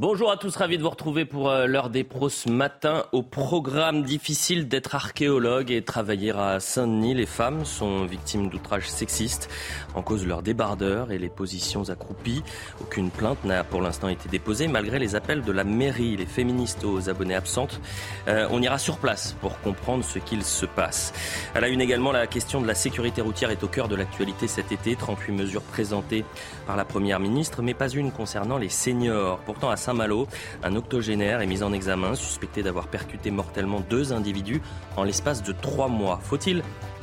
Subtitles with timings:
[0.00, 3.04] Bonjour à tous, ravi de vous retrouver pour euh, l'heure des pros ce matin.
[3.12, 9.50] Au programme difficile d'être archéologue et travailler à Saint-Denis, les femmes sont victimes d'outrages sexistes
[9.94, 12.42] en cause de leurs débardeurs et les positions accroupies.
[12.80, 16.16] Aucune plainte n'a pour l'instant été déposée malgré les appels de la mairie.
[16.16, 17.78] Les féministes aux abonnés absentes,
[18.26, 21.12] euh, on ira sur place pour comprendre ce qu'il se passe.
[21.54, 24.48] À la une également, la question de la sécurité routière est au cœur de l'actualité
[24.48, 24.96] cet été.
[24.96, 26.24] 38 mesures présentées
[26.66, 29.40] par la Première ministre, mais pas une concernant les seniors.
[29.40, 30.28] Pourtant, à Saint-Malo.
[30.62, 34.62] Un octogénaire est mis en examen, suspecté d'avoir percuté mortellement deux individus
[34.96, 36.20] en l'espace de trois mois.
[36.22, 36.62] Faut-il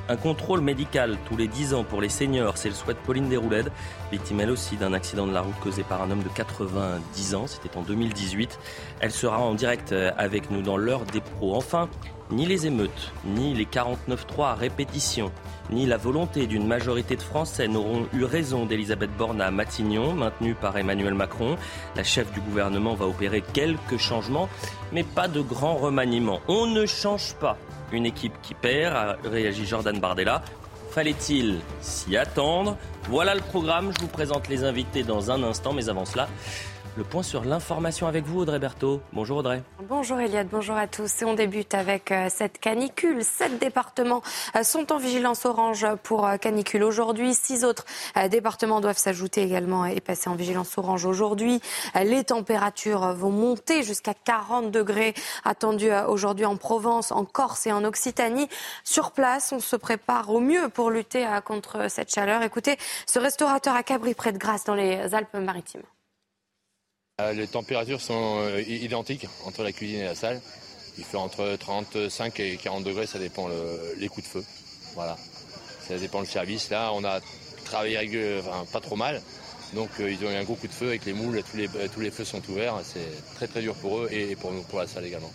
[0.10, 3.28] un contrôle médical tous les 10 ans pour les seniors, c'est le souhait de Pauline
[3.28, 3.74] Desrouledes,
[4.10, 7.46] victime elle aussi d'un accident de la route causé par un homme de 90 ans,
[7.46, 8.58] c'était en 2018.
[9.02, 11.58] Elle sera en direct avec nous dans l'heure des pros.
[11.58, 11.90] Enfin,
[12.32, 15.32] ni les émeutes, ni les 49-3 à répétition,
[15.70, 20.56] ni la volonté d'une majorité de Français n'auront eu raison d'Elisabeth Borne à Matignon, maintenue
[20.56, 21.58] par Emmanuel Macron.
[21.96, 24.50] La chef du gouvernement va opérer quelques changements,
[24.92, 26.42] mais pas de grands remaniements.
[26.48, 27.58] On ne change pas
[27.92, 30.42] une équipe qui perd, a réagi Jordan Bardella.
[30.92, 32.78] Fallait-il s'y attendre?
[33.10, 33.92] Voilà le programme.
[33.96, 36.28] Je vous présente les invités dans un instant, mais avant cela,
[36.98, 39.02] le point sur l'information avec vous, Audrey Berthaud.
[39.14, 39.62] Bonjour Audrey.
[39.88, 41.22] Bonjour Eliade, bonjour à tous.
[41.22, 43.24] Et on débute avec euh, cette canicule.
[43.24, 44.24] Sept départements
[44.56, 47.36] euh, sont en vigilance orange pour euh, canicule aujourd'hui.
[47.36, 47.86] Six autres
[48.32, 51.62] départements doivent s'ajouter également et passer en vigilance orange aujourd'hui.
[51.96, 55.14] Les températures vont monter jusqu'à 40 degrés
[55.46, 58.50] attendus aujourd'hui en Provence, en Corse et en Occitanie.
[58.84, 62.42] Sur place, on se prépare au mieux pour lutter contre cette chaleur.
[62.42, 65.84] Écoutez, ce restaurateur à Cabri près de Grasse dans les Alpes-Maritimes.
[67.20, 70.40] Euh, les températures sont euh, identiques entre la cuisine et la salle.
[71.00, 73.50] Il fait entre 35 et 40 degrés, ça dépend
[73.98, 74.46] les coups de feu.
[74.94, 75.18] Voilà.
[75.88, 76.70] Ça dépend le service.
[76.70, 77.20] Là, on a
[77.66, 78.40] travaillé
[78.72, 79.20] pas trop mal.
[79.74, 81.42] Donc euh, ils ont eu un gros coup de feu avec les moules,
[81.92, 82.76] tous les, feux sont ouverts.
[82.84, 85.32] C'est très très dur pour eux et pour, pour la salle également.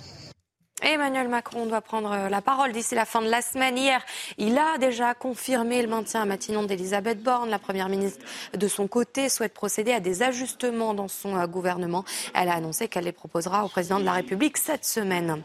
[0.82, 3.78] Emmanuel Macron doit prendre euh, la parole d'ici la fin de la semaine.
[3.78, 4.04] Hier,
[4.36, 7.50] il a déjà confirmé le maintien à Matignon d'Elisabeth Borne.
[7.50, 12.04] La Première ministre, de son côté, souhaite procéder à des ajustements dans son euh, gouvernement.
[12.34, 15.42] Elle a annoncé qu'elle les proposera au président de la République cette semaine.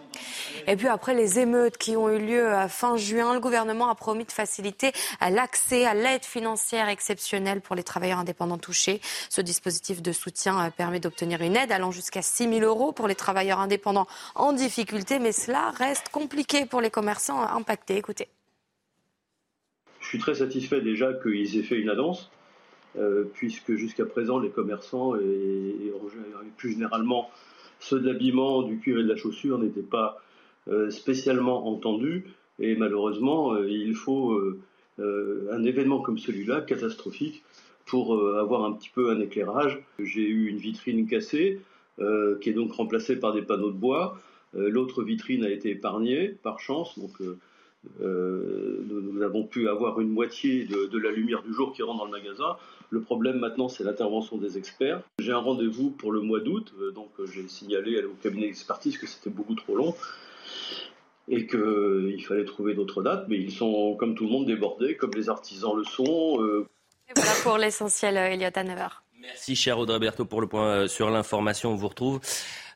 [0.66, 3.96] Et puis après les émeutes qui ont eu lieu à fin juin, le gouvernement a
[3.96, 4.92] promis de faciliter
[5.22, 9.02] l'accès à l'aide financière exceptionnelle pour les travailleurs indépendants touchés.
[9.30, 13.08] Ce dispositif de soutien euh, permet d'obtenir une aide allant jusqu'à 6 000 euros pour
[13.08, 17.98] les travailleurs indépendants en difficulté cela reste compliqué pour les commerçants impactés.
[17.98, 18.28] Écoutez.
[20.08, 22.32] Je suis très satisfait déjà qu'ils aient fait une annonce,
[22.98, 25.92] euh, puisque jusqu'à présent, les commerçants et,
[26.56, 27.30] plus généralement
[27.80, 30.22] ceux de l'habillement, du cuir et de la chaussure n'étaient pas
[30.70, 32.26] euh, spécialement entendus.
[32.60, 34.40] Et malheureusement, euh, il faut
[35.00, 37.44] un événement comme celui-là, catastrophique,
[37.86, 39.80] pour avoir un petit peu un éclairage.
[40.00, 41.60] J'ai eu une vitrine cassée,
[41.98, 44.18] qui est donc remplacée par des panneaux de bois.
[44.58, 47.38] Euh, l'autre vitrine a été épargnée par chance, donc euh,
[48.02, 52.06] euh, nous, avons pu avoir une moitié de, la lumière du jour qui rentre dans
[52.06, 52.58] le magasin.
[52.90, 55.02] Le problème maintenant, c'est l'intervention des experts.
[55.20, 59.30] J'ai un rendez-vous pour le mois d'août, donc j'ai signalé au cabinet d'expertise que c'était
[59.30, 59.96] beaucoup trop long
[61.28, 65.12] et qu'il fallait trouver d'autres dates, mais ils sont, comme tout le monde, débordés, comme
[65.16, 66.42] les artisans le sont.
[67.10, 68.64] Et voilà pour l'essentiel, Elliot à
[69.20, 71.72] Merci, cher Audrey Berthaud, pour le point sur l'information.
[71.72, 72.22] On vous retrouve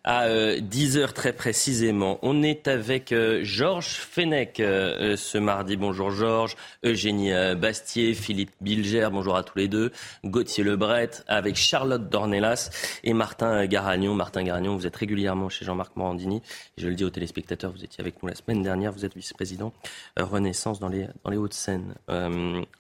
[0.04, 0.28] à
[0.60, 2.18] 10 euh, très précisément.
[2.22, 5.78] On est avec euh, Georges Fenech euh, ce mardi.
[5.78, 9.92] Bonjour Georges, Eugénie Bastier, Philippe Bilger, bonjour à tous les deux,
[10.26, 12.70] Gauthier Lebret, avec Charlotte Dornelas
[13.04, 14.16] et Martin Garagnon.
[14.16, 16.42] Martin Garagnon, vous êtes régulièrement chez Jean-Marc Morandini.
[16.78, 19.74] Je le dis aux téléspectateurs, vous étiez avec nous la semaine dernière, vous êtes vice-président
[20.18, 21.96] Renaissance dans les, Hauts-de-Seine.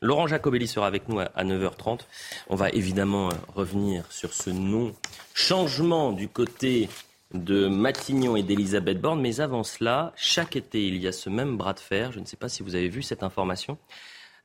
[0.01, 2.01] Laurent Jacobelli sera avec nous à, à 9h30.
[2.49, 4.93] On va évidemment revenir sur ce non
[5.33, 6.89] changement du côté
[7.33, 9.21] de Matignon et d'Elisabeth Borne.
[9.21, 12.11] Mais avant cela, chaque été, il y a ce même bras de fer.
[12.11, 13.77] Je ne sais pas si vous avez vu cette information,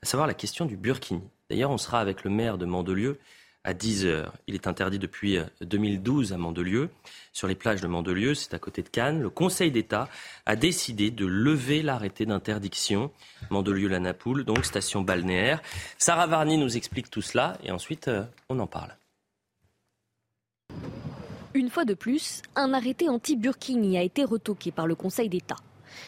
[0.02, 1.22] à savoir la question du Burkini.
[1.50, 3.18] D'ailleurs, on sera avec le maire de Mandelieu
[3.66, 4.32] à 10 heures.
[4.46, 6.88] Il est interdit depuis 2012 à Mandelieu.
[7.32, 9.20] Sur les plages de Mandelieu, c'est à côté de Cannes.
[9.20, 10.08] Le Conseil d'État
[10.46, 13.10] a décidé de lever l'arrêté d'interdiction.
[13.50, 15.60] Mandelieu-la Napoule, donc station balnéaire.
[15.98, 18.96] Sarah Varny nous explique tout cela et ensuite euh, on en parle.
[21.56, 25.56] Une fois de plus, un arrêté anti-Burkini a été retoqué par le Conseil d'État.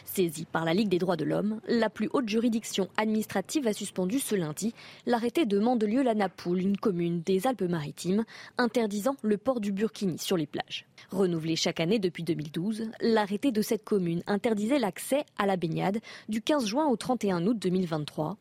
[0.04, 4.18] Saisi par la Ligue des droits de l'homme, la plus haute juridiction administrative a suspendu
[4.18, 4.74] ce lundi
[5.06, 8.26] l'arrêté de Mandelieu-la-Napoule, une commune des Alpes-Maritimes,
[8.58, 10.84] interdisant le port du burkini sur les plages.
[11.12, 16.42] Renouvelé chaque année depuis 2012, l'arrêté de cette commune interdisait l'accès à la baignade du
[16.42, 18.36] 15 juin au 31 août 2023.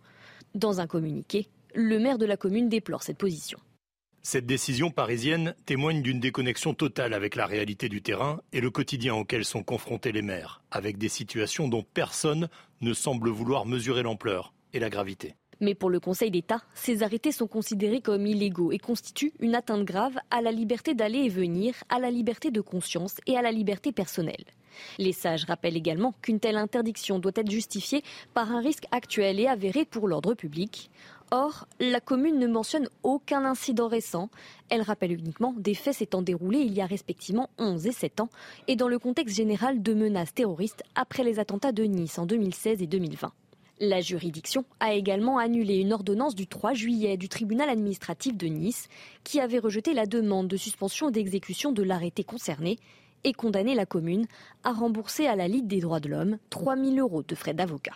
[0.56, 3.60] Dans un communiqué, le maire de la commune déplore cette position.
[4.30, 9.16] Cette décision parisienne témoigne d'une déconnexion totale avec la réalité du terrain et le quotidien
[9.16, 12.50] auquel sont confrontés les maires, avec des situations dont personne
[12.82, 15.36] ne semble vouloir mesurer l'ampleur et la gravité.
[15.62, 19.86] Mais pour le Conseil d'État, ces arrêtés sont considérés comme illégaux et constituent une atteinte
[19.86, 23.54] grave à la liberté d'aller et venir, à la liberté de conscience et à la
[23.54, 24.44] liberté personnelle.
[24.98, 28.04] Les sages rappellent également qu'une telle interdiction doit être justifiée
[28.34, 30.92] par un risque actuel et avéré pour l'ordre public.
[31.32, 34.30] Or, la commune ne mentionne aucun incident récent.
[34.70, 38.30] Elle rappelle uniquement des faits s'étant déroulés il y a respectivement 11 et 7 ans
[38.68, 42.82] et dans le contexte général de menaces terroristes après les attentats de Nice en 2016
[42.82, 43.34] et 2020.
[43.80, 48.88] La juridiction a également annulé une ordonnance du 3 juillet du tribunal administratif de Nice
[49.26, 52.80] qui avait rejeté la demande de suspension d'exécution de l'arrêté concerné
[53.26, 54.28] et condamné la commune
[54.64, 57.96] à rembourser à la Ligue des droits de l'homme 3 000 euros de frais d'avocat.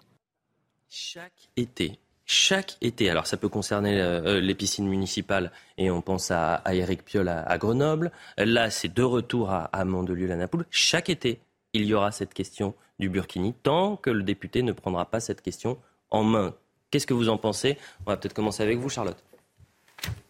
[0.89, 1.97] Chaque été,
[2.31, 3.09] chaque été.
[3.09, 7.57] Alors ça peut concerner euh, les piscines municipales et on pense à, Eric Piolle à,
[7.57, 8.09] Grenoble.
[8.37, 10.65] Là, c'est de retour à, à Mandelieu-la-Napoule.
[10.71, 11.41] Chaque été,
[11.73, 15.41] il y aura cette question du Burkini tant que le député ne prendra pas cette
[15.41, 15.77] question
[16.09, 16.55] en main.
[16.89, 17.77] Qu'est-ce que vous en pensez?
[18.05, 19.21] On va peut-être commencer avec vous, Charlotte.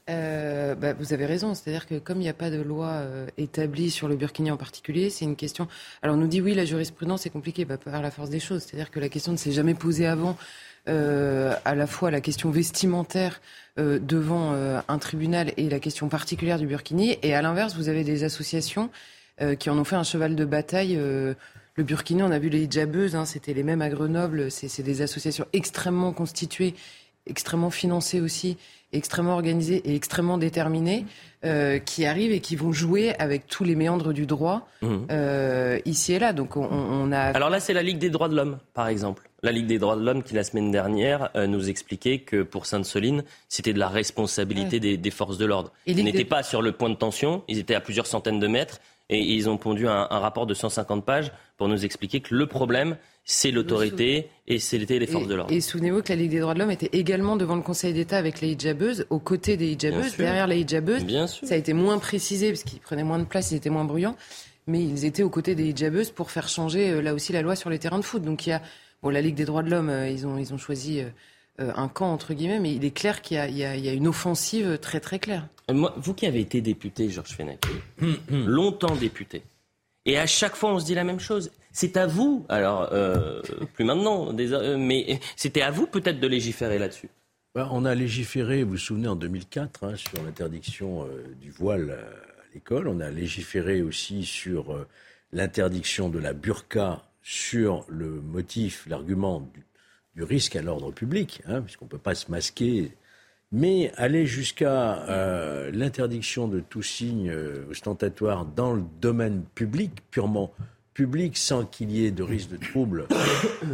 [0.10, 3.28] Euh, bah, vous avez raison, c'est-à-dire que comme il n'y a pas de loi euh,
[3.38, 5.68] établie sur le Burkini en particulier, c'est une question.
[6.02, 8.64] Alors on nous dit oui, la jurisprudence est compliquée, bah, par la force des choses,
[8.64, 12.50] c'est-à-dire que la question ne s'est jamais posée avant euh, à la fois la question
[12.50, 13.42] vestimentaire
[13.80, 17.18] euh, devant euh, un tribunal et la question particulière du Burkini.
[17.24, 18.90] Et à l'inverse, vous avez des associations
[19.58, 20.94] qui en ont fait un cheval de bataille.
[20.94, 21.36] le
[21.84, 24.52] Burkini, on a vu les hijabeuses, hein, c'était les mêmes à Grenoble.
[24.52, 26.76] C'est des associations extrêmement constituées,
[27.26, 28.58] extrêmement financées aussi,
[28.94, 31.08] extrêmement organisées et extrêmement déterminées,
[31.86, 35.06] qui arrivent et qui vont jouer avec tous les méandres du droit mmh.
[35.86, 36.34] ici et là.
[36.34, 37.22] Donc on, on a.
[37.22, 39.96] Alors là, c'est la Ligue des droits de l'homme, par exemple la Ligue des droits
[39.96, 43.90] de l'homme qui, la semaine dernière, euh, nous expliquait que pour Sainte-Soline, c'était de la
[43.90, 45.72] responsabilité des, forces de l'ordre.
[45.88, 48.80] Ils n'étaient pas sur le point de tension, ils étaient à plusieurs centaines de mètres
[49.10, 52.98] et ils ont pondu un, rapport de 150 pages pour nous expliquer que le problème,
[53.26, 55.54] c'est l'autorité et c'était les forces de l'ordre.
[55.54, 58.18] Et souvenez-vous que la Ligue des droits de l'homme était également devant le Conseil d'État
[58.18, 61.04] avec les hijabeuses, aux côtés des hijabeuses, derrière les hijabeuses.
[61.04, 61.48] Bien sûr.
[61.48, 64.16] Ça a été moins précisé parce qu'ils prenaient moins de place, ils étaient moins bruyants,
[64.68, 67.56] mais ils étaient aux côtés des hijabeuses pour faire changer euh, là aussi la loi
[67.56, 68.24] sur les terrains de foot.
[68.24, 68.62] Donc il y a
[69.02, 71.06] Bon, la Ligue des droits de l'homme, euh, ils ont, ils ont choisi euh,
[71.60, 74.78] euh, un camp, entre guillemets, mais il est clair qu'il y, y, a une offensive
[74.78, 75.48] très très claire.
[75.72, 77.62] Moi, vous qui avez été député, Georges Fenech,
[78.30, 79.42] longtemps député,
[80.06, 81.52] et à chaque fois on se dit la même chose.
[81.72, 82.90] C'est à vous, alors
[83.74, 87.10] plus maintenant, mais c'était à vous peut-être de légiférer là-dessus.
[87.56, 91.08] Ben, on a légiféré, vous vous souvenez, en 2004 hein, sur l'interdiction
[91.40, 92.88] du voile à l'école.
[92.88, 94.76] On a légiféré aussi sur
[95.32, 99.48] l'interdiction de la burqa sur le motif, l'argument
[100.16, 102.92] du, risque à l'ordre public, hein, puisqu'on ne peut pas se masquer,
[103.52, 110.52] mais aller jusqu'à euh, l'interdiction de tout signe euh, ostentatoire dans le domaine public, purement
[110.94, 113.08] public, sans qu'il y ait de risque de trouble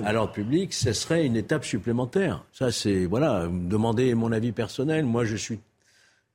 [0.05, 2.45] à l'ordre public, ce serait une étape supplémentaire.
[2.53, 5.05] Ça, c'est, voilà, vous demandez mon avis personnel.
[5.05, 5.59] Moi, je suis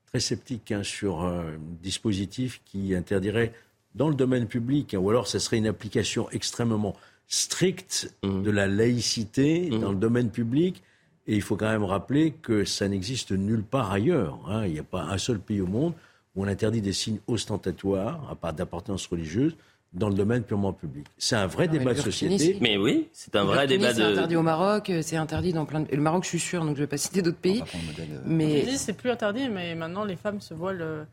[0.06, 1.44] très sceptique hein, sur un
[1.82, 3.52] dispositif qui interdirait
[3.94, 6.96] dans le domaine public, hein, ou alors ce serait une application extrêmement
[7.28, 8.42] stricte mmh.
[8.42, 9.80] de la laïcité mmh.
[9.80, 10.82] dans le domaine public.
[11.26, 14.40] Et il faut quand même rappeler que ça n'existe nulle part ailleurs.
[14.48, 14.66] Hein.
[14.66, 15.94] Il n'y a pas un seul pays au monde
[16.34, 19.54] où on interdit des signes ostentatoires, à part d'appartenance religieuse,
[19.92, 21.06] dans le domaine purement public.
[21.18, 22.56] C'est un vrai débat de société.
[22.60, 23.98] Mais oui, c'est un vrai débat de.
[23.98, 25.86] C'est interdit au Maroc, c'est interdit dans plein de.
[25.90, 27.62] Et le Maroc, je suis sûr, donc je ne vais pas citer d'autres pays.
[27.62, 31.06] Euh, mais c'est plus interdit, mais maintenant les femmes se voilent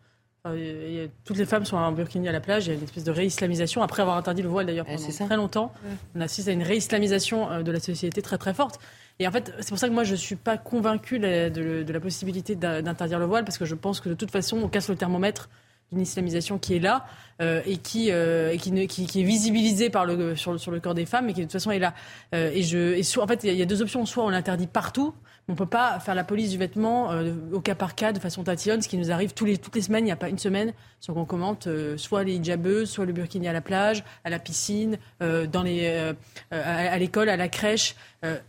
[1.25, 2.67] toutes les femmes sont en burkini à la plage.
[2.67, 3.81] Il y a une espèce de réislamisation.
[3.81, 5.73] Après avoir interdit le voile d'ailleurs pendant très longtemps,
[6.15, 8.79] on assiste à une réislamisation euh, de la société très très forte.
[9.19, 11.99] Et en fait, c'est pour ça que moi je ne suis pas convaincue de, la
[11.99, 14.95] possibilité d'interdire le voile parce que je pense que de toute façon on casse le
[14.95, 15.49] thermomètre
[15.91, 17.05] d'une islamisation qui est là
[17.41, 21.05] euh, et, qui, euh, qui, qui, est visibilisée par le, sur, sur, le corps des
[21.05, 21.93] femmes et qui de toute façon est là.
[22.31, 24.05] et je, et en fait, il y a deux options.
[24.05, 25.13] Soit on l'interdit partout,
[25.49, 28.19] on ne peut pas faire la police du vêtement euh, au cas par cas de
[28.19, 30.03] façon tatillonne, ce qui nous arrive tous les, toutes les semaines.
[30.03, 33.13] Il n'y a pas une semaine sans qu'on commente euh, soit les hijabeuses, soit le
[33.13, 36.13] burkini à la plage, à la piscine, euh, dans les,
[36.51, 37.95] à, l'école, à la crèche.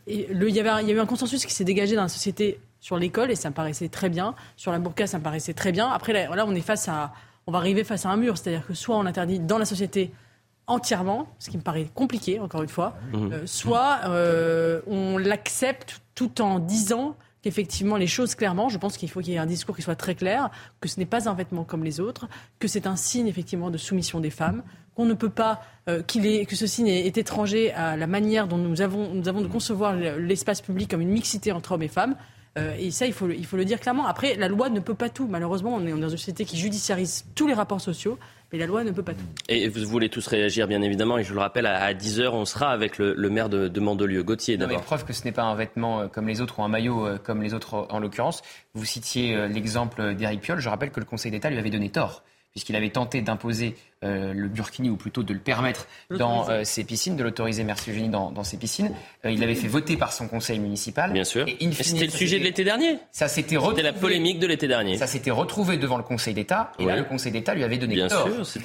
[0.07, 2.99] il, y avait, y a eu un consensus qui s'est dégagé dans la société sur
[2.99, 4.35] l'école et ça me paraissait très bien.
[4.57, 5.88] Sur la burqa, ça me paraissait très bien.
[5.88, 7.14] Après, là, on est face à,
[7.47, 10.12] on va arriver face à un mur, c'est-à-dire que soit on interdit dans la société
[10.71, 13.47] entièrement, ce qui me paraît compliqué, encore une fois, mmh.
[13.47, 14.00] soit
[14.87, 19.37] on l'accepte tout en disant qu'effectivement les choses clairement, je pense qu'il faut qu'il y
[19.37, 20.50] ait un discours qui soit très clair,
[20.81, 23.79] que ce n'est pas un vêtement comme les autres, que c'est un signe effectivement de
[23.79, 24.62] soumission des femmes,
[24.95, 28.49] qu'on ne peut pas, euh, qu'il est, que ce signe est, étranger à la manière
[28.49, 31.89] dont nous avons, nous avons de concevoir l'espace public comme une mixité entre hommes et
[31.89, 32.17] femmes.
[32.59, 34.07] Euh, et ça, il faut, il faut le dire clairement.
[34.07, 35.29] Après, la loi ne peut pas tout.
[35.29, 38.19] Malheureusement, on est dans une société qui judiciarise tous les rapports sociaux.
[38.52, 39.25] Mais la loi ne peut pas tout.
[39.49, 41.19] Et vous voulez tous réagir, bien évidemment.
[41.19, 44.57] Et je le rappelle, à 10h, on sera avec le, maire de, de, Mandelieu, Gauthier,
[44.57, 44.83] d'abord.
[44.83, 47.19] preuve que ce n'est pas un vêtement euh, comme les autres ou un maillot euh,
[47.19, 48.42] comme les autres en l'occurrence.
[48.75, 50.59] Vous citiez l'exemple d'Éric Piolle.
[50.59, 54.33] Je rappelle que le Conseil d'État lui avait donné tort puisqu'il avait tenté d'imposer euh,
[54.33, 58.09] le burkini, ou plutôt de le permettre dans euh, ses piscines, de l'autoriser, merci Eugénie,
[58.09, 58.92] dans, dans ses piscines.
[59.25, 61.12] Euh, il l'avait fait voter par son conseil municipal.
[61.12, 61.47] Bien sûr.
[61.47, 62.97] Et c'était le sujet de l'été dernier.
[63.12, 64.97] Ça s'était C'était la polémique de l'été dernier.
[64.97, 67.95] Ça s'était retrouvé devant le Conseil d'État, et là, le Conseil d'État lui avait donné
[67.95, 68.28] Bien tort.
[68.28, 68.61] Bien sûr.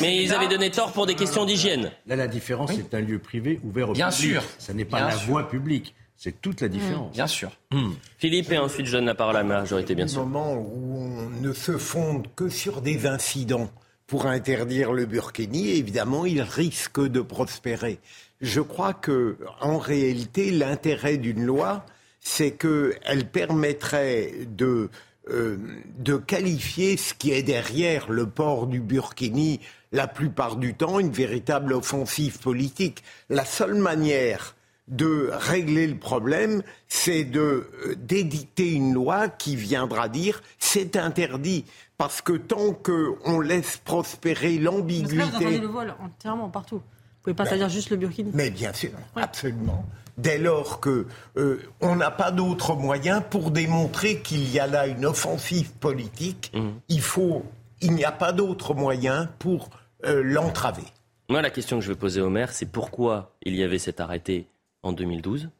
[0.00, 1.90] mais ils avaient donné tort pour des questions d'hygiène.
[2.06, 4.32] Là, la différence, c'est un lieu privé ouvert au Bien public.
[4.32, 4.42] sûr.
[4.58, 5.94] Ça n'est pas la voie publique.
[6.22, 6.70] C'est toute la mmh.
[6.70, 7.12] différence.
[7.14, 7.50] bien sûr.
[7.72, 7.92] Mmh.
[8.18, 10.26] Philippe, et ensuite je donne la parole à la majorité, bien sûr.
[10.26, 13.70] Moment où on ne se fonde que sur des incidents
[14.06, 18.00] pour interdire le burkini, évidemment, il risque de prospérer.
[18.42, 21.86] Je crois que, en réalité, l'intérêt d'une loi,
[22.20, 24.90] c'est qu'elle permettrait de,
[25.30, 25.56] euh,
[26.00, 29.60] de qualifier ce qui est derrière le port du burkini,
[29.90, 33.02] la plupart du temps, une véritable offensive politique.
[33.30, 34.54] La seule manière
[34.90, 37.40] de régler le problème, c'est de
[37.86, 41.64] euh, d'éditer une loi qui viendra dire c'est interdit.
[41.96, 45.44] Parce que tant qu'on laisse prospérer l'ambiguïté.
[45.44, 46.76] Vous le voile entièrement partout.
[46.76, 48.30] Vous pouvez pas ben, dire juste le burkini.
[48.32, 49.84] Mais bien sûr, absolument.
[50.16, 51.06] Dès lors que
[51.36, 56.50] euh, on n'a pas d'autre moyen pour démontrer qu'il y a là une offensive politique,
[56.54, 56.68] mmh.
[56.88, 57.44] il faut,
[57.82, 59.68] il n'y a pas d'autre moyen pour
[60.06, 60.84] euh, l'entraver.
[61.28, 64.00] Moi, la question que je vais poser au maire, c'est pourquoi il y avait cet
[64.00, 64.48] arrêté
[64.82, 65.50] en 2012.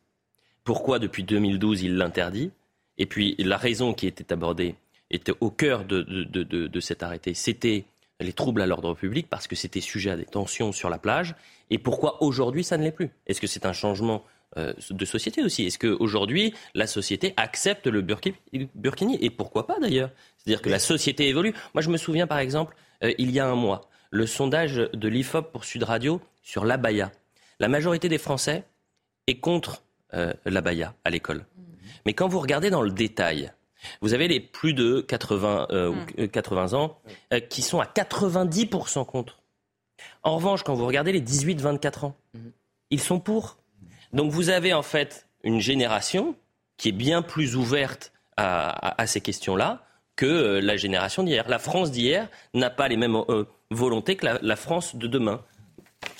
[0.64, 2.50] Pourquoi depuis 2012 il l'interdit?
[2.98, 4.74] Et puis la raison qui était abordée
[5.10, 7.84] était au cœur de, de, cet arrêté, c'était
[8.20, 11.34] les troubles à l'ordre public parce que c'était sujet à des tensions sur la plage.
[11.70, 13.10] Et pourquoi aujourd'hui ça ne l'est plus?
[13.26, 14.22] Est-ce que c'est un changement
[14.56, 15.64] euh, de société aussi?
[15.64, 19.18] Est-ce qu'aujourd'hui la société accepte le burkini?
[19.20, 20.10] Et pourquoi pas d'ailleurs?
[20.36, 21.54] C'est-à-dire que la société évolue.
[21.74, 25.08] Moi je me souviens par exemple, euh, il y a un mois, le sondage de
[25.08, 27.10] l'IFOP pour Sud Radio sur l'abaya.
[27.58, 28.64] La majorité des Français
[29.36, 29.82] contre
[30.14, 31.46] euh, la baya à l'école.
[32.04, 33.52] Mais quand vous regardez dans le détail,
[34.00, 35.68] vous avez les plus de 80,
[36.32, 36.98] 80 euh, ans
[37.32, 39.40] euh, qui sont à 90% contre.
[40.22, 42.16] En revanche, quand vous regardez les 18-24 ans,
[42.90, 43.58] ils sont pour.
[44.12, 46.34] Donc vous avez en fait une génération
[46.76, 49.84] qui est bien plus ouverte à, ces questions-là
[50.16, 51.46] que la génération d'hier.
[51.48, 53.16] La France d'hier n'a pas les mêmes
[53.70, 55.42] volontés que la, la, France de demain.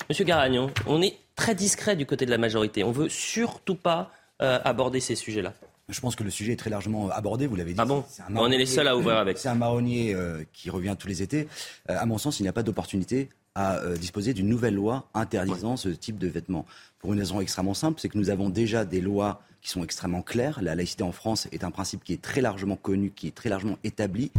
[0.07, 2.83] Monsieur Garagnon, on est très discret du côté de la majorité.
[2.83, 4.11] On veut surtout pas
[4.41, 5.53] euh, aborder ces sujets-là.
[5.89, 7.79] Je pense que le sujet est très largement abordé, vous l'avez dit.
[7.79, 9.37] Ah bon On est les seuls à ouvrir avec.
[9.37, 11.47] C'est un marronnier euh, qui revient tous les étés.
[11.89, 15.75] Euh, à mon sens, il n'y a pas d'opportunité à disposer d'une nouvelle loi interdisant
[15.75, 16.65] ce type de vêtements.
[16.99, 20.21] Pour une raison extrêmement simple, c'est que nous avons déjà des lois qui sont extrêmement
[20.21, 20.61] claires.
[20.61, 23.49] La laïcité en France est un principe qui est très largement connu, qui est très
[23.49, 24.31] largement établi.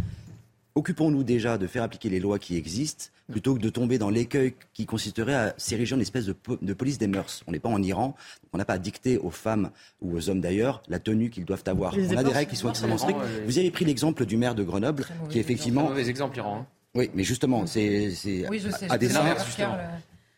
[0.75, 4.55] Occupons-nous déjà de faire appliquer les lois qui existent plutôt que de tomber dans l'écueil
[4.73, 7.43] qui consisterait à s'ériger en espèce de, de, police des mœurs.
[7.47, 8.15] On n'est pas en Iran,
[8.53, 11.65] on n'a pas à dicter aux femmes ou aux hommes d'ailleurs la tenue qu'ils doivent
[11.67, 11.95] avoir.
[11.95, 13.21] on a des règles qui sont extrêmement strictes.
[13.47, 15.83] Vous avez pris l'exemple du maire de Grenoble, qui effectivement...
[15.83, 16.59] C'est un mauvais exemple, Iran.
[16.61, 16.67] Hein.
[16.95, 18.13] Oui, mais justement, c'est
[18.51, 19.09] oui, à des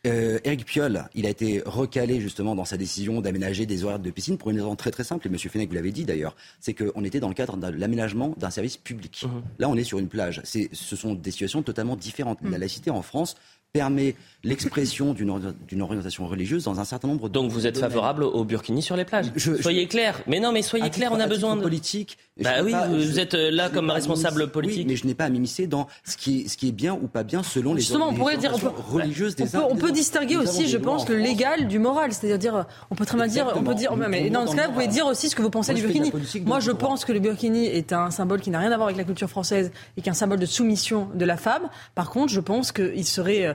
[0.06, 4.10] euh, Eric Piolle, il a été recalé justement dans sa décision d'aménager des horaires de
[4.10, 5.38] piscine pour une raison très très simple, et M.
[5.38, 8.76] Fenech vous l'avez dit d'ailleurs, c'est qu'on était dans le cadre de l'aménagement d'un service
[8.76, 9.24] public.
[9.26, 9.42] Mhm.
[9.58, 10.42] Là, on est sur une plage.
[10.44, 12.38] Ce sont des situations totalement différentes.
[12.42, 12.58] La mhm.
[12.58, 13.36] laïcité en France
[13.74, 14.14] permet
[14.44, 18.82] l'expression d'une orientation religieuse dans un certain nombre de Donc vous êtes favorable au burkini
[18.82, 20.22] sur les plages Soyez clair.
[20.28, 21.62] Mais non, mais soyez clair, on a besoin de...
[21.62, 22.16] politique.
[22.40, 24.78] Bah oui, vous êtes euh, là comme responsable politique.
[24.78, 26.94] Oui, mais je n'ai pas à m'immiscer dans ce qui, est, ce qui est bien
[26.94, 30.68] ou pas bien selon les, Justement, on pourrait dire, religieuses des On peut, distinguer aussi,
[30.68, 32.12] je pense, le légal du moral.
[32.12, 34.88] C'est-à-dire, on peut très bien dire, on peut dire, mais dans ce cas-là, vous pouvez
[34.88, 36.12] dire aussi ce que vous pensez du burkini.
[36.44, 38.98] Moi, je pense que le burkini est un symbole qui n'a rien à voir avec
[38.98, 41.68] la culture française et qu'un symbole de soumission de la femme.
[41.94, 43.54] Par contre, je pense qu'il serait euh,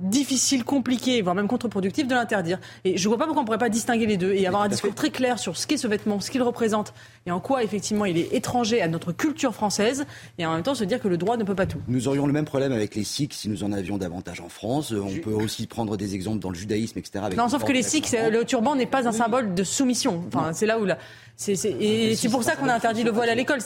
[0.00, 2.58] difficile, compliqué, voire même contre-productif de l'interdire.
[2.84, 4.62] Et je ne vois pas pourquoi on ne pourrait pas distinguer les deux et avoir
[4.62, 6.92] un discours très clair sur ce qu'est ce vêtement, ce qu'il représente
[7.26, 10.06] et en quoi effectivement il est étranger à notre culture française
[10.38, 11.80] et en même temps se dire que le droit ne peut pas tout.
[11.88, 14.92] Nous aurions le même problème avec les Sikhs si nous en avions davantage en France.
[14.92, 17.24] On peut aussi prendre des exemples dans le judaïsme, etc.
[17.36, 20.24] non, sauf que les Sikhs, le turban n'est pas un symbole de soumission.
[20.28, 20.98] Enfin, c'est là où la,
[21.48, 23.60] et c'est pour ça qu'on a interdit le voile à l'école.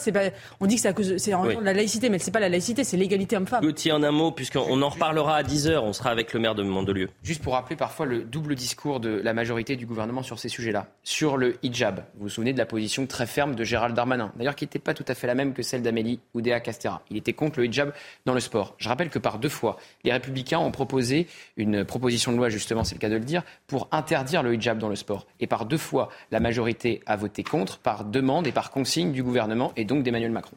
[0.61, 2.97] On dit que c'est à cause de la laïcité, mais c'est pas la laïcité, c'est
[2.97, 3.63] l'égalité homme-femme.
[3.63, 7.09] Gauthier, en un mot, puisqu'on en reparlera à 10h, sera avec le maire de Mandelieu.
[7.23, 10.87] Juste pour rappeler parfois le double discours de la majorité du gouvernement sur ces sujets-là.
[11.03, 14.55] Sur le hijab, vous vous souvenez de la position très ferme de Gérald Darmanin, d'ailleurs
[14.55, 17.01] qui n'était pas tout à fait la même que celle d'Amélie Oudéa Castera.
[17.09, 17.93] Il était contre le hijab
[18.25, 18.75] dans le sport.
[18.77, 22.85] Je rappelle que par deux fois, les Républicains ont proposé une proposition de loi, justement,
[22.85, 25.27] c'est le cas de le dire, pour interdire le hijab dans le sport.
[25.41, 29.21] Et par deux fois, la majorité a voté contre, par demande et par consigne du
[29.21, 30.55] gouvernement et donc d'Emmanuel Macron.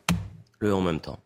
[0.60, 1.18] Le en même temps.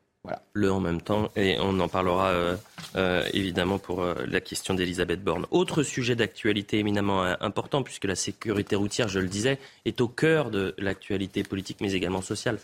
[0.52, 2.56] Le en même temps, et on en parlera euh,
[2.94, 5.46] euh, évidemment pour euh, la question d'Elisabeth Borne.
[5.50, 10.52] Autre sujet d'actualité éminemment important, puisque la sécurité routière, je le disais, est au cœur
[10.52, 12.58] de l'actualité politique, mais également sociale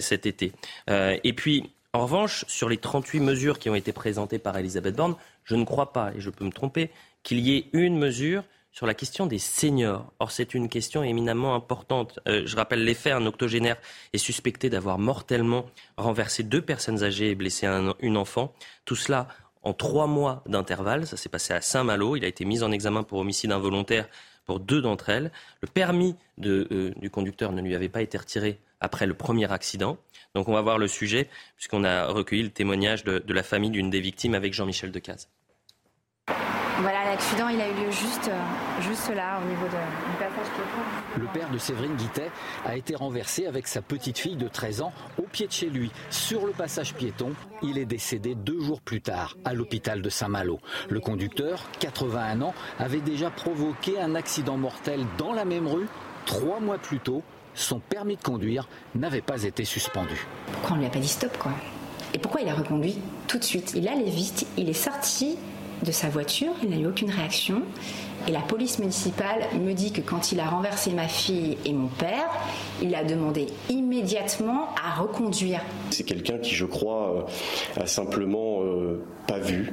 [0.00, 0.52] cet été.
[0.88, 5.16] et puis, en revanche, sur les 38 mesures qui ont été présentées par Elisabeth Borne,
[5.44, 6.90] je ne crois pas, et je peux me tromper,
[7.22, 10.12] qu'il y ait une mesure sur la question des seniors.
[10.18, 12.18] Or, c'est une question éminemment importante.
[12.26, 13.12] Euh, je rappelle les faits.
[13.12, 13.76] Un octogénaire
[14.12, 18.54] est suspecté d'avoir mortellement renversé deux personnes âgées et blessé un, une enfant.
[18.84, 19.28] Tout cela
[19.62, 21.06] en trois mois d'intervalle.
[21.06, 22.16] Ça s'est passé à Saint-Malo.
[22.16, 24.08] Il a été mis en examen pour homicide involontaire
[24.46, 25.30] pour deux d'entre elles.
[25.60, 29.52] Le permis de, euh, du conducteur ne lui avait pas été retiré après le premier
[29.52, 29.98] accident.
[30.34, 33.70] Donc on va voir le sujet, puisqu'on a recueilli le témoignage de, de la famille
[33.70, 35.28] d'une des victimes avec Jean-Michel Decaze.
[36.82, 40.50] Voilà, l'accident, il a eu lieu juste, euh, juste là, au niveau de, du passage
[40.52, 40.82] piéton.
[41.16, 42.32] Le père de Séverine Guittet
[42.66, 45.92] a été renversé avec sa petite fille de 13 ans au pied de chez lui,
[46.10, 47.34] sur le passage piéton.
[47.62, 50.58] Il est décédé deux jours plus tard, à l'hôpital de Saint-Malo.
[50.90, 55.86] Le conducteur, 81 ans, avait déjà provoqué un accident mortel dans la même rue
[56.26, 57.22] trois mois plus tôt.
[57.54, 60.26] Son permis de conduire n'avait pas été suspendu.
[60.50, 61.52] Pourquoi on ne lui a pas dit stop, quoi?
[62.12, 62.98] Et pourquoi il a reconduit
[63.28, 63.72] tout de suite?
[63.76, 65.38] Il allait vite, il est sorti
[65.82, 67.62] de sa voiture, il n'a eu aucune réaction.
[68.28, 71.88] Et la police municipale me dit que quand il a renversé ma fille et mon
[71.88, 72.30] père,
[72.80, 75.60] il a demandé immédiatement à reconduire.
[75.90, 77.26] C'est quelqu'un qui, je crois,
[77.76, 79.72] euh, a simplement euh, pas vu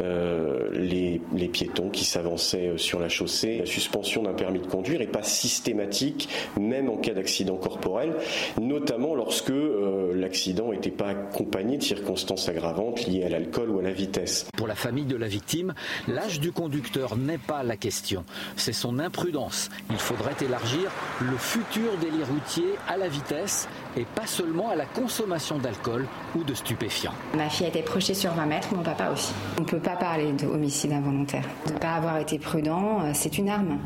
[0.00, 3.58] euh, les, piétons qui s'avançaient euh, sur la chaussée.
[3.58, 6.28] La suspension d'un permis de conduire n'est pas systématique,
[6.60, 8.14] même en cas d'accident corporel,
[8.60, 13.82] notamment lorsque euh, l'accident n'était pas accompagné de circonstances aggravantes liées à l'alcool ou à
[13.82, 14.46] la vitesse.
[14.56, 15.74] Pour la famille de la victime,
[16.06, 18.24] l'âge du conducteur n'est pas la question,
[18.56, 19.70] c'est son imprudence.
[19.90, 20.90] Il faudrait élargir
[21.20, 26.44] le futur délit routier à la vitesse et pas seulement à la consommation d'alcool ou
[26.44, 27.14] de stupéfiants.
[27.34, 29.32] Ma fille a été projetée sur 20 mètres, mon papa aussi.
[29.58, 31.44] On peut pas parler d'homicide involontaire.
[31.66, 33.78] De ne pas avoir été prudent, euh, c'est une arme.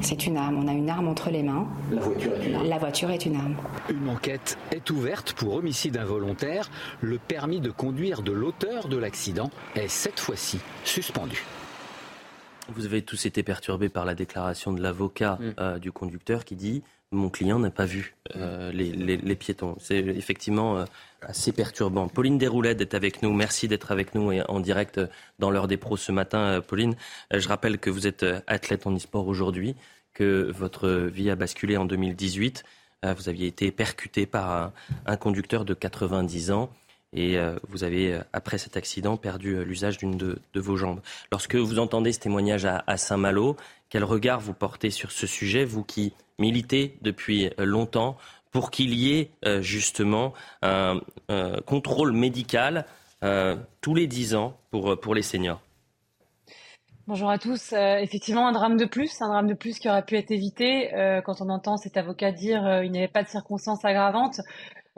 [0.00, 0.56] C'est une arme.
[0.62, 1.66] On a une arme entre les mains.
[1.90, 2.68] La voiture est une arme.
[2.68, 3.56] La voiture est une arme.
[3.90, 6.70] Une enquête est ouverte pour homicide involontaire.
[7.00, 11.42] Le permis de conduire de l'auteur de l'accident est cette fois-ci suspendu.
[12.68, 15.52] Vous avez tous été perturbés par la déclaration de l'avocat mm.
[15.58, 19.76] euh, du conducteur qui dit mon client n'a pas vu euh, les, piétons.
[19.80, 20.84] C'est effectivement euh,
[21.22, 22.08] assez perturbant.
[22.08, 23.32] Pauline Desroulettes est avec nous.
[23.32, 25.00] Merci d'être avec nous et en direct
[25.38, 26.60] dans l'heure des pros ce matin.
[26.66, 26.96] Pauline,
[27.32, 29.76] je rappelle que vous êtes athlète en e-sport aujourd'hui,
[30.14, 32.64] que votre vie a basculé en 2018.
[33.16, 34.72] Vous aviez été percuté par
[35.04, 36.70] un conducteur de 90 ans
[37.16, 41.00] et euh, vous avez, euh, après cet accident, perdu euh, l'usage d'une de, vos jambes.
[41.32, 43.56] Lorsque vous entendez ce témoignage à, Saint-Malo,
[43.88, 48.16] quel regard vous portez sur ce sujet, vous qui militez depuis longtemps
[48.50, 51.00] pour qu'il y ait justement un,
[51.66, 52.86] contrôle médical
[53.80, 55.60] tous les dix ans pour, pour les seniors?
[57.06, 57.72] Bonjour à tous.
[57.72, 60.90] effectivement, un drame de plus, un drame de plus qui aurait pu être évité.
[61.24, 64.40] quand on entend cet avocat dire qu'il n'y avait pas de circonstances aggravantes,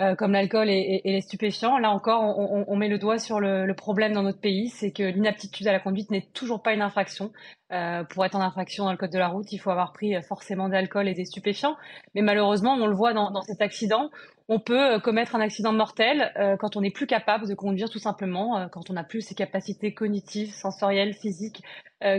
[0.01, 1.79] euh, comme l'alcool et, les stupéfiants.
[1.79, 5.67] Là encore, on, met le doigt sur le, problème dans notre pays, c'est que l'inaptitude
[5.67, 7.33] à la conduite n'est toujours pas une infraction.
[7.73, 10.15] Euh, pour être en infraction dans le code de la route, il faut avoir pris
[10.15, 11.77] euh, forcément d'alcool et des stupéfiants.
[12.15, 14.11] Mais malheureusement, on le voit dans, cet accident,
[14.49, 18.67] on peut commettre un accident mortel quand on n'est plus capable de conduire tout simplement,
[18.71, 21.63] quand on n'a plus ces capacités cognitives, sensorielles, physiques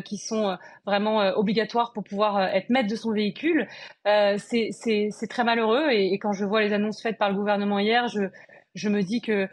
[0.04, 3.68] qui sont vraiment obligatoires pour pouvoir être maître de son véhicule.
[4.06, 8.24] C'est très malheureux et, quand je vois les annonces faites par le gouvernement hier, je,
[8.76, 9.48] je me dis que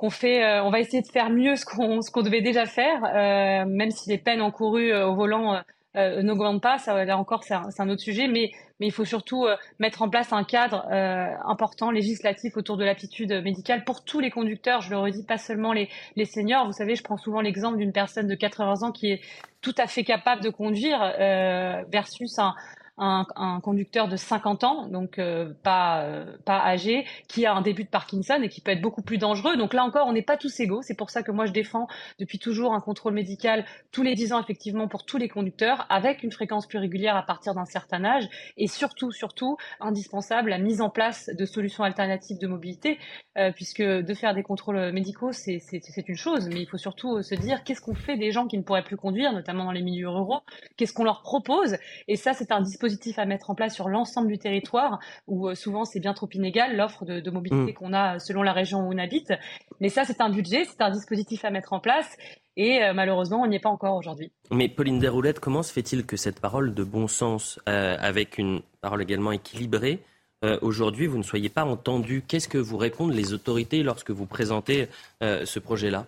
[0.00, 3.04] qu'on fait, euh, on va essayer de faire mieux ce qu'on ce devait déjà faire,
[3.04, 5.60] euh, même si les peines encourues euh, au volant
[5.94, 6.78] n'augmentent pas.
[6.78, 9.46] Ça, là encore, c'est un, un, autre sujet, mais mais il faut surtout
[9.78, 10.86] mettre en place un cadre
[11.44, 14.80] important législatif autour de l'aptitude médicale pour tous les conducteurs.
[14.80, 16.66] Je le redis, pas seulement les les seniors.
[16.66, 19.20] Vous savez, je prends souvent l'exemple d'une personne de 80 ans qui est
[19.60, 21.00] tout à fait capable de conduire
[21.88, 22.54] versus un
[23.00, 27.84] un, conducteur de 50 ans, donc euh, pas, euh, pas âgé, qui a un début
[27.84, 29.56] de Parkinson et qui peut être beaucoup plus dangereux.
[29.56, 30.82] Donc là encore, on n'est pas tous égaux.
[30.82, 34.34] C'est pour ça que moi, je défends depuis toujours un contrôle médical tous les 10
[34.34, 38.04] ans, effectivement, pour tous les conducteurs, avec une fréquence plus régulière à partir d'un certain
[38.04, 38.28] âge.
[38.58, 42.98] Et surtout, surtout, indispensable, la mise en place de solutions alternatives de mobilité,
[43.38, 45.60] euh, puisque de faire des contrôles médicaux, c'est
[46.06, 48.62] une chose, mais il faut surtout se dire qu'est-ce qu'on fait des gens qui ne
[48.62, 50.40] pourraient plus conduire, notamment dans les milieux ruraux,
[50.76, 51.76] qu'est-ce qu'on leur propose?
[52.08, 55.54] Et ça, c'est un dispositif à mettre en place sur l'ensemble du territoire, où euh,
[55.54, 57.74] souvent c'est bien trop inégal, l'offre de, mobilité mm.
[57.74, 59.32] qu'on a selon la région où on habite.
[59.80, 62.16] Mais ça, c'est un budget, c'est un dispositif à mettre en place.
[62.56, 64.32] Et euh, malheureusement, on n'y est pas encore aujourd'hui.
[64.50, 68.62] Mais Pauline Desroulettes, comment se fait-il que cette parole de bon sens, euh, avec une
[68.80, 70.00] parole également équilibrée,
[70.62, 74.88] aujourd'hui, vous ne soyez pas entendu Qu'est-ce que vous répondent les autorités lorsque vous présentez
[75.20, 76.06] ce projet-là?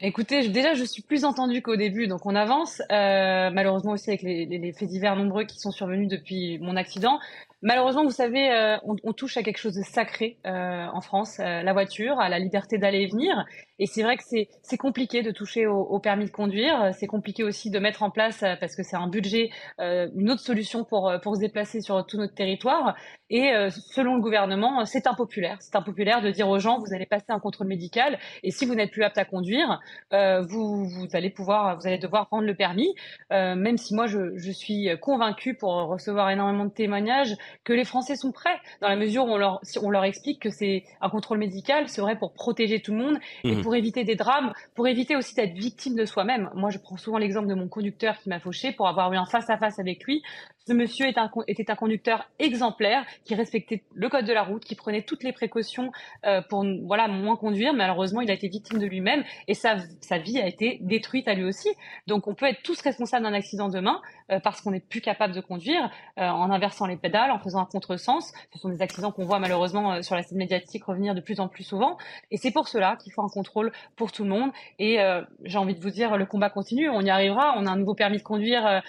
[0.00, 2.82] Écoutez, déjà, je suis plus entendue qu'au début, donc on avance.
[2.92, 7.18] Euh, malheureusement aussi avec les, faits divers nombreux qui sont survenus depuis mon accident.
[7.62, 11.62] Malheureusement, vous savez, euh, on, touche à quelque chose de sacré euh, en France, euh,
[11.62, 13.46] la voiture, à la liberté d'aller et venir.
[13.78, 16.94] Et c'est vrai que c'est compliqué de toucher au, permis de conduire.
[16.94, 20.82] C'est compliqué aussi de mettre en place, parce que c'est un budget, une autre solution
[20.82, 22.96] pour, pour se déplacer sur tout notre territoire.
[23.28, 25.58] Et selon le gouvernement, c'est impopulaire.
[25.60, 28.74] C'est impopulaire de dire aux gens, vous allez passer un contrôle médical, et si vous
[28.74, 29.78] n'êtes plus apte à conduire,
[30.10, 32.94] vous, vous allez pouvoir, vous allez devoir prendre le permis.
[33.30, 38.16] même si moi, je, je suis convaincue pour recevoir énormément de témoignages que les Français
[38.16, 41.38] sont prêts, dans la mesure où on leur, on leur explique que c'est un contrôle
[41.38, 43.62] médical serait pour protéger tout le monde et mmh.
[43.62, 46.50] pour éviter des drames, pour éviter aussi d'être victime de soi-même.
[46.54, 49.26] Moi, je prends souvent l'exemple de mon conducteur qui m'a fauché pour avoir eu un
[49.26, 50.22] face-à-face avec lui.
[50.66, 54.64] Ce monsieur était un, était un conducteur exemplaire qui respectait le code de la route,
[54.64, 55.92] qui prenait toutes les précautions
[56.24, 57.72] euh, pour voilà moins conduire.
[57.72, 61.34] Malheureusement, il a été victime de lui-même et sa, sa vie a été détruite à
[61.34, 61.68] lui aussi.
[62.08, 64.00] Donc, on peut être tous responsables d'un accident demain
[64.32, 67.60] euh, parce qu'on n'est plus capable de conduire euh, en inversant les pédales, en faisant
[67.60, 68.32] un contresens.
[68.52, 71.40] Ce sont des accidents qu'on voit malheureusement euh, sur la scène médiatique revenir de plus
[71.40, 71.96] en plus souvent.
[72.30, 74.50] Et c'est pour cela qu'il faut un contrôle pour tout le monde.
[74.78, 74.98] Et
[75.44, 76.88] j'ai envie de vous dire, le combat continue.
[76.88, 77.54] On y arrivera.
[77.56, 78.82] On a un nouveau permis de conduire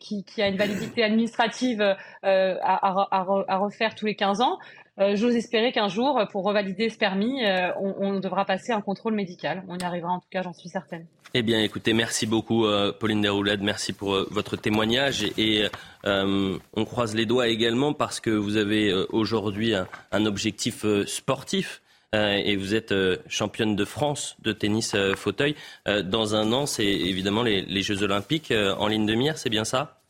[0.00, 1.82] qui, qui, a une validité administrative
[2.22, 4.58] à, refaire tous les 15 ans.
[4.98, 7.42] J'ose espérer qu'un jour, pour revalider ce permis,
[7.80, 9.64] on, on, devra passer un contrôle médical.
[9.68, 11.06] On y arrivera en tout cas, j'en suis certaine.
[11.36, 13.60] Eh bien, écoutez, merci beaucoup, euh, Pauline Deroulade.
[13.60, 15.24] Merci pour euh, votre témoignage.
[15.36, 15.66] Et
[16.06, 21.82] euh, on croise les doigts également parce que vous avez aujourd'hui un, objectif sportif.
[22.12, 22.94] et vous êtes
[23.28, 25.56] championne de France de tennis fauteuil.
[26.04, 30.03] dans un an, c'est évidemment les Jeux Olympiques en ligne de mire, c'est bien ça?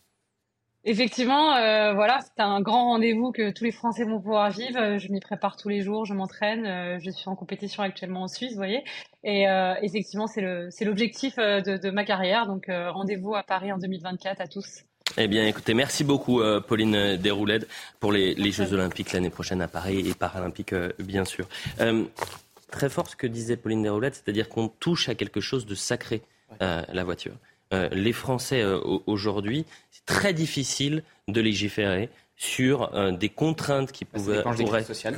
[0.87, 4.99] Effectivement, euh, voilà, c'est un grand rendez-vous que tous les Français vont pouvoir vivre.
[4.99, 8.29] Je m'y prépare tous les jours, je m'entraîne, euh, je suis en compétition actuellement en
[8.29, 8.85] Suisse, vous voyez.
[9.23, 12.47] Et euh, effectivement, c'est le, c'est l'objectif euh, de, de, ma carrière.
[12.47, 14.85] Donc euh, rendez-vous à Paris en 2024 à tous.
[15.16, 17.68] Eh bien, écoutez, merci beaucoup, Pauline Desrouledes,
[18.01, 21.47] pour les, les Jeux Olympiques l'année prochaine à Paris et Paralympiques, bien sûr.
[22.70, 26.23] très fort ce que disait Pauline Desrouledes, c'est-à-dire qu'on touche à quelque chose de sacré,
[26.59, 27.35] la voiture.
[27.93, 28.65] Les Français
[29.07, 29.65] aujourd'hui,
[30.07, 35.11] très difficile de légiférer sur euh, des contraintes qui bah, pourraient, qui pourraient, toucher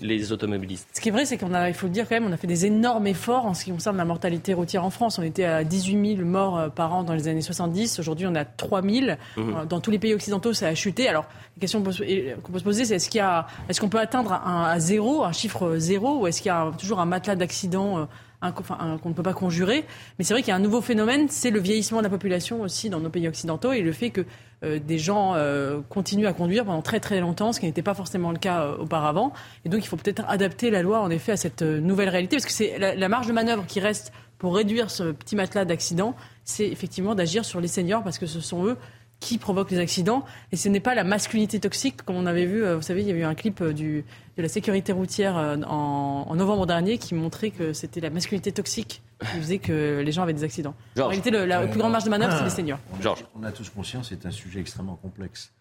[0.00, 0.88] les, automobilistes.
[0.92, 2.36] Ce qui est vrai, c'est qu'on a, il faut le dire quand même, on a
[2.36, 5.18] fait des énormes efforts en ce qui concerne la mortalité routière en France.
[5.18, 7.98] On était à 18 000 morts euh, par an dans les années 70.
[7.98, 9.06] Aujourd'hui, on a 3 000.
[9.36, 9.36] Mhm.
[9.36, 11.08] Euh, dans tous les pays occidentaux, ça a chuté.
[11.08, 11.24] Alors,
[11.56, 14.32] la question qu'on peut se poser, c'est est-ce qu'il y a, est-ce qu'on peut atteindre
[14.32, 18.06] un, à zéro, un chiffre zéro, ou est-ce qu'il y a toujours un matelas d'accidents
[18.50, 19.84] qu'on ne peut pas conjurer.
[20.18, 22.62] Mais c'est vrai qu'il y a un nouveau phénomène, c'est le vieillissement de la population
[22.62, 24.24] aussi dans nos pays occidentaux et le fait que
[24.64, 27.94] euh, des gens euh, continuent à conduire pendant très très longtemps, ce qui n'était pas
[27.94, 29.32] forcément le cas euh, auparavant.
[29.64, 32.46] Et donc il faut peut-être adapter la loi en effet à cette nouvelle réalité, parce
[32.46, 36.66] que c'est la, marge de manœuvre qui reste pour réduire ce petit matelas d'accidents, c'est
[36.66, 38.76] effectivement d'agir sur les seniors, parce que ce sont eux
[39.22, 40.24] qui provoquent les accidents.
[40.50, 43.12] Et ce n'est pas la masculinité toxique, comme on avait vu, vous savez, il y
[43.12, 44.04] a eu un clip du,
[44.36, 49.00] de la sécurité routière en, en novembre dernier qui montrait que c'était la masculinité toxique
[49.20, 50.74] qui faisait que les gens avaient des accidents.
[50.98, 52.78] En réalité, la plus grande marge de manœuvre, c'est les seniors.
[53.00, 53.24] Georges.
[53.38, 55.52] On a tous conscience, c'est un sujet extrêmement complexe.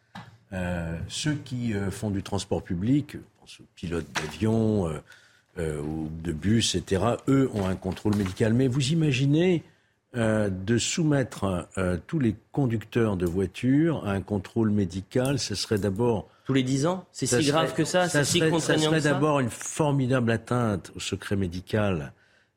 [0.54, 4.92] Euh, ceux qui euh, font du transport public, pense aux pilotes d'avion
[5.58, 8.54] euh, ou de bus, etc., eux ont un contrôle médical.
[8.54, 9.64] Mais vous imaginez
[10.14, 11.68] de soumettre
[12.08, 16.28] tous les conducteurs de voitures à un contrôle médical, ce serait d'abord...
[16.46, 17.06] Tous les 10 ans?
[17.12, 20.92] C'est si grave que ça, ça C'est si contraignant Ça serait d'abord une formidable atteinte
[20.96, 22.12] au secret médical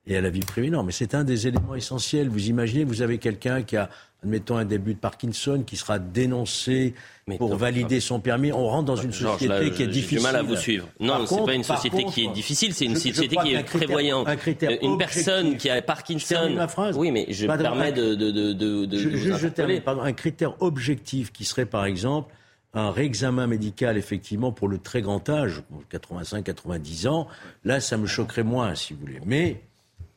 [0.06, 0.70] et à la vie privée.
[0.70, 2.28] Non, mais c'est un des éléments essentiels.
[2.28, 3.88] Vous imaginez, vous avez quelqu'un qui a,
[4.24, 6.94] admettons, un début de Parkinson, qui sera dénoncé
[7.38, 8.52] pour valider son permis.
[8.52, 10.08] On rentre dans une société qui est difficile.
[10.10, 10.88] J'ai du mal à vous suivre.
[10.98, 14.28] Non, c'est pas une société qui est difficile, c'est une société qui est prévoyante.
[14.28, 16.50] Un critère euh, une personne qui a Parkinson.
[16.54, 16.96] Ma phrase.
[16.96, 18.52] Oui, mais je me permets de, de, de,
[18.86, 22.32] de, je, je, termine, pardon, un critère objectif qui serait, par exemple,
[22.74, 27.28] un réexamen médical, effectivement, pour le très grand âge, 85-90 ans,
[27.64, 29.20] là, ça me choquerait moins, si vous voulez.
[29.24, 29.60] Mais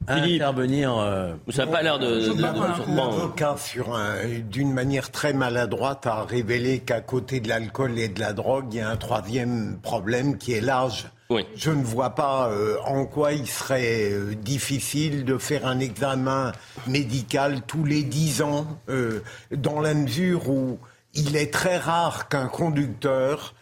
[0.08, 0.98] intervenir.
[0.98, 1.34] Euh...
[1.50, 2.34] Ça n'a pas l'air de.
[2.34, 3.56] de, L'avocat,
[4.50, 8.78] d'une manière très maladroite, a révélé qu'à côté de l'alcool et de la drogue, il
[8.78, 11.08] y a un troisième problème qui est l'âge.
[11.30, 11.46] Oui.
[11.56, 16.54] Je ne vois pas euh, en quoi il serait euh, difficile de faire un examen
[16.88, 20.80] médical tous les dix ans, euh, dans la mesure où
[21.14, 23.54] il est très rare qu'un conducteur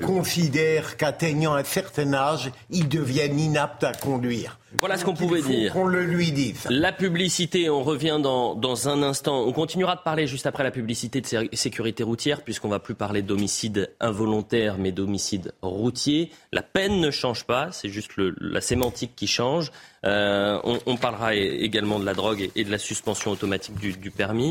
[0.00, 4.60] considère qu'atteignant un certain âge, il devienne inapte à conduire.
[4.80, 5.72] Voilà ce qu'on pouvait dire.
[5.72, 6.66] Qu'on le lui dise.
[6.70, 9.44] La publicité, on revient dans, dans un instant.
[9.46, 13.22] On continuera de parler juste après la publicité de sécurité routière, puisqu'on va plus parler
[13.22, 16.30] d'homicide involontaire, mais d'homicide routier.
[16.52, 19.70] La peine ne change pas, c'est juste le, la sémantique qui change.
[20.04, 24.10] Euh, on, on, parlera également de la drogue et de la suspension automatique du, du
[24.10, 24.50] permis.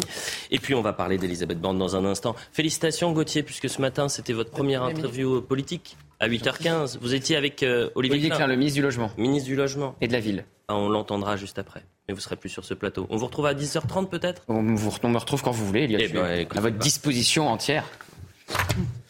[0.49, 2.35] Et puis on va parler d'Elisabeth Borne dans un instant.
[2.53, 6.99] Félicitations Gauthier, puisque ce matin c'était votre première interview politique à 8h15.
[7.01, 9.11] Vous étiez avec euh, Olivier, Olivier Klein, le ministre du Logement.
[9.17, 9.95] Ministre du Logement.
[9.99, 10.45] Et de la Ville.
[10.67, 11.83] Ah, on l'entendra juste après.
[12.07, 13.07] Mais vous serez plus sur ce plateau.
[13.09, 14.43] On vous retrouve à 10h30 peut-être?
[14.47, 15.85] On, vous, on me retrouve quand vous voulez.
[15.85, 17.85] Il y a eh ben, à votre disposition entière.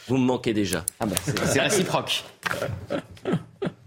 [0.07, 0.85] Vous me manquez déjà.
[0.99, 2.23] Ah bah, c'est réciproque.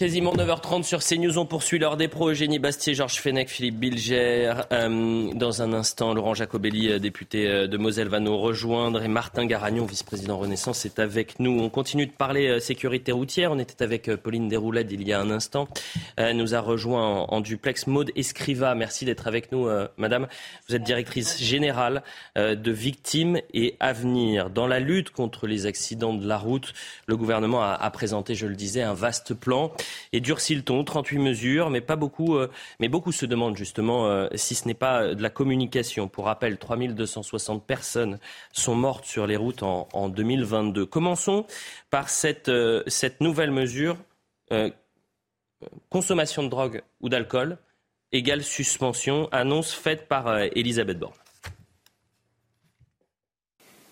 [0.00, 2.30] Quasiment 9h30 sur CNews, on poursuit l'heure des pros.
[2.30, 4.54] Eugénie Bastier, Georges Fenech, Philippe Bilger.
[4.72, 9.02] Euh, dans un instant, Laurent Jacobelli, euh, député euh, de Moselle, va nous rejoindre.
[9.02, 11.60] Et Martin Garagnon, vice-président Renaissance, est avec nous.
[11.60, 13.52] On continue de parler sécurité routière.
[13.52, 15.68] On était avec Pauline Desroulettes il y a un instant.
[16.16, 17.86] Elle nous a rejoint en, duplex.
[17.86, 20.28] Maude Escriva, merci d'être avec nous, madame.
[20.66, 22.02] Vous êtes directrice générale
[22.36, 24.48] de Victimes et Avenir.
[24.48, 26.72] Dans la lutte contre les accidents de la route,
[27.04, 29.72] le gouvernement a présenté, je le disais, un vaste plan
[30.12, 30.84] et durcit le ton.
[30.84, 32.36] 38 mesures, mais pas beaucoup.
[32.36, 36.08] Euh, mais beaucoup se demandent justement euh, si ce n'est pas de la communication.
[36.08, 38.18] Pour rappel, 3260 personnes
[38.52, 40.86] sont mortes sur les routes en, en 2022.
[40.86, 41.46] Commençons
[41.90, 43.96] par cette, euh, cette nouvelle mesure.
[45.88, 47.58] consommation de drogue ou d'alcool
[48.12, 51.14] égale suspension, annonce faite par Elisabeth Borne.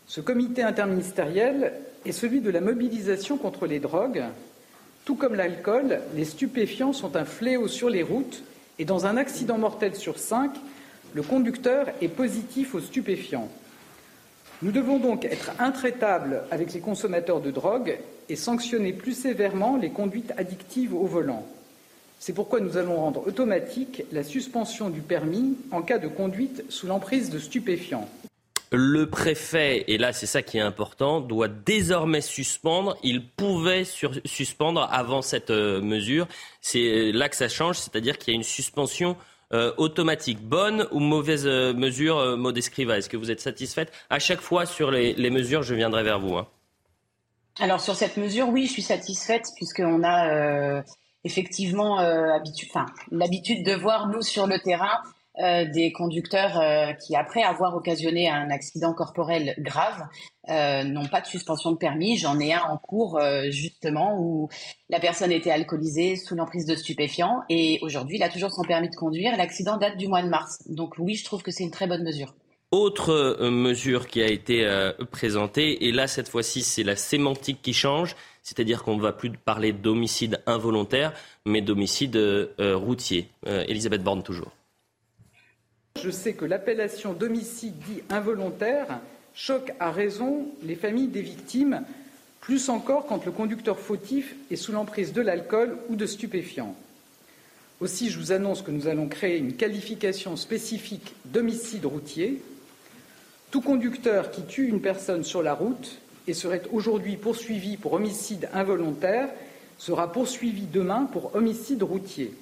[0.09, 1.75] Ce comité interministériel
[2.07, 4.25] est celui de la mobilisation contre les drogues
[5.09, 8.43] tout comme l'alcool, les stupéfiants sont un fléau sur les routes
[8.79, 10.51] et dans un accident mortel sur cinq,
[11.15, 13.49] le conducteur est positif aux stupéfiants.
[14.61, 19.89] Nous devons donc être intraitables avec les consommateurs de drogue et sanctionner plus sévèrement les
[19.89, 21.47] conduites addictives au volant.
[22.19, 26.87] C'est pourquoi nous allons rendre automatique la suspension du permis en cas de conduite sous
[26.87, 28.07] l'emprise de stupéfiants.
[28.71, 32.99] Le préfet, et là c'est ça qui est important, doit désormais suspendre.
[33.03, 36.29] Il pouvait suspendre avant cette euh, mesure.
[36.61, 39.17] C'est euh, là que ça change, c'est-à-dire qu'il y a une suspension
[39.55, 40.41] euh, automatique.
[40.43, 43.91] Bonne ou mauvaise mesure, Escriva Est-ce que vous êtes satisfaite?
[44.11, 46.37] À chaque fois sur les, mesures, je viendrai vers vous.
[46.37, 46.47] Hein.
[47.61, 50.83] Alors sur cette mesure, oui, je suis satisfaite puisqu'on a
[51.25, 52.01] effectivement
[53.11, 55.01] l'habitude de voir, nous, sur le terrain,
[55.41, 60.03] euh, des conducteurs euh, qui, après avoir occasionné un accident corporel grave,
[60.49, 62.17] euh, n'ont pas de suspension de permis.
[62.17, 63.21] J'en ai un en cours
[63.51, 64.49] justement où
[64.89, 68.89] la personne était alcoolisée sous l'emprise de stupéfiants et aujourd'hui il a toujours son permis
[68.89, 69.37] de conduire.
[69.37, 70.59] L'accident date du mois de mars.
[70.69, 72.35] Donc oui, je trouve que c'est une très bonne mesure.
[72.73, 74.67] Autre mesure qui a été
[75.13, 79.31] présentée, et là cette fois-ci c'est la sémantique qui change, c'est-à-dire qu'on ne va plus
[79.31, 81.13] parler d'homicide involontaire,
[81.47, 82.19] mais d'homicide
[82.59, 83.29] routier.
[83.47, 84.58] Elisabeth Borne toujours.
[86.03, 89.01] Je sais que l'appellation d'homicide dit involontaire
[89.35, 91.83] choque à raison les familles des victimes,
[92.41, 96.75] plus encore quand le conducteur fautif est sous l'emprise de l'alcool ou de stupéfiants.
[97.81, 102.43] Aussi, je vous annonce que nous allons créer une qualification spécifique d'homicide routier.
[103.51, 108.49] Tout conducteur qui tue une personne sur la route et serait aujourd'hui poursuivi pour homicide
[108.53, 109.29] involontaire
[109.79, 112.35] sera poursuivi demain pour homicide routier.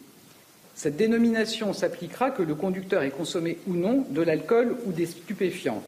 [0.77, 5.83] Cette dénomination s'appliquera que le conducteur ait consommé ou non de l'alcool ou des stupéfiants.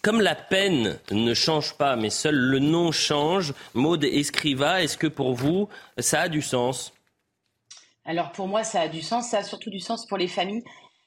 [0.00, 5.06] Comme la peine ne change pas, mais seul le nom change, Maud Escriva, est-ce que
[5.06, 6.94] pour vous, ça a du sens?
[8.06, 9.28] Alors pour moi, ça a du sens.
[9.28, 10.64] Ça a surtout du sens pour les familles.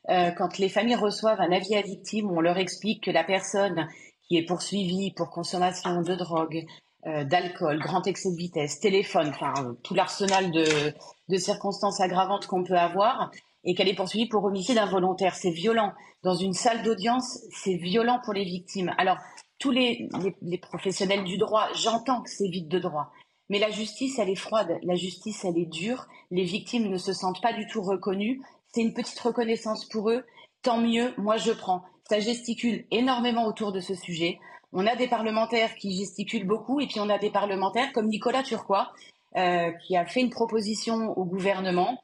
[0.10, 3.88] Euh, quand les familles reçoivent un avis à victime, on leur explique que la personne
[4.28, 6.64] qui est poursuivie pour consommation de drogue,
[7.08, 10.94] euh, d'alcool, grand excès de vitesse, téléphone, enfin tout l'arsenal de,
[11.34, 13.32] de circonstances aggravantes qu'on peut avoir
[13.64, 15.36] et qu'elle est poursuivie pour homicide involontaire.
[15.36, 15.92] C'est violent.
[16.24, 18.94] Dans une salle d'audience, c'est violent pour les victimes.
[18.98, 19.18] Alors,
[19.60, 20.10] tous les,
[20.42, 23.12] les, professionnels du droit, j'entends que c'est vide de droit.
[23.50, 24.78] Mais la justice, elle est froide.
[24.84, 26.08] La justice, elle est dure.
[26.32, 28.42] Les victimes ne se sentent pas du tout reconnues.
[28.74, 30.24] C'est une petite reconnaissance pour eux.
[30.62, 31.84] Tant mieux, moi je prends.
[32.10, 34.40] Ça gesticule énormément autour de ce sujet.
[34.72, 38.44] On a des parlementaires qui gesticulent beaucoup et puis on a des parlementaires comme Nicolas
[38.44, 38.92] Turquois
[39.38, 41.98] euh, qui a fait une proposition au gouvernement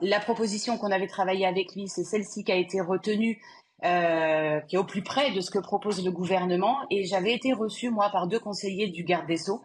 [0.00, 3.40] la proposition qu'on avait travaillée avec lui, c'est celle-ci qui a été retenue,
[3.84, 6.76] euh, qui est au plus près de ce que propose le gouvernement.
[6.90, 9.62] Et j'avais été reçue, moi, par deux conseillers du garde des Sceaux,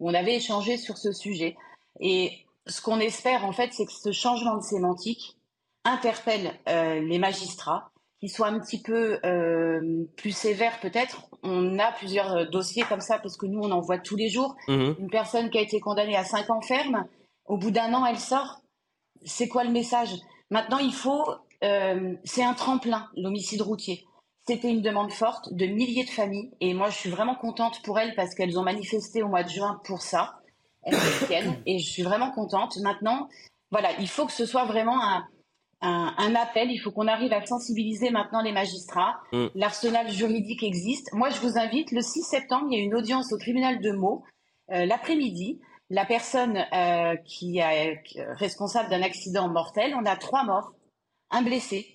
[0.00, 1.56] où on avait échangé sur ce sujet.
[2.00, 5.36] Et ce qu'on espère, en fait, c'est que ce changement de sémantique
[5.84, 11.28] interpelle euh, les magistrats, qui soient un petit peu euh, plus sévères peut-être.
[11.42, 14.56] On a plusieurs dossiers comme ça, parce que nous, on en voit tous les jours.
[14.66, 14.92] Mmh.
[14.98, 17.06] Une personne qui a été condamnée à cinq ans ferme,
[17.46, 18.60] au bout d'un an, elle sort
[19.24, 20.14] c'est quoi le message?
[20.50, 21.24] Maintenant, il faut.
[21.64, 24.04] Euh, c'est un tremplin, l'homicide routier.
[24.46, 26.50] C'était une demande forte de milliers de familles.
[26.60, 29.50] Et moi, je suis vraiment contente pour elles parce qu'elles ont manifesté au mois de
[29.50, 30.38] juin pour ça.
[30.84, 30.96] Elles
[31.66, 32.78] Et je suis vraiment contente.
[32.78, 33.28] Maintenant,
[33.70, 35.26] voilà, il faut que ce soit vraiment un,
[35.80, 36.70] un, appel.
[36.70, 39.20] Il faut qu'on arrive à sensibiliser maintenant les magistrats.
[39.32, 39.46] Mm.
[39.54, 41.12] L'arsenal juridique existe.
[41.12, 43.92] Moi, je vous invite, le 6 septembre, il y a une audience au tribunal de
[43.92, 44.24] Meaux,
[44.72, 45.60] euh, l'après-midi
[45.90, 48.02] la personne euh, qui est
[48.34, 50.74] responsable d'un accident mortel, on a trois morts,
[51.30, 51.86] un blessé.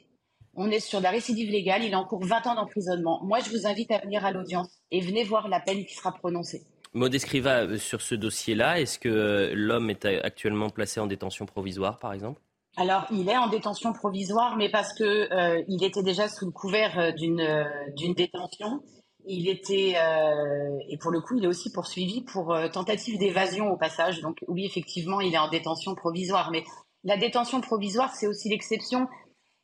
[0.56, 3.24] On est sur la récidive légale, il encourt 20 ans d'emprisonnement.
[3.24, 6.12] Moi, je vous invite à venir à l'audience et venez voir la peine qui sera
[6.12, 6.64] prononcée.
[6.94, 11.98] Maud Escriva, euh, sur ce dossier-là, est-ce que l'homme est actuellement placé en détention provisoire,
[11.98, 12.40] par exemple?
[12.76, 15.30] Alors, il est en détention provisoire, mais parce que
[15.68, 18.82] il était déjà sous le couvert d'une d'une détention
[19.26, 23.72] il était, euh, et pour le coup, il est aussi poursuivi pour euh, tentative d'évasion
[23.72, 24.22] au passage.
[24.22, 26.52] Donc oui, effectivement, il est en détention provisoire.
[26.52, 26.64] Mais
[27.04, 29.08] la détention provisoire, c'est aussi l'exception.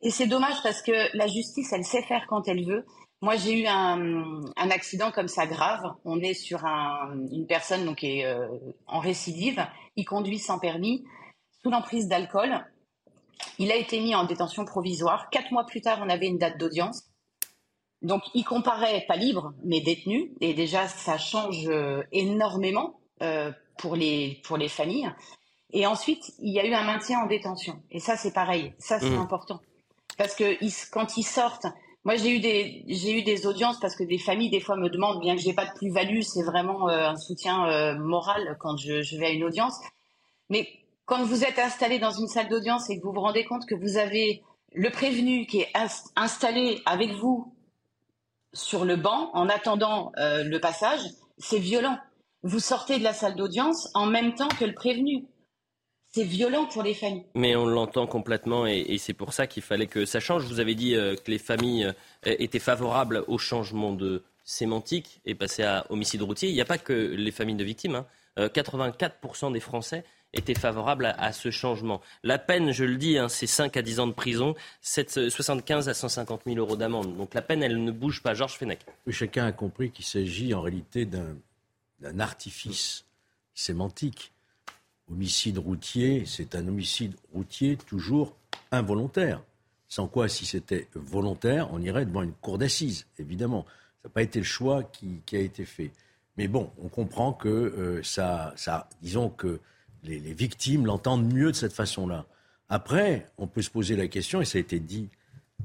[0.02, 2.86] Et c'est dommage parce que la justice, elle sait faire quand elle veut.
[3.22, 5.84] Moi, j'ai eu un, accident comme ça grave.
[6.06, 8.48] On est sur un, une personne donc, qui est euh,
[8.88, 9.65] en récidive.
[9.98, 11.04] Il conduit sans permis,
[11.62, 12.65] sous l'emprise d'alcool.
[13.58, 15.30] Il a été mis en détention provisoire.
[15.30, 17.04] Quatre mois plus tard, on avait une date d'audience.
[18.02, 20.32] Donc, il comparait pas libre, mais détenu.
[20.39, 25.12] Et déjà, ça change euh, énormément euh, pour, les, pour les familles.
[25.71, 27.82] Et ensuite, il y a eu un maintien en détention.
[27.91, 28.73] Et ça, c'est pareil.
[28.80, 29.19] Ça, c'est mmh.
[29.19, 29.60] important.
[30.17, 30.58] Parce que
[30.91, 31.67] quand ils sortent,
[32.06, 34.89] moi, j'ai eu des j'ai eu des audiences parce que des familles des fois me
[34.89, 39.02] demandent, bien que j'ai pas de plus-value, c'est vraiment euh, un soutien moral quand je,
[39.02, 39.75] je, vais à une audience.
[40.49, 40.67] Mais
[41.10, 43.74] quand vous êtes installé dans une salle d'audience et que vous vous rendez compte que
[43.74, 44.43] vous avez
[44.74, 45.74] le prévenu qui est
[46.15, 47.56] installé avec vous
[48.54, 51.00] sur le banc en attendant euh, le passage,
[51.39, 51.98] c'est violent.
[52.43, 55.26] Vous sortez de la salle d'audience en même temps que le prévenu.
[56.12, 57.26] C'est violent pour les familles.
[57.36, 60.45] Mais on l'entend complètement et, c'est pour ça qu'il fallait que ça change.
[60.45, 65.34] Vous avez dit euh, que les familles euh, étaient favorables au changement de sémantique et
[65.34, 66.50] passer à homicide routier.
[66.50, 68.04] Il n'y a pas que les familles de victimes.
[68.38, 69.52] 84% hein.
[69.52, 72.02] des Français était favorable à, ce changement.
[72.24, 75.94] La peine, je le dis, hein, c'est 5 à 10 ans de prison, 75 à
[75.94, 77.18] 150 000 euros d'amende.
[77.18, 78.34] Donc la peine, elle ne bouge pas.
[78.34, 78.80] Georges Fenech.
[79.10, 83.06] chacun a compris qu'il s'agit en réalité d'un artifice
[83.54, 84.32] sémantique.
[85.12, 88.36] Homicide routier, c'est un homicide routier toujours
[88.72, 89.42] involontaire.
[89.88, 93.65] Sans quoi, si c'était volontaire, on irait devant une cour d'assises, évidemment.
[94.04, 95.92] Ça n'a pas été le choix qui, a été fait.
[96.38, 98.54] Mais bon, on comprend que euh, ça,
[99.02, 99.60] disons que
[100.04, 102.26] les, victimes l'entendent mieux de cette façon-là.
[102.70, 105.10] Après, on peut se poser la question, et ça a été dit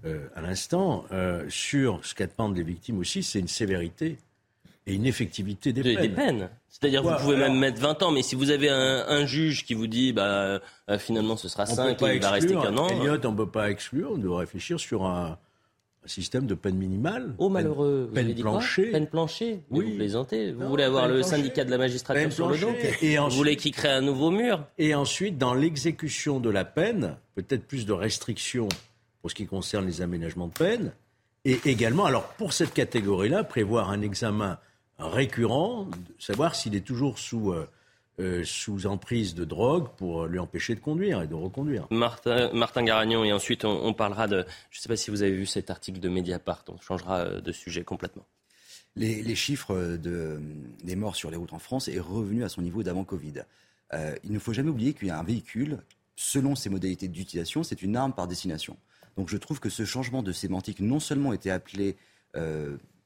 [0.04, 4.18] euh, à l'instant, euh, sur ce qu'attendent les victimes aussi, c'est une sévérité
[4.86, 6.00] et une effectivité des peines.
[6.00, 6.50] Des peines.
[6.68, 9.86] C'est-à-dire vous pouvez même mettre 20 ans, mais si vous avez un, juge qui vous
[9.86, 12.88] dit bah, euh, finalement ce sera 5 et il va rester qu'un an.
[12.88, 15.38] Elliot, on ne peut pas exclure, on doit réfléchir sur un,
[16.04, 17.34] un système de peine minimale.
[17.38, 18.90] Oh malheureux, peine, vous plancher.
[18.90, 19.90] Peine plancher, oui.
[19.90, 20.52] vous plaisantez.
[20.52, 23.72] Vous voulez avoir le syndicat de la magistrature sur le dos et Vous voulez qu'il
[23.72, 28.68] crée un nouveau mur Et ensuite, dans l'exécution de la peine, peut-être plus de restrictions
[29.22, 30.92] pour ce qui concerne les aménagements de peine.
[31.46, 34.58] Et également, alors pour cette catégorie-là, prévoir un examen
[34.98, 35.88] récurrent,
[36.18, 37.52] savoir s'il est toujours sous...
[37.52, 37.66] Euh,
[38.20, 41.88] euh, sous emprise de drogue pour lui empêcher de conduire et de reconduire.
[41.90, 44.44] Martin, Martin Garagnon, et ensuite on, parlera de...
[44.70, 47.40] Je ne sais pas si vous avez vu cet article de Mediapart, on changera euh,
[47.40, 48.24] de sujet complètement.
[48.94, 50.40] Les, chiffres de,
[50.84, 53.42] des morts sur les routes en France est revenu à son niveau d'avant Covid.
[53.92, 55.78] Euh, il ne faut jamais oublier qu'il y a un véhicule,
[56.14, 58.76] selon ses modalités d'utilisation, c'est une arme par destination.
[59.16, 61.96] Donc je trouve que ce changement de sémantique non seulement était appelé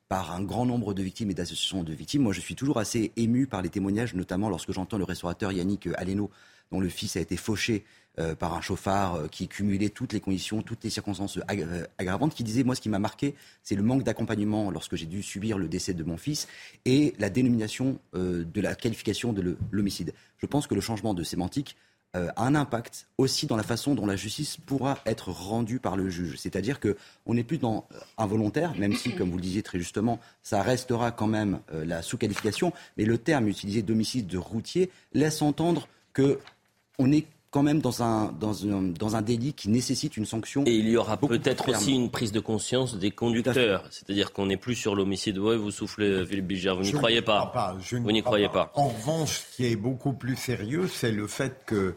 [0.08, 2.22] par un grand nombre de victimes et d'associations de victimes.
[2.22, 5.88] Moi, je suis toujours assez ému par les témoignages, notamment lorsque j'entends le restaurateur Yannick
[5.96, 6.30] Aleno,
[6.72, 7.84] dont le fils a été fauché
[8.18, 12.34] euh, par un chauffard euh, qui cumulait toutes les conditions, toutes les circonstances euh, aggravantes,
[12.34, 15.58] qui disait, moi, ce qui m'a marqué, c'est le manque d'accompagnement lorsque j'ai dû subir
[15.58, 16.48] le décès de mon fils
[16.84, 20.14] et la dénomination de la qualification de l'homicide.
[20.38, 21.76] Je pense que le changement de sémantique
[22.14, 26.08] a un impact aussi dans la façon dont la justice pourra être rendue par le
[26.08, 26.36] juge.
[26.38, 30.62] C'est-à-dire qu'on n'est plus dans involontaire, même si, comme vous le disiez très justement, ça
[30.62, 37.12] restera quand même la sous-qualification, mais le terme utilisé d'homicide de routier laisse entendre qu'on
[37.12, 40.64] est quand même dans un, dans, un, dans un délit qui nécessite une sanction.
[40.66, 43.84] Et il y aura peut-être aussi une prise de conscience des conducteurs.
[43.90, 45.38] C'est-à-dire qu'on n'est plus sur l'homicide.
[45.38, 47.78] Ouais, vous soufflez, Philippe Bilger, vous n'y croyez pas.
[47.90, 48.72] vous n'y croyez pas.
[48.74, 51.94] En revanche, ce qui est beaucoup plus sérieux, c'est le fait que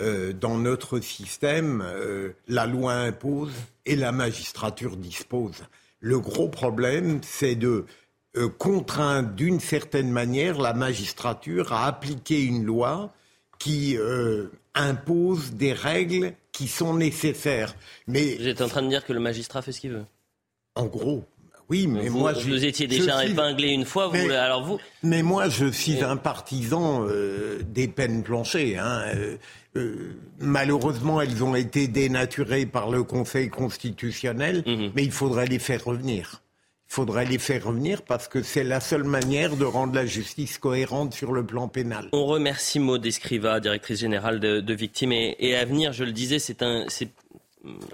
[0.00, 3.52] euh, dans notre système, euh, la loi impose
[3.84, 5.64] et la magistrature dispose.
[6.00, 7.84] Le gros problème, c'est de
[8.36, 13.12] euh, contraindre d'une certaine manière la magistrature à appliquer une loi
[13.58, 13.96] qui
[14.74, 17.74] impose des règles qui sont nécessaires.
[18.06, 20.04] Mais vous êtes en train de dire que le magistrat fait ce qu'il veut.
[20.74, 21.24] En gros.
[21.68, 24.08] Oui, mais vous, moi, vous étiez déjà épinglé une fois.
[24.08, 24.78] Vous, alors vous.
[25.02, 28.76] Mais moi, je suis un partisan euh, des peines planchées.
[28.76, 29.04] Hein.
[29.14, 29.36] Euh,
[29.76, 34.92] euh, malheureusement, elles ont été dénaturées par le Conseil constitutionnel, mhm.
[34.94, 36.42] mais il faudrait les faire revenir
[36.92, 41.14] faudrait les faire revenir parce que c'est la seule manière de rendre la justice cohérente
[41.14, 42.10] sur le plan pénal.
[42.12, 45.94] On remercie Maud Escriva, directrice générale de, Victimes et, à venir.
[45.94, 46.84] Je le disais, c'est un,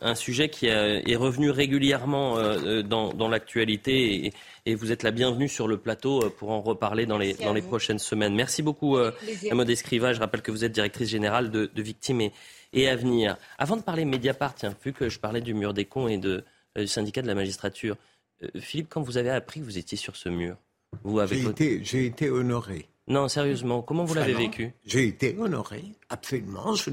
[0.02, 4.32] un sujet qui est revenu régulièrement euh, dans, l'actualité
[4.66, 7.54] et, vous êtes la bienvenue sur le plateau euh, pour en reparler dans les, dans
[7.54, 8.34] les prochaines semaines.
[8.34, 9.12] Merci beaucoup, euh,
[9.52, 10.12] Maud Escriva.
[10.12, 12.32] Je rappelle que vous êtes directrice générale de, Victimes et,
[12.72, 13.36] et, à venir.
[13.58, 16.44] Avant de parler Mediapart, tiens, vu que je parlais du mur des cons et de,
[16.76, 18.17] du syndicat de la magistrature, euh,
[18.60, 20.56] Philippe, quand vous avez appris que vous étiez sur ce mur,
[21.04, 21.42] vous avez
[21.82, 22.88] j'ai été, honoré.
[23.06, 24.72] Non, sérieusement, comment vous l'avez vécu?
[24.86, 26.74] J'ai été honoré, absolument.
[26.74, 26.90] Je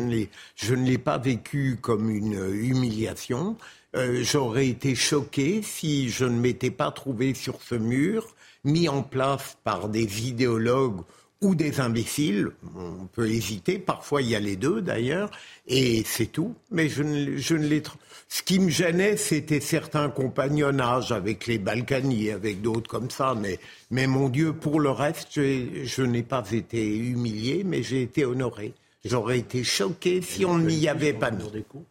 [0.76, 3.58] ne l'ai pas vécu comme une humiliation.
[3.96, 9.04] Euh, j'aurais été choqué si je ne m'étais pas trouvé sur ce mur, mis en
[9.04, 11.02] place par des idéologues
[11.42, 12.52] ou des imbéciles.
[12.76, 15.32] On peut hésiter, parfois il y a les deux d'ailleurs,
[15.68, 16.56] et c'est tout.
[16.72, 17.84] Mais je ne, l'ai
[18.28, 23.36] ce qui me gênait, c'était certains compagnonnages avec les Balkany, avec d'autres comme ça.
[23.40, 23.60] Mais,
[23.92, 28.74] mais mon Dieu, pour le reste, je n'ai pas été humilié, mais j'ai été honoré.
[29.06, 31.44] J'aurais été choqué si on n'y avait pas mis.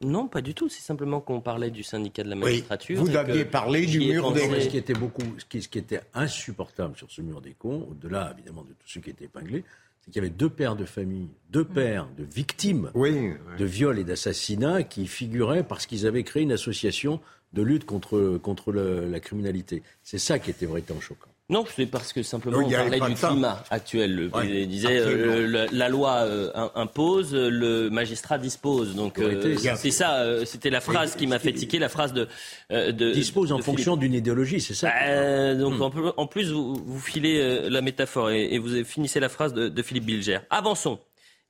[0.02, 0.68] Non, pas du tout.
[0.68, 3.00] C'est simplement qu'on parlait du syndicat de la magistrature.
[3.00, 4.60] vous aviez parlé du mur des cons.
[4.60, 7.86] Ce qui était beaucoup, ce qui, ce qui était insupportable sur ce mur des cons,
[7.90, 9.64] au-delà évidemment de tous ceux qui étaient épinglés,
[10.00, 14.04] c'est qu'il y avait deux pères de famille, deux pères de victimes de viols et
[14.04, 17.20] d'assassinats qui figuraient parce qu'ils avaient créé une association
[17.52, 19.82] de lutte contre, contre la criminalité.
[20.02, 21.30] C'est ça qui était vraiment choquant.
[21.50, 24.30] Non, c'est parce que simplement on parlait du climat actuel.
[24.44, 28.94] il disait euh, la loi euh, impose, le magistrat dispose.
[28.94, 32.28] Donc euh, c'est ça, c'était la phrase qui m'a fait tiquer, la phrase de,
[32.70, 34.88] de dispose en fonction d'une idéologie, c'est ça.
[34.88, 36.12] Bah, donc hmm.
[36.16, 40.06] en, plus vous, vous filez la métaphore et, vous finissez la phrase de, de Philippe
[40.06, 40.38] Bilger.
[40.48, 40.98] Avançons.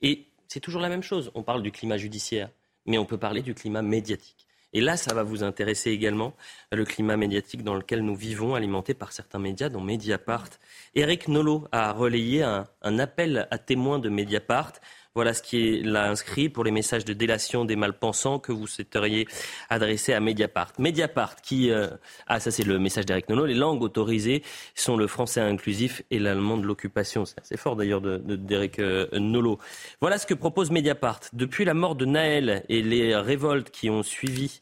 [0.03, 1.31] Et c'est toujours la même chose.
[1.37, 2.51] On parle du climat judiciaire,
[2.85, 4.49] mais on peut parler du climat médiatique.
[4.75, 6.35] Et là, ça va vous intéresser également,
[6.73, 10.49] le climat médiatique dans lequel nous vivons, alimenté par certains médias, dont Mediapart.
[10.95, 14.73] Eric Nolot a relayé un, un appel à témoins de Mediapart
[15.15, 18.67] voilà ce qui est là inscrit pour les messages de délation des malpensants que vous
[18.67, 19.29] souhaiteriez
[19.71, 20.73] adresser à Mediapart.
[20.79, 21.71] Mediapart qui...
[21.71, 21.87] Euh,
[22.27, 23.47] ah, ça c'est le message d'Eric Nolot.
[23.47, 24.43] Les langues autorisées
[24.75, 27.25] sont le français inclusif et l'allemand de l'occupation.
[27.25, 29.59] C'est assez fort d'ailleurs d'Eric de, euh, Nolot.
[30.01, 31.21] Voilà ce que propose Mediapart.
[31.33, 34.61] Depuis la mort de Naël et les révoltes qui ont suivi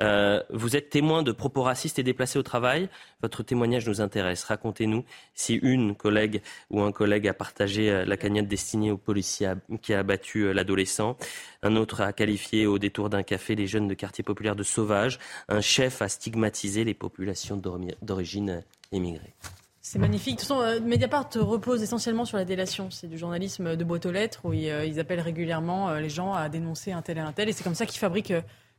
[0.00, 2.88] euh, vous êtes témoin de propos racistes et déplacés au travail.
[3.20, 4.44] Votre témoignage nous intéresse.
[4.44, 9.52] Racontez-nous si une collègue ou un collègue a partagé euh, la cagnotte destinée aux policiers
[9.82, 11.16] qui a abattu euh, l'adolescent.
[11.62, 15.18] Un autre a qualifié au détour d'un café les jeunes de quartier populaire de sauvages.
[15.48, 17.60] Un chef a stigmatisé les populations
[18.02, 19.34] d'origine émigrée.
[19.80, 20.36] C'est magnifique.
[20.36, 22.88] De toute façon, Mediapart repose essentiellement sur la délation.
[22.90, 26.92] C'est du journalisme de boîte aux lettres où ils, appellent régulièrement les gens à dénoncer
[26.92, 27.48] un tel et un tel.
[27.48, 28.34] Et c'est comme ça qu'ils fabriquent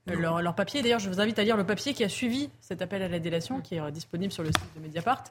[0.09, 0.81] euh, leur, papier.
[0.81, 3.19] D'ailleurs, je vous invite à lire le papier qui a suivi cet appel à la
[3.19, 5.23] délation, qui est euh, disponible sur le site de Mediapart,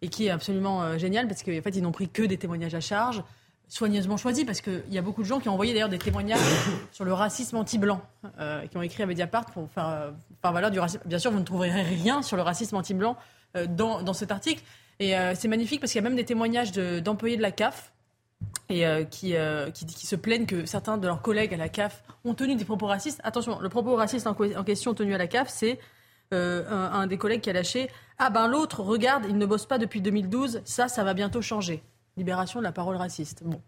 [0.00, 2.74] et qui est absolument euh, génial, parce qu'en fait, ils n'ont pris que des témoignages
[2.74, 3.22] à charge,
[3.68, 6.40] soigneusement choisis, parce qu'il y a beaucoup de gens qui ont envoyé d'ailleurs des témoignages
[6.92, 8.00] sur le racisme anti-blanc,
[8.70, 10.12] qui ont écrit à Mediapart pour faire,
[10.42, 11.02] valeur du racisme.
[11.04, 13.16] Bien sûr, vous ne trouverez rien sur le racisme anti-blanc
[13.68, 14.62] dans, dans, cet article.
[15.00, 17.93] Et c'est magnifique parce qu'il y a même des témoignages d'employés de la CAF
[18.68, 22.02] et euh, qui, euh, qui, se plaignent que certains de leurs collègues à la CAF
[22.24, 23.20] ont tenu des propos racistes.
[23.24, 25.78] Attention, le propos raciste en, question tenu à la CAF, c'est
[26.32, 27.88] un, des collègues qui a lâché
[28.18, 31.82] Ah ben l'autre, regarde, il ne bosse pas depuis 2012, ça, ça va bientôt changer.
[32.16, 33.44] Libération de la parole raciste.
[33.44, 33.60] Bon.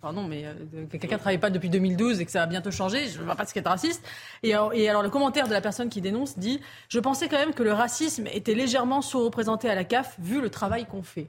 [0.00, 0.46] pardon, mais
[0.90, 3.34] quelqu'un ne travaille pas depuis 2012 et que ça va bientôt changer, je ne vois
[3.34, 4.02] pas ce qu'est raciste.
[4.42, 7.62] Et, alors le commentaire de la personne qui dénonce dit Je pensais quand même que
[7.62, 11.28] le racisme était légèrement sous-représenté à la CAF vu le travail qu'on fait.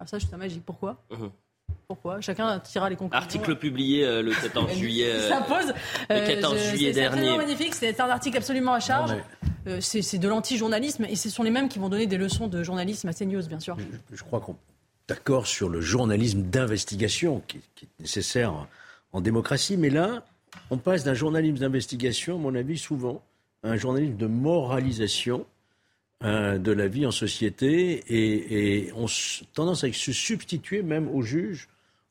[0.00, 0.64] Ah, ça, je suis magique.
[0.64, 1.02] Pourquoi?
[1.10, 1.30] Mhm.
[1.88, 2.20] Pourquoi?
[2.20, 3.22] Chacun tirera les conclusions.
[3.22, 5.10] Article publié euh, le 14 juillet.
[5.10, 5.72] Euh, ça pose.
[6.10, 7.30] le 14 euh, juillet dernier.
[7.30, 7.74] C'est magnifique.
[7.74, 9.14] C'est un article absolument à charge.
[9.80, 13.08] c'est de l'anti-journalisme et ce sont les mêmes qui vont donner des leçons de journalisme
[13.08, 13.76] à CNews, bien sûr.
[14.12, 18.52] Je, crois qu'on est d'accord sur le journalisme d'investigation qui, qui, est nécessaire
[19.12, 20.24] en démocratie, mais là,
[20.70, 23.22] on passe d'un journalisme d'investigation, à mon avis, souvent,
[23.62, 25.46] à un journalisme de moralisation
[26.24, 31.22] euh, de la vie en société et, on a tendance à se substituer même au
[31.22, 31.68] juge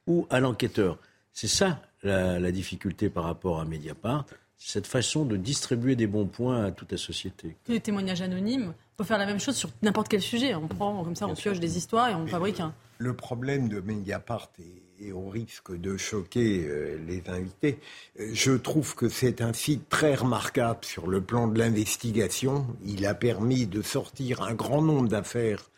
[0.07, 0.97] ou à l'enquêteur.
[1.33, 4.25] C'est ça la, difficulté par rapport à Mediapart,
[4.57, 7.55] cette façon de distribuer des bons points à toute la société.
[7.67, 10.55] Les témoignages anonymes, on peut faire la même chose sur n'importe quel sujet.
[10.55, 12.73] On prend comme ça, on pioche des histoires et on fabrique un.
[12.97, 17.79] Le problème de Mediapart est et au risque de choquer euh, les invités,
[18.17, 22.65] je trouve que c'est un site très remarquable sur le plan de l'investigation.
[22.85, 25.69] Il a permis de sortir un grand nombre d'affaires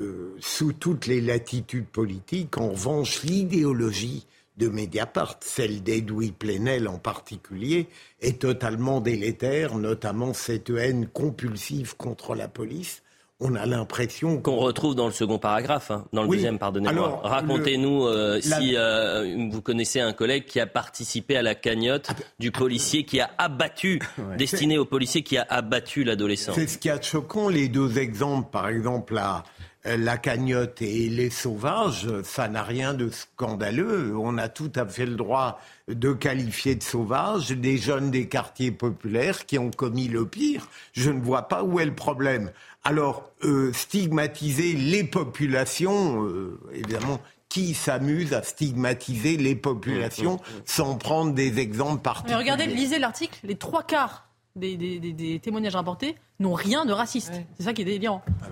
[0.00, 2.58] euh, sous toutes les latitudes politiques.
[2.58, 4.26] En revanche, l'idéologie
[4.56, 7.88] de Mediapart, celle d'Edoui Plenel en particulier,
[8.20, 13.02] est totalement délétère, notamment cette haine compulsive contre la police
[13.40, 17.20] on a l'impression qu'on retrouve dans le second paragraphe, hein, dans le deuxième, pardonnez-moi.
[17.24, 22.14] Racontez-nous euh, si euh, vous connaissez un collègue qui a participé à la cagnotte ah,
[22.38, 23.98] du policier qui a abattu,
[24.38, 26.52] destiné au policier qui a abattu l'adolescent.
[26.54, 29.42] C'est ce qui a choquant les deux exemples, par exemple la,
[29.84, 34.14] la cagnotte et les sauvages, ça n'a rien de scandaleux.
[34.16, 38.72] On a tout à fait le droit de qualifier de sauvages des jeunes des quartiers
[38.72, 40.68] populaires qui ont commis le pire.
[40.92, 42.50] Je ne vois pas où est le problème.
[42.84, 50.58] Alors, euh, stigmatiser les populations, euh, évidemment, qui s'amuse à stigmatiser les populations mmh, mmh,
[50.58, 50.62] mmh.
[50.66, 52.34] sans prendre des exemples particuliers.
[52.34, 57.32] Mais regardez, lisez l'article, les trois quarts des, témoignages rapportés n'ont rien de raciste.
[57.56, 58.22] C'est ça qui est délirant.
[58.42, 58.46] Ah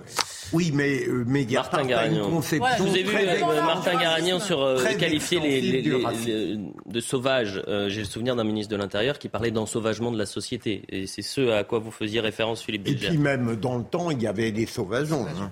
[0.53, 2.41] oui, mais euh, Martin Garagnon.
[2.41, 7.61] Je vous ai vu euh, Martin Garagnon sur euh, qualifier les, de sauvages.
[7.87, 10.83] J'ai le souvenir d'un ministre de l'Intérieur qui parlait d'ensauvagement de la société.
[10.89, 14.11] Et c'est ce à quoi vous faisiez référence, Philippe Et puis même dans le temps,
[14.11, 15.25] il y avait des sauvageons.
[15.39, 15.51] Hein.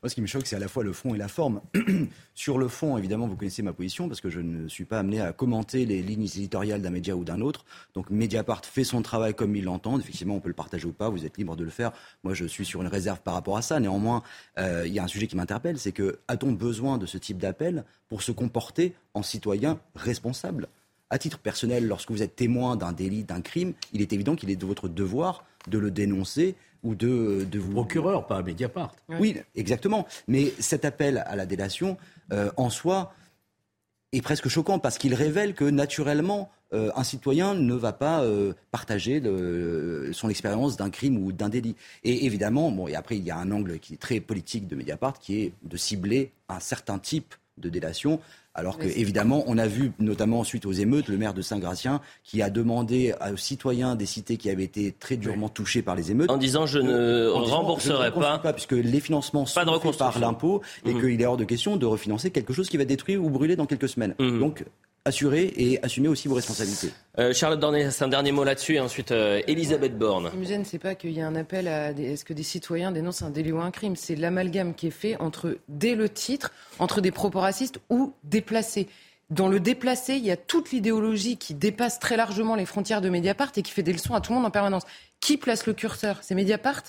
[0.00, 1.60] Moi, ce qui me choque, c'est à la fois le fond et la forme.
[2.34, 5.20] Sur le fond, évidemment, vous connaissez ma position parce que je ne suis pas amené
[5.20, 7.64] à commenter les lignes éditoriales d'un média ou d'un autre.
[7.94, 9.98] Donc, Mediapart fait son travail comme il l'entend.
[9.98, 11.08] Effectivement, on peut le partager ou pas.
[11.08, 11.90] Vous êtes libre de le faire.
[12.22, 13.80] Moi, je suis sur une réserve par rapport à ça.
[13.80, 14.22] Néanmoins,
[14.58, 17.38] euh, il y a un sujet qui m'interpelle, c'est que a-t-on besoin de ce type
[17.38, 20.68] d'appel pour se comporter en citoyen responsable?
[21.10, 24.50] À titre personnel, lorsque vous êtes témoin d'un délit, d'un crime, il est évident qu'il
[24.50, 27.72] est de votre devoir de le dénoncer ou de, de vous...
[27.72, 28.94] Procureur, pas à Mediapart.
[29.08, 30.06] Oui, exactement.
[30.26, 31.96] Mais cet appel à la délation,
[32.32, 33.14] euh, en soi,
[34.12, 38.52] est presque choquant parce qu'il révèle que naturellement, euh, un citoyen ne va pas euh,
[38.70, 39.22] partager
[40.12, 41.76] son expérience d'un crime ou d'un délit.
[42.04, 44.76] Et évidemment, bon, et après, il y a un angle qui est très politique de
[44.76, 48.20] Mediapart, qui est de cibler un certain type de délation
[48.58, 52.42] alors que, évidemment, on a vu, notamment suite aux émeutes, le maire de Saint-Gratien qui
[52.42, 56.28] a demandé aux citoyens des cités qui avaient été très durement touchés par les émeutes.
[56.28, 58.52] En disant je ne rembourserai pas.
[58.52, 61.00] Puisque les financements sont faits par l'impôt et mmh.
[61.00, 63.66] qu'il est hors de question de refinancer quelque chose qui va détruire ou brûler dans
[63.66, 64.16] quelques semaines.
[64.18, 64.40] Mmh.
[64.40, 64.64] Donc,
[65.04, 66.90] assurer et assumer aussi vos responsabilités.
[67.18, 70.26] Euh, Charlotte Dornet, c'est un dernier mot là-dessus, et ensuite euh, Elisabeth Borne.
[70.26, 72.42] Ce qui me gêne, c'est pas qu'il y ait un appel à est-ce que des
[72.42, 76.08] citoyens dénoncent un délit ou un crime, c'est l'amalgame qui est fait entre, dès le
[76.08, 78.88] titre, entre des propos racistes ou déplacés.
[79.30, 83.10] Dans le déplacé, il y a toute l'idéologie qui dépasse très largement les frontières de
[83.10, 84.84] Mediapart et qui fait des leçons à tout le monde en permanence.
[85.20, 86.18] Qui place le curseur?
[86.22, 86.82] C'est Mediapart?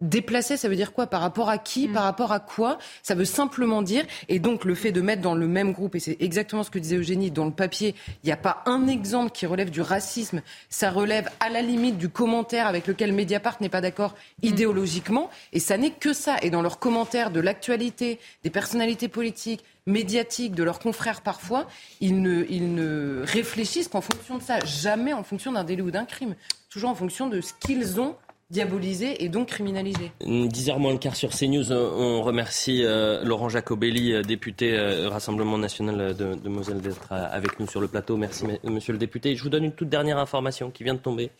[0.00, 1.06] Déplacer, ça veut dire quoi?
[1.06, 1.88] Par rapport à qui?
[1.88, 1.92] Mm.
[1.92, 2.78] Par rapport à quoi?
[3.02, 6.00] Ça veut simplement dire, et donc le fait de mettre dans le même groupe, et
[6.00, 9.30] c'est exactement ce que disait Eugénie, dans le papier, il n'y a pas un exemple
[9.30, 10.40] qui relève du racisme,
[10.70, 14.46] ça relève à la limite du commentaire avec lequel Mediapart n'est pas d'accord mm.
[14.46, 16.36] idéologiquement, et ça n'est que ça.
[16.42, 21.66] Et dans leurs commentaires de l'actualité, des personnalités politiques, médiatiques, de leurs confrères parfois,
[22.00, 25.90] ils ne, ils ne réfléchissent qu'en fonction de ça, jamais en fonction d'un délit ou
[25.90, 26.36] d'un crime,
[26.70, 28.16] toujours en fonction de ce qu'ils ont
[28.50, 30.10] diabolisé et donc criminalisé.
[30.22, 31.72] 10h moins le quart sur CNews.
[31.72, 37.68] On remercie euh, Laurent Jacobelli, euh, député euh, Rassemblement national de, Moselle, d'être avec nous
[37.68, 38.16] sur le plateau.
[38.16, 39.36] Merci, monsieur le député.
[39.36, 41.30] Je vous donne une toute dernière information qui vient de tomber.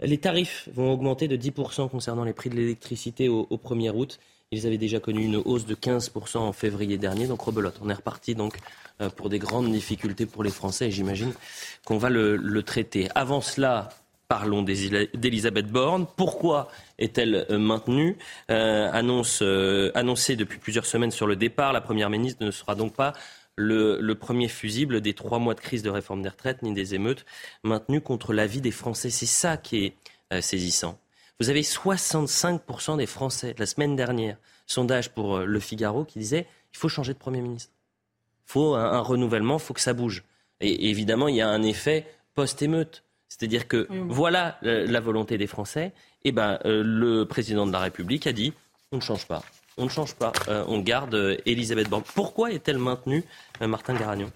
[0.00, 4.18] Les tarifs vont augmenter de 10% concernant les prix de l'électricité au, 1er août.
[4.50, 7.78] Ils avaient déjà connu une hausse de 15% en février dernier, donc rebelote.
[7.82, 8.58] On est reparti donc
[9.16, 11.32] pour des grandes difficultés pour les Français et j'imagine
[11.84, 13.08] qu'on va le traiter.
[13.14, 13.90] Avant cela,
[14.32, 16.06] Parlons d'Elisabeth Borne.
[16.16, 16.68] Pourquoi
[16.98, 18.16] est-elle euh, maintenue?
[18.50, 21.74] Euh, Annonce euh, annoncée depuis plusieurs semaines sur le départ.
[21.74, 23.12] La Première ministre ne sera donc pas
[23.56, 27.26] le, premier fusible des trois mois de crise de réforme des retraites ni des émeutes
[27.62, 29.10] maintenues contre l'avis des Français.
[29.10, 30.98] C'est ça qui est saisissant.
[31.38, 36.78] Vous avez 65% des Français, la semaine dernière, sondage pour Le Figaro, qui disait il
[36.78, 37.70] faut changer de Premier ministre.
[38.48, 40.24] Il faut un, renouvellement, il faut que ça bouge.
[40.62, 43.04] Et évidemment, il y a un effet post-émeute.
[43.32, 45.92] C'est-à-dire que voilà la, volonté des Français.
[46.24, 48.52] Et eh ben, euh, le président de la République a dit
[48.92, 49.42] on ne change pas.
[49.78, 50.32] On ne change pas.
[50.48, 52.02] Euh, on garde euh, Elisabeth Borne.
[52.14, 53.24] Pourquoi est-elle maintenue,
[53.60, 54.30] Martin Garagnon?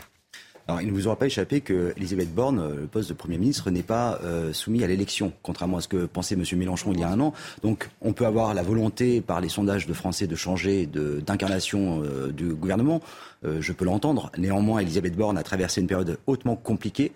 [0.66, 3.70] Alors, il ne vous aura pas échappé que Elisabeth Borne, le poste de Premier ministre,
[3.70, 4.18] n'est pas
[4.53, 6.42] soumis à l'élection, contrairement à ce que pensait M.
[6.59, 7.34] Mélenchon il y a un an.
[7.62, 12.53] Donc, on peut avoir la volonté, par les sondages de Français, de changer d'incarnation du
[12.55, 13.01] gouvernement.
[13.44, 14.32] je peux l'entendre.
[14.38, 17.12] Néanmoins, Elisabeth Borne a traversé une période hautement compliquée.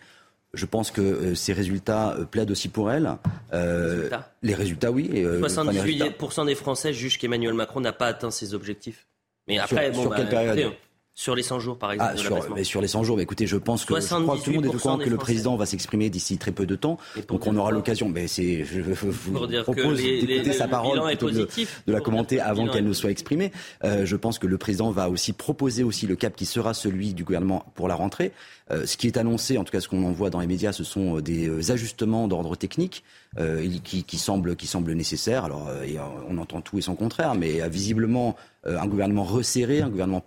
[0.52, 3.16] Je pense que euh, ces résultats euh, plaident aussi pour elle.
[3.52, 4.10] Euh,
[4.42, 5.08] les résultats, oui.
[5.08, 9.06] 78% des Français jugent qu'Emmanuel Macron n'a pas atteint ses objectifs.
[9.46, 10.72] Mais après, sur, quelle bah, période
[11.20, 12.12] sur les 100 jours, par exemple.
[12.14, 14.42] Ah, sur, mais sur les 100 jours, mais écoutez, je pense que, je crois que
[14.42, 16.76] tout le monde est au courant que le président va s'exprimer d'ici très peu de
[16.76, 16.96] temps.
[17.28, 18.08] Donc on aura l'occasion.
[18.08, 21.46] Mais c'est, je, vous propose d'écouter sa parole plutôt de,
[21.86, 23.52] de, la commenter avant qu'elle ne soit exprimée.
[23.84, 27.12] Euh, je pense que le président va aussi proposer aussi le cap qui sera celui
[27.12, 28.32] du gouvernement pour la rentrée.
[28.70, 30.72] Euh, ce qui est annoncé, en tout cas ce qu'on en voit dans les médias,
[30.72, 33.04] ce sont euh, des euh, ajustements d'ordre technique
[33.84, 35.44] qui, qui, semblent, qui semblent nécessaires.
[35.44, 35.98] Alors et
[36.28, 40.20] on entend tout et son contraire, mais visiblement un gouvernement resserré, un gouvernement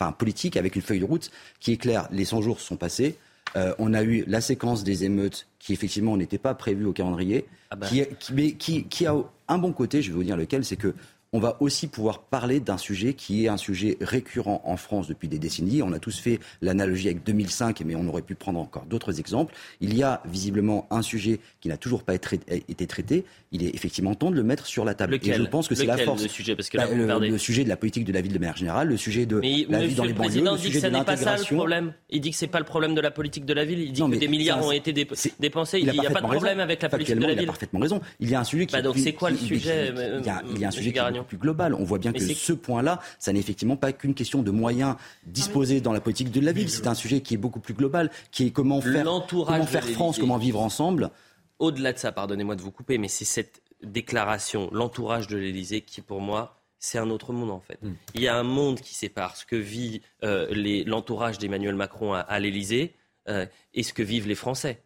[0.00, 1.30] enfin, politique avec une feuille de route
[1.60, 2.08] qui est claire.
[2.10, 3.18] Les 100 jours sont passés.
[3.56, 7.46] Euh, on a eu la séquence des émeutes qui effectivement n'était pas prévue au calendrier,
[7.70, 7.86] ah bah.
[7.86, 9.14] qui, mais qui, qui, a
[9.48, 10.94] un bon côté, je vais vous dire lequel, c'est que
[11.32, 15.28] on va aussi pouvoir parler d'un sujet qui est un sujet récurrent en France depuis
[15.28, 15.82] des décennies.
[15.82, 19.54] On a tous fait l'analogie avec 2005, mais on aurait pu prendre encore d'autres exemples.
[19.80, 23.24] Il y a visiblement un sujet qui n'a toujours pas été traité.
[23.52, 25.14] Il est effectivement temps de le mettre sur la table.
[25.14, 26.22] Lequel Et je pense que c'est la force.
[26.22, 26.86] Le sujet, parce que bah,
[27.18, 29.36] le, sujet de la politique de la ville de manière générale, le sujet de
[29.68, 31.56] la vie dans les banlieues, le sujet de l'intégration.
[31.56, 31.92] problème.
[32.08, 33.80] Il dit que c'est pas le problème de la politique de la ville.
[33.80, 35.80] Il dit que des milliards ont été dépensés.
[35.80, 37.38] Il n'y a, pas de problème avec la politique de la ville.
[37.40, 38.00] Il a parfaitement raison.
[38.20, 38.74] Il y a un sujet qui.
[38.74, 39.92] Bah donc c'est quoi le sujet
[40.54, 40.92] Il y a un sujet
[41.24, 41.74] plus global.
[41.74, 44.96] On voit bien que ce point-là, ça n'est effectivement pas qu'une question de moyens
[45.26, 46.70] disposés dans la politique de la ville.
[46.70, 50.18] C'est un sujet qui est beaucoup plus global, qui est comment faire, comment faire France,
[50.18, 51.10] comment vivre ensemble.
[51.58, 56.00] Au-delà de ça, pardonnez-moi de vous couper, mais c'est cette déclaration, l'entourage de l'Élysée, qui
[56.00, 57.78] pour moi c'est un autre monde en fait.
[57.82, 57.94] Hmm.
[58.14, 60.46] Il y a un monde qui sépare ce que vit euh,
[60.86, 62.94] l'entourage d'Emmanuel Macron à, à l'Élysée
[63.28, 64.82] euh, et ce que vivent les Français.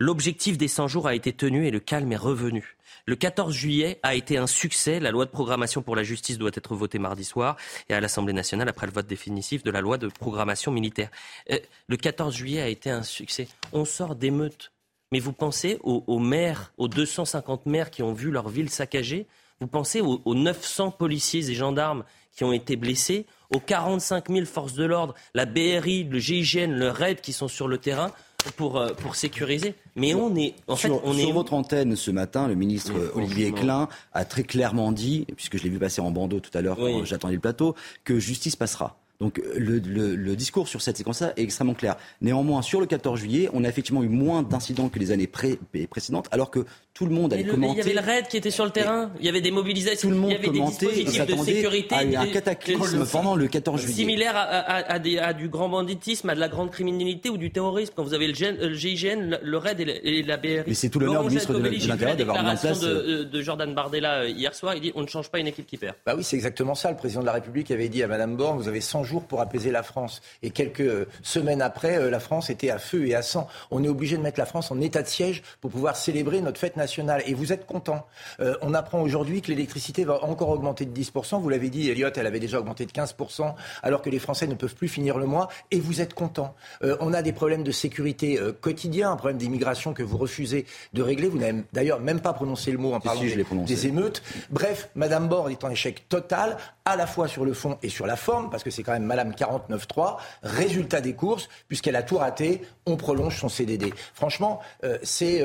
[0.00, 2.76] L'objectif des 100 jours a été tenu et le calme est revenu.
[3.06, 5.00] Le 14 juillet a été un succès.
[5.00, 7.56] La loi de programmation pour la justice doit être votée mardi soir
[7.88, 11.10] et à l'Assemblée nationale après le vote définitif de la loi de programmation militaire.
[11.50, 13.48] Euh, le 14 juillet a été un succès.
[13.72, 14.70] On sort d'émeutes.
[15.10, 19.26] Mais vous pensez aux, maires, aux 250 maires qui ont vu leur ville saccagée?
[19.58, 23.26] Vous pensez aux, aux 900 policiers et gendarmes qui ont été blessés?
[23.52, 27.66] Aux 45 000 forces de l'ordre, la BRI, le GIGN, le RAID qui sont sur
[27.66, 28.12] le terrain?
[28.56, 29.74] Pour, euh, pour sécuriser.
[29.96, 30.54] Mais on est.
[30.66, 34.92] En fait, on sur votre antenne ce matin, le ministre Olivier Klein a très clairement
[34.92, 37.74] dit, puisque je l'ai vu passer en bandeau tout à l'heure quand j'attendais le plateau,
[38.04, 38.96] que justice passera.
[39.20, 41.96] Donc le, le, discours sur cette séquence-là est extrêmement clair.
[42.20, 46.28] Néanmoins, sur le 14 juillet, on a effectivement eu moins d'incidents que les années précédentes,
[46.30, 46.64] alors que
[46.94, 47.74] tout le monde avait commenté.
[47.74, 50.08] Il y avait le raid qui était sur le terrain, il y avait des mobilisations,
[50.08, 51.94] tout le monde il y avait des dispositifs de sécurité.
[51.94, 53.94] À un cataclysme pendant le 14 juillet.
[53.94, 54.98] Similaire à,
[55.32, 57.92] du grand banditisme, à de la grande criminalité ou du terrorisme.
[57.96, 60.62] Quand vous avez le, GIGN, le, raid et la BRI.
[60.66, 62.80] Mais c'est tout l'honneur du ministre de l'Intérieur d'avoir mis en place.
[62.80, 65.66] De, de Jordan Bardella euh, hier soir, il dit on ne change pas une équipe
[65.66, 65.96] qui perd.
[66.06, 66.90] Bah oui, c'est exactement ça.
[66.90, 69.40] Le président de la République avait dit à Madame Borne vous avez 100 jours pour
[69.40, 70.20] apaiser la France.
[70.42, 73.48] Et quelques semaines après, euh, la France était à feu et à sang.
[73.70, 76.60] On est obligé de mettre la France en état de siège pour pouvoir célébrer notre
[76.60, 77.22] fête nationale.
[77.26, 78.06] Et vous êtes content.
[78.40, 81.40] Euh, on apprend aujourd'hui que l'électricité va encore augmenter de 10%.
[81.40, 84.54] Vous l'avez dit, Elliot, elle avait déjà augmenté de 15%, alors que les Français ne
[84.54, 85.48] peuvent plus finir le mois.
[85.70, 86.54] Et vous êtes content.
[86.82, 90.66] Euh, on a des problèmes de sécurité euh, quotidiens, un problème d'immigration que vous refusez
[90.92, 91.28] de régler.
[91.28, 94.22] Vous n'avez d'ailleurs même pas prononcé le mot en parlant des, émeutes.
[94.50, 98.06] Bref, Madame Borne est en échec total, à la fois sur le fond et sur
[98.06, 100.16] la forme, parce que c'est quand même Madame 49.3.
[100.42, 103.92] Résultat des courses, puisqu'elle a tout raté, on prolonge son CDD.
[104.14, 104.60] Franchement,
[105.02, 105.42] c'est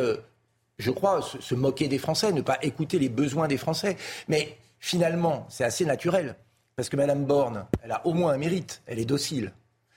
[0.78, 3.98] je crois, se, moquer des Français, ne pas écouter les besoins des Français.
[4.28, 6.36] Mais finalement, c'est assez naturel.
[6.76, 9.54] Parce que Mme Borne, elle a au moins un mérite, elle est docile.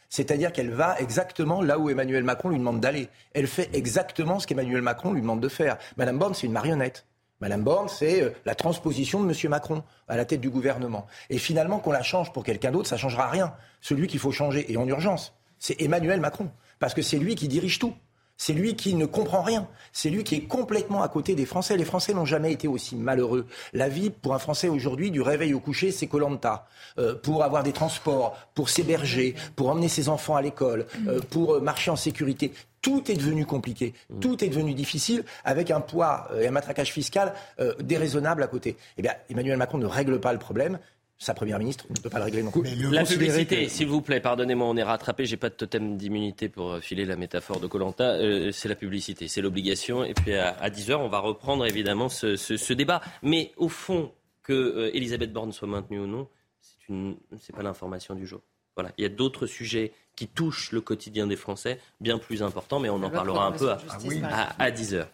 [0.09, 3.09] C'est-à-dire qu'elle va exactement là où Emmanuel Macron lui demande d'aller.
[3.32, 5.78] Elle fait exactement ce qu'Emmanuel Macron lui demande de faire.
[5.96, 7.07] Mme Borne, c'est une marionnette.
[7.41, 9.51] Mme Borne, c'est euh, la transposition de M.
[9.51, 11.07] Macron à la tête du gouvernement.
[11.30, 13.53] Et finalement, qu'on la change pour quelqu'un d'autre, ça ne changera rien.
[13.80, 16.51] Celui qu'il faut changer, et en urgence, c'est Emmanuel Macron.
[16.78, 17.95] Parce que c'est lui qui dirige tout.
[18.39, 19.66] C'est lui qui ne comprend rien.
[19.93, 21.76] C'est lui qui est complètement à côté des Français.
[21.76, 23.47] Les Français n'ont jamais été aussi malheureux.
[23.72, 26.66] La vie pour un Français aujourd'hui, du réveil au coucher, c'est Colanta.
[26.99, 31.62] Euh, pour avoir des transports, pour s'héberger, pour emmener ses enfants à l'école, euh, pour
[31.62, 32.53] marcher en sécurité.
[32.87, 37.34] Tout est devenu compliqué, tout est devenu difficile, avec un poids et un matraquage fiscal
[37.80, 38.76] déraisonnable à côté.
[38.97, 40.78] Eh bien, Emmanuel Macron ne règle pas le problème
[41.18, 42.62] sa première ministre ne peut pas le régler non plus.
[42.91, 45.24] La publicité, s'il vous plaît, pardonnez-moi, on est rattrapé.
[45.24, 48.16] J'ai pas de totem d'immunité pour euh, filer la métaphore de Colanta.
[48.16, 50.05] Euh, c'est la publicité, c'est l'obligation.
[50.05, 53.01] Et puis à, 10 h on va reprendre évidemment ce, débat.
[53.22, 54.12] Mais au fond,
[54.43, 56.28] que euh, Elisabeth Borne soit maintenue ou non,
[56.61, 58.43] c'est une, c'est pas l'information du jour.
[58.76, 62.81] Voilà, il y a d'autres sujets qui touchent le quotidien des Français, bien plus importants,
[62.81, 63.79] mais on en parlera un peu à,
[64.25, 65.07] à, à 10 h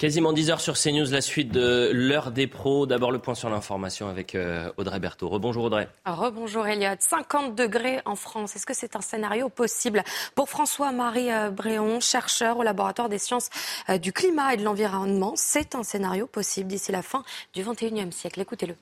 [0.00, 2.86] Quasiment 10 heures sur CNews, la suite de l'heure des pros.
[2.86, 5.28] D'abord le point sur l'information avec euh, Audrey Berthaud.
[5.28, 5.90] Rebonjour Audrey.
[6.06, 6.96] Rebonjour Elliot.
[6.98, 8.56] 50 degrés en France.
[8.56, 10.02] Est-ce que c'est un scénario possible
[10.34, 13.50] Pour François-Marie euh, Bréon, chercheur au laboratoire des sciences
[13.90, 17.22] euh, du climat et de l'environnement, c'est un scénario possible d'ici la fin
[17.52, 18.40] du 21e siècle.
[18.40, 18.76] Écoutez-le.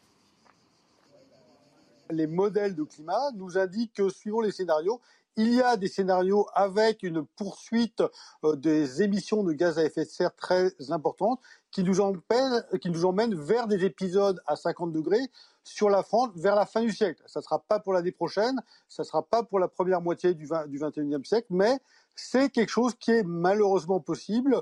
[2.11, 5.01] Les modèles de climat nous indiquent que suivant les scénarios,
[5.39, 8.03] il y a des scénarios avec une poursuite
[8.45, 11.41] euh, des émissions de gaz à effet de serre très importantes
[11.71, 15.31] qui nous, emmènent, vers des épisodes à 50 degrés
[15.63, 17.23] sur la France vers la fin du siècle.
[17.27, 20.35] Ça ne sera pas pour l'année prochaine, ça ne sera pas pour la première moitié
[20.35, 21.79] du, 21e siècle, mais
[22.17, 24.61] c'est quelque chose qui est malheureusement possible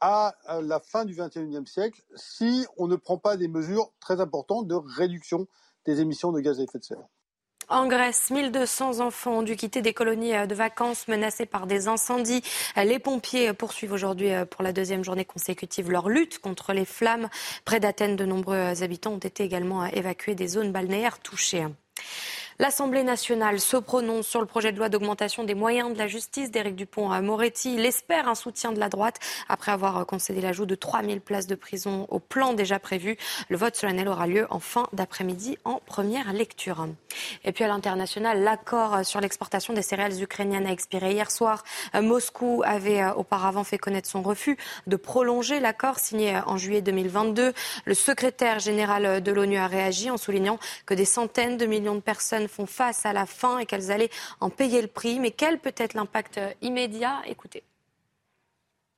[0.00, 4.66] à la fin du 21e siècle si on ne prend pas des mesures très importantes
[4.66, 5.46] de réduction
[5.86, 7.06] des émissions de gaz à effet de serre.
[7.68, 11.88] En Grèce, 1200 enfants ont dû quitter des colonies euh, de vacances menacées par des
[11.88, 12.42] incendies.
[12.76, 17.28] Les pompiers poursuivent aujourd'hui euh, pour la deuxième journée consécutive leur lutte contre les flammes.
[17.64, 21.66] Près d'Athènes, de nombreux habitants ont été également euh, évacués des zones balnéaires touchées.
[22.58, 26.50] L'Assemblée nationale se prononce sur le projet de loi d'augmentation des moyens de la justice
[26.50, 27.74] d'Éric Dupont-Moretti.
[27.74, 29.18] Il espère un soutien de la droite
[29.50, 33.18] après avoir concédé l'ajout de 3000 places de prison au plan déjà prévu.
[33.50, 36.88] Le vote solennel aura lieu en fin d'après-midi en première lecture.
[37.44, 41.62] Et puis à l'international, l'accord sur l'exportation des céréales ukrainiennes a expiré hier soir.
[41.94, 47.52] Moscou avait euh, auparavant fait connaître son refus de prolonger l'accord signé en juillet 2022.
[47.84, 52.00] Le secrétaire général de l'ONU a réagi en soulignant que des centaines de millions de
[52.00, 54.10] personnes font face à la faim et qu'elles allaient
[54.40, 55.20] en payer le prix.
[55.20, 57.22] Mais quel peut être l'impact immédiat?
[57.26, 57.62] Écoutez.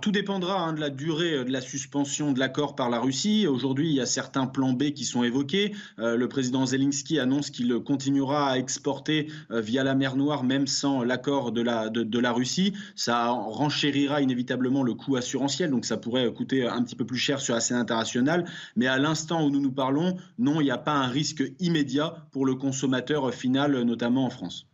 [0.01, 3.49] Tout dépendra hein, de la durée euh, de la suspension de l'accord par la Russie.
[3.49, 5.75] Aujourd'hui, il y a certains plans B qui sont évoqués.
[5.99, 10.69] Euh, le président Zelensky annonce qu'il continuera à exporter euh, via la mer Noire, même
[10.69, 12.75] sans l'accord de la, de, la Russie.
[12.95, 17.41] Ça renchérira inévitablement le coût assurantiel, donc ça pourrait coûter un petit peu plus cher
[17.41, 18.45] sur la scène internationale.
[18.77, 22.25] Mais à l'instant où nous nous parlons, non, il n'y a pas un risque immédiat
[22.31, 24.68] pour le consommateur final, notamment en France.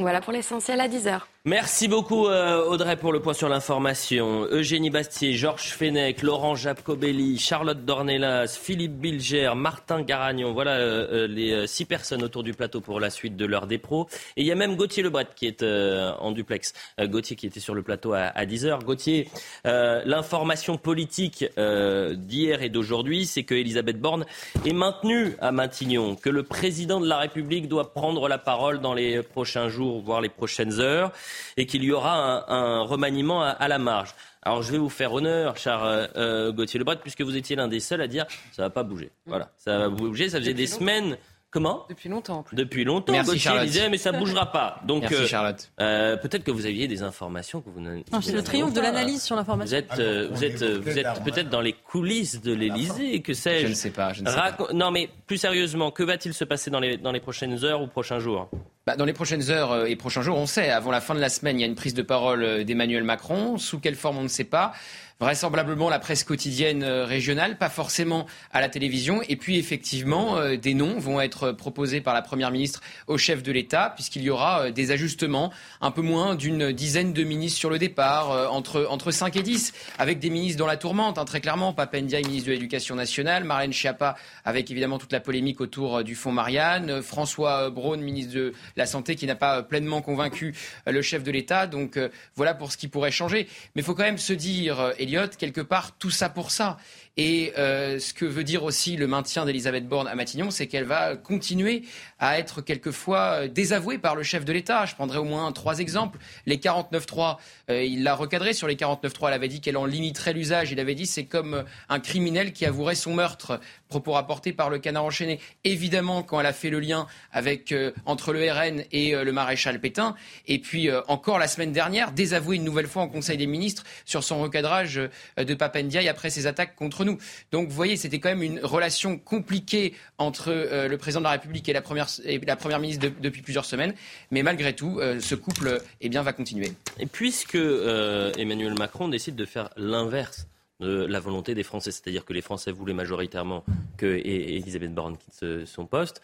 [0.00, 1.20] Voilà pour l'essentiel à 10h.
[1.46, 4.44] Merci beaucoup euh, Audrey pour le point sur l'information.
[4.50, 10.52] Eugénie Bastier, Georges Fenech, Laurent Jacobelli, Charlotte Dornelas, Philippe Bilger, Martin Garagnon.
[10.52, 13.78] Voilà euh, euh, les six personnes autour du plateau pour la suite de l'heure des
[13.78, 14.06] pros.
[14.36, 16.74] Et il y a même Gauthier Lebret qui est en duplex.
[17.00, 18.84] Gauthier qui était sur le plateau à, 10h.
[18.84, 19.28] Gauthier,
[19.64, 24.26] l'information politique d'hier et d'aujourd'hui, c'est que Elisabeth Borne
[24.66, 28.94] est maintenue à Matignon, que le président de la République doit prendre la parole dans
[28.94, 31.12] les prochains jours, voire les prochaines heures
[31.56, 34.14] et qu'il y aura un, remaniement à, la marge.
[34.42, 37.68] Alors je vais vous faire honneur, cher euh, euh, Gauthier Lebret, puisque vous étiez l'un
[37.68, 39.10] des seuls à dire ça va pas bouger.
[39.26, 40.28] Voilà, ça va bouger.
[40.28, 41.18] Ça faisait des semaines
[41.50, 41.84] Comment?
[41.88, 42.44] Depuis longtemps.
[42.52, 43.12] Depuis longtemps.
[43.12, 43.66] Merci Gauthier Charlotte.
[43.66, 44.80] disait mais ça bougera pas.
[44.86, 45.72] Donc Merci euh, Charlotte.
[45.80, 48.04] Euh, peut-être que vous aviez des informations que vous n'avez.
[48.22, 49.76] C'est le triomphe de l'analyse sur l'information.
[49.76, 53.66] Vous êtes, euh, vous êtes, vous êtes peut-être dans les coulisses de l'Élysée, que sais-je.
[53.66, 54.12] Je ne sais pas.
[54.12, 54.72] Je ne sais pas.
[54.72, 57.88] Non, mais plus sérieusement, que va-t-il se passer dans les dans les prochaines heures ou
[57.88, 58.48] prochains jours?
[58.90, 61.28] Bah, dans les prochaines heures et prochains jours, on sait, avant la fin de la
[61.28, 63.56] semaine, il y a une prise de parole d'Emmanuel Macron.
[63.56, 64.72] Sous quelle forme, on ne sait pas
[65.20, 69.20] vraisemblablement la presse quotidienne euh, régionale, pas forcément à la télévision.
[69.28, 73.42] Et puis effectivement, euh, des noms vont être proposés par la Première ministre au chef
[73.42, 75.52] de l'État, puisqu'il y aura euh, des ajustements,
[75.82, 79.72] un peu moins d'une dizaine de ministres sur le départ, entre, entre 5 et 10,
[79.98, 81.74] avec des ministres dans la tourmente, hein, très clairement.
[81.74, 86.32] Papendia, ministre de l'Éducation nationale, Marlène Schiappa, avec évidemment toute la polémique autour du fonds
[86.32, 90.54] Marianne, François Braun, ministre de la Santé, qui n'a pas pleinement convaincu
[90.86, 91.66] le chef de l'État.
[91.66, 91.98] Donc
[92.36, 93.48] voilà pour ce qui pourrait changer.
[93.74, 94.92] Mais il faut quand même se dire,
[95.38, 96.76] quelque part, tout ça pour ça.
[97.16, 100.84] Et euh, ce que veut dire aussi le maintien d'Elisabeth Borne à Matignon, c'est qu'elle
[100.84, 101.82] va continuer
[102.18, 104.86] à être quelquefois euh, désavouée par le chef de l'État.
[104.86, 106.18] Je prendrai au moins trois exemples.
[106.46, 107.36] Les 49.3,
[107.68, 109.28] euh, il l'a recadré sur les 49.3.
[109.28, 110.70] Elle avait dit qu'elle en limiterait l'usage.
[110.70, 113.60] Il avait dit c'est comme un criminel qui avouerait son meurtre
[113.90, 115.38] propos rapportés par le canard enchaîné.
[115.64, 119.32] Évidemment, quand elle a fait le lien avec, euh, entre le RN et euh, le
[119.32, 120.14] maréchal Pétain.
[120.46, 123.84] Et puis, euh, encore la semaine dernière, désavouer une nouvelle fois en Conseil des ministres
[124.06, 125.00] sur son recadrage
[125.36, 127.18] de Papendiaï après ses attaques contre nous.
[127.52, 131.68] Donc, vous voyez, c'était quand même une relation compliquée entre le président de la République
[131.68, 133.94] et la première, et la première ministre depuis plusieurs semaines.
[134.30, 136.72] Mais malgré tout, ce couple eh bien, va continuer.
[137.00, 140.46] Et puisque Emmanuel Macron décide de faire l'inverse
[140.80, 141.92] de la volonté des Français.
[141.92, 143.64] C'est-à-dire que les Français voulaient majoritairement
[143.96, 146.20] que Elisabeth Borne quitte son poste.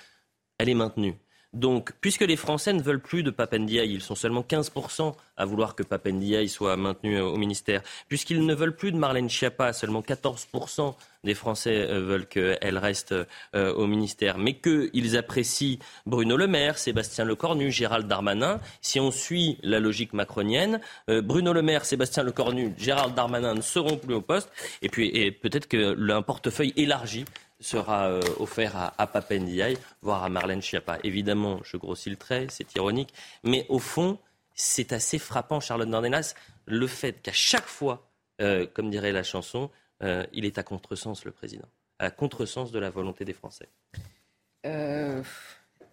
[0.58, 1.14] Elle est maintenue.
[1.56, 5.74] Donc, puisque les Français ne veulent plus de Papendiaï, ils sont seulement 15% à vouloir
[5.74, 7.80] que Papendiaï soit maintenu euh, au ministère.
[8.08, 10.94] Puisqu'ils ne veulent plus de Marlène Schiappa, seulement 14%
[11.24, 13.14] des Français euh, veulent qu'elle reste
[13.54, 14.36] euh, au ministère.
[14.36, 18.60] Mais qu'ils apprécient Bruno Le Maire, Sébastien Lecornu, Gérald Darmanin.
[18.82, 23.96] Si on suit la logique macronienne, Bruno Le Maire, Sébastien Lecornu, Gérald Darmanin ne seront
[23.96, 24.50] plus au poste.
[24.82, 27.24] Et puis, peut-être que portefeuille élargi
[27.60, 30.98] sera euh, offert à, à Papendiaï, voire à Marlène Schiappa.
[31.02, 34.18] Évidemment, je grossis le trait, c'est ironique, mais au fond,
[34.54, 36.34] c'est assez frappant, Charlotte Dornelas,
[36.66, 38.08] le fait qu'à chaque fois,
[38.40, 39.70] euh, comme dirait la chanson,
[40.02, 43.68] euh, il est à contresens, le président, à contresens de la volonté des Français.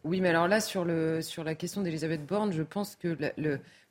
[0.04, 3.16] oui, mais alors là, sur, le, sur la question d'Elisabeth Borne, je pense que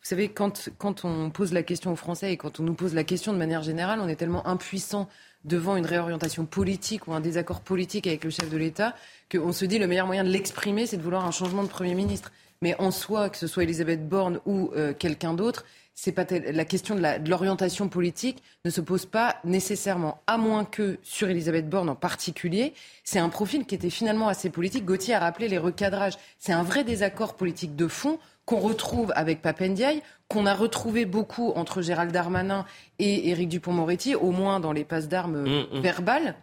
[0.03, 2.93] vous savez, quand, quand on pose la question aux Français et quand on nous pose
[2.93, 5.09] la question de manière générale, on est tellement impuissant
[5.45, 8.95] devant une réorientation politique ou un désaccord politique avec le chef de l'État
[9.31, 11.95] qu'on se dit le meilleur moyen de l'exprimer, c'est de vouloir un changement de Premier
[11.95, 12.33] ministre.
[12.61, 15.65] Mais en soi, que ce soit Elisabeth Borne ou euh, quelqu'un d'autre,
[15.95, 20.99] c'est pas la question de l'orientation politique ne se pose pas nécessairement, à moins que
[21.03, 22.73] sur Elisabeth Borne en particulier,
[23.05, 24.87] c'est un profil qui était finalement assez politique.
[24.87, 26.15] Gauthier a rappelé les recadrages.
[26.39, 31.53] C'est un vrai désaccord politique de fond qu'on retrouve avec Papendiaï, qu'on a retrouvé beaucoup
[31.55, 32.65] entre Gérald Darmanin
[32.99, 35.81] et Éric Dupont-Moretti, au moins dans les passes d'armes mmh, mmh.
[35.81, 36.35] verbales.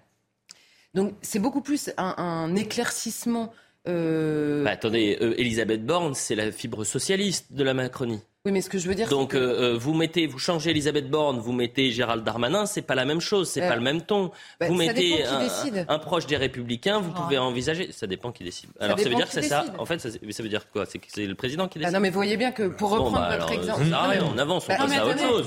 [0.93, 3.53] Donc c'est beaucoup plus un, éclaircissement.
[3.87, 4.63] Euh...
[4.63, 8.21] Bah, attendez, euh, Elisabeth Borne, c'est la fibre socialiste de la Macronie.
[8.45, 9.09] Oui, mais ce que je veux dire.
[9.09, 12.95] Donc, euh, euh, vous mettez, vous changez Elisabeth Borne, vous mettez Gérald Darmanin, c'est pas
[12.95, 14.31] la même chose, c'est pas le même ton.
[14.61, 17.91] Bah, vous mettez un, proche des Républicains, vous pouvez envisager.
[17.91, 18.69] Ça dépend qui décide.
[18.79, 19.65] Alors, ça, veut dire que c'est ça.
[19.77, 20.85] En fait, ça, ça, veut dire quoi?
[20.85, 21.93] C'est que c'est le président qui décide.
[21.93, 23.83] Ah non, mais vous voyez bien que pour reprendre bah, votre exemple.
[23.83, 25.45] on avance, on bah, passe à autre chose.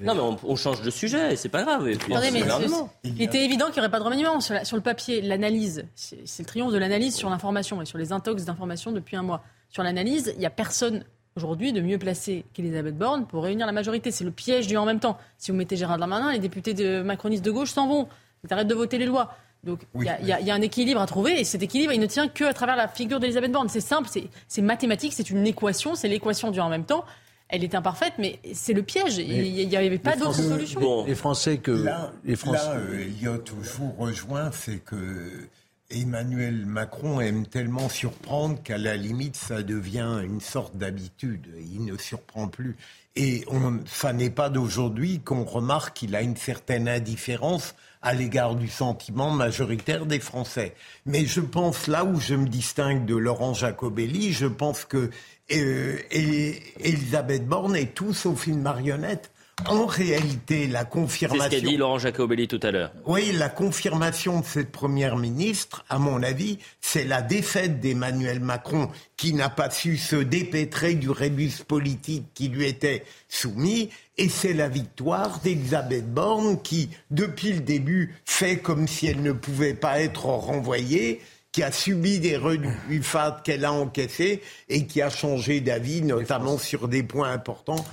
[0.00, 1.88] Non, mais on, change de sujet, c'est pas grave.
[3.04, 5.20] il était évident qu'il n'y aurait pas de remaniement sur, sur le papier.
[5.22, 9.22] L'analyse, c'est le triomphe de l'analyse sur l'information et sur les intox d'information depuis un
[9.22, 9.44] mois.
[9.68, 11.04] Sur l'analyse, il n'y a personne
[11.36, 14.10] aujourd'hui de mieux placer qu'Elisabeth Borne pour réunir la majorité.
[14.10, 15.18] C'est le piège du en même temps.
[15.38, 18.08] Si vous mettez Gérard Darmanin, les députés de macronistes de gauche s'en vont.
[18.44, 19.34] Ils arrêtent de voter les lois.
[19.64, 22.26] Donc il y, y, a un équilibre à trouver et cet équilibre, il ne tient
[22.26, 23.68] qu'à travers la figure d'Elisabeth Borne.
[23.68, 24.08] C'est simple,
[24.48, 27.04] c'est mathématique, c'est une équation, c'est l'équation du en même temps.
[27.48, 29.18] Elle est imparfaite, mais c'est le piège.
[29.18, 30.80] il n'y avait pas d'autre solution.
[30.80, 31.04] Bon.
[31.04, 31.70] Les Français que...
[31.70, 32.66] Là, les Français...
[32.66, 34.96] là euh, Elliot, je vous rejoins, c'est que
[35.92, 41.46] Emmanuel Macron aime tellement surprendre qu'à la limite, ça devient une sorte d'habitude.
[41.58, 42.76] Il ne surprend plus.
[43.14, 48.56] Et on, ça n'est pas d'aujourd'hui qu'on remarque qu'il a une certaine indifférence à l'égard
[48.56, 50.74] du sentiment majoritaire des Français.
[51.06, 55.10] Mais je pense, là où je me distingue de Laurent Jacobelli, je pense que
[55.52, 55.98] euh,
[56.80, 59.31] Elisabeth Borne est tout sauf une marionnette
[59.68, 61.44] en réalité, la confirmation.
[61.50, 62.92] C'est ce qu'a dit Laurent Jacobelli tout à l'heure.
[63.06, 68.88] Oui, la confirmation de cette première ministre, à mon avis, c'est la défaite d'Emmanuel Macron
[69.16, 73.90] qui n'a pas su se dépêtrer du rébus politique qui lui était soumis.
[74.18, 79.32] Et c'est la victoire d'Elisabeth Borne qui, depuis le début, fait comme si elle ne
[79.32, 81.20] pouvait pas être renvoyée
[81.52, 84.40] qui a subi des rebuffades qu'elle a encaissées
[84.70, 87.84] et qui a changé d'avis, notamment sur des points importants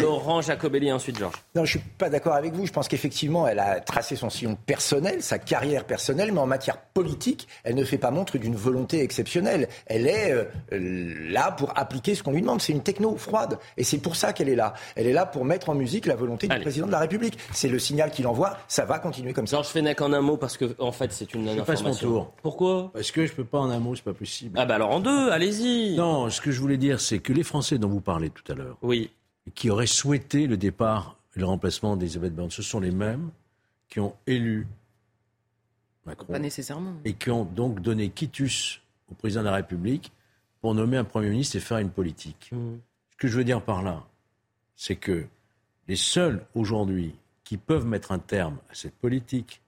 [0.00, 1.42] Laurent Jacobelli, ensuite Georges.
[1.54, 2.66] Non, je suis pas d'accord avec vous.
[2.66, 6.78] Je pense qu'effectivement, elle a tracé son sillon personnel, sa carrière personnelle, mais en matière
[6.78, 9.68] politique, elle ne fait pas montre d'une volonté exceptionnelle.
[9.86, 12.60] Elle est euh, là pour appliquer ce qu'on lui demande.
[12.60, 13.58] C'est une techno froide.
[13.76, 14.74] Et c'est pour ça qu'elle est là.
[14.96, 17.38] Elle est là pour mettre en musique la volonté du président de la République.
[17.52, 18.56] C'est le signal qu'il envoie.
[18.68, 19.56] Ça va continuer comme ça.
[19.56, 21.84] Georges Fenech en un mot, parce que, en fait, c'est une je information.
[21.84, 22.32] Passe mon tour.
[22.42, 22.90] Pourquoi?
[22.92, 24.58] Parce que je peux pas en un mot, c'est pas possible.
[24.58, 25.96] Ah bah alors en deux, allez-y.
[25.96, 28.54] Non, ce que je voulais dire, c'est que les Français dont vous parlez tout à
[28.54, 28.76] l'heure.
[28.82, 29.10] Oui
[29.54, 32.50] qui auraient souhaité le départ et le remplacement d'Elisabeth Borne.
[32.50, 33.30] Ce sont les mêmes
[33.88, 34.66] qui ont élu
[36.06, 36.32] Macron.
[36.32, 36.94] Pas nécessairement.
[37.04, 38.80] Et qui ont donc donné quitus
[39.10, 40.12] au président de la République
[40.60, 42.50] pour nommer un Premier ministre et faire une politique.
[42.52, 42.76] Mmh.
[43.10, 44.04] Ce que je veux dire par là,
[44.76, 45.26] c'est que
[45.88, 47.14] les seuls aujourd'hui
[47.44, 49.60] qui peuvent mettre un terme à cette politique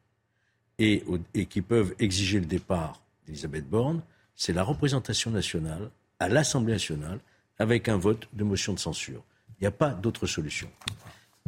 [0.78, 1.04] et,
[1.34, 4.02] et qui peuvent exiger le départ d'Elisabeth Borne,
[4.34, 7.20] c'est la représentation nationale à l'Assemblée nationale
[7.58, 9.22] avec un vote de motion de censure.
[9.58, 10.68] Il n'y a pas d'autre solution.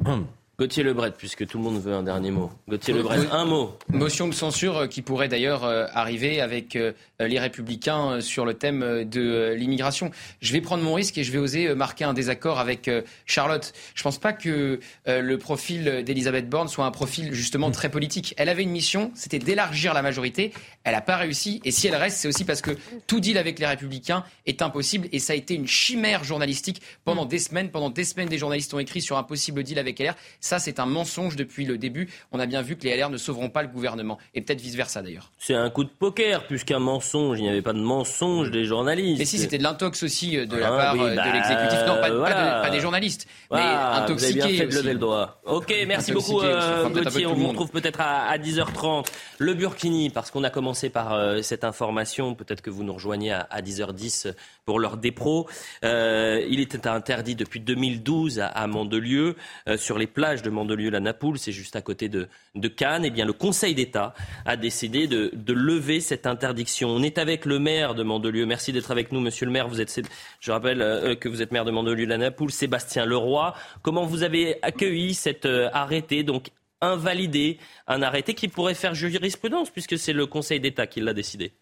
[0.04, 0.26] Hum.
[0.60, 2.50] Gauthier Lebret, puisque tout le monde veut un dernier mot.
[2.68, 3.78] Gauthier Lebret, un mot.
[3.92, 8.54] Motion de censure euh, qui pourrait d'ailleurs euh, arriver avec euh, les Républicains sur le
[8.54, 10.10] thème de l'immigration.
[10.40, 12.90] Je vais prendre mon risque et je vais oser marquer un désaccord avec
[13.24, 13.72] Charlotte.
[13.94, 18.34] Je ne pense pas que le profil d'Elisabeth Borne soit un profil justement très politique.
[18.36, 20.52] Elle avait une mission, c'était d'élargir la majorité.
[20.84, 21.60] Elle n'a pas réussi.
[21.64, 25.08] Et si elle reste, c'est aussi parce que tout deal avec les Républicains est impossible.
[25.12, 27.70] Et ça a été une chimère journalistique pendant des semaines.
[27.70, 30.14] Pendant des semaines, des journalistes ont écrit sur un possible deal avec LR.
[30.48, 32.08] Ça, c'est un mensonge depuis le début.
[32.32, 34.16] On a bien vu que les LR ne sauveront pas le gouvernement.
[34.34, 35.30] Et peut-être vice-versa d'ailleurs.
[35.36, 37.38] C'est un coup de poker, puisqu'un mensonge.
[37.38, 39.18] Il n'y avait pas de mensonge des journalistes.
[39.18, 41.80] Mais si, c'était de l'intox aussi euh, de la ah part euh, de bah, l'exécutif.
[41.86, 44.38] Non, pas, des journalistes, mais intoxiqués.
[44.38, 45.38] Vous avez bien fait de lever le doigt.
[45.44, 47.26] Ok, merci beaucoup, euh, Gauthier.
[47.26, 49.06] On vous retrouve peut-être à, à, 10h30.
[49.36, 52.34] Le Burkini, parce qu'on a commencé par cette information.
[52.34, 54.32] Peut-être que vous nous rejoignez à, à 10h10
[54.68, 55.48] pour l'heure des pros.
[55.82, 59.34] Euh, il était interdit depuis 2012 à, Mandelieu,
[59.66, 62.28] euh, sur les plages de Mandelieu-la Napoule, c'est juste à côté de,
[62.68, 63.04] Cannes.
[63.04, 64.14] Eh bien, le Conseil d'État
[64.44, 66.90] a décidé de, lever cette interdiction.
[66.90, 68.46] On est avec le maire de Mandelieu.
[68.46, 69.68] Merci d'être avec nous, monsieur le maire.
[69.68, 70.00] Vous êtes,
[70.40, 73.54] je rappelle euh, que vous êtes maire de Mandelieu-la Napoule, Sébastien Leroy.
[73.82, 76.48] Comment vous avez accueilli cet arrêté, donc
[76.80, 81.52] invalidé, un arrêté qui pourrait faire jurisprudence, puisque c'est le Conseil d'État qui l'a décidé?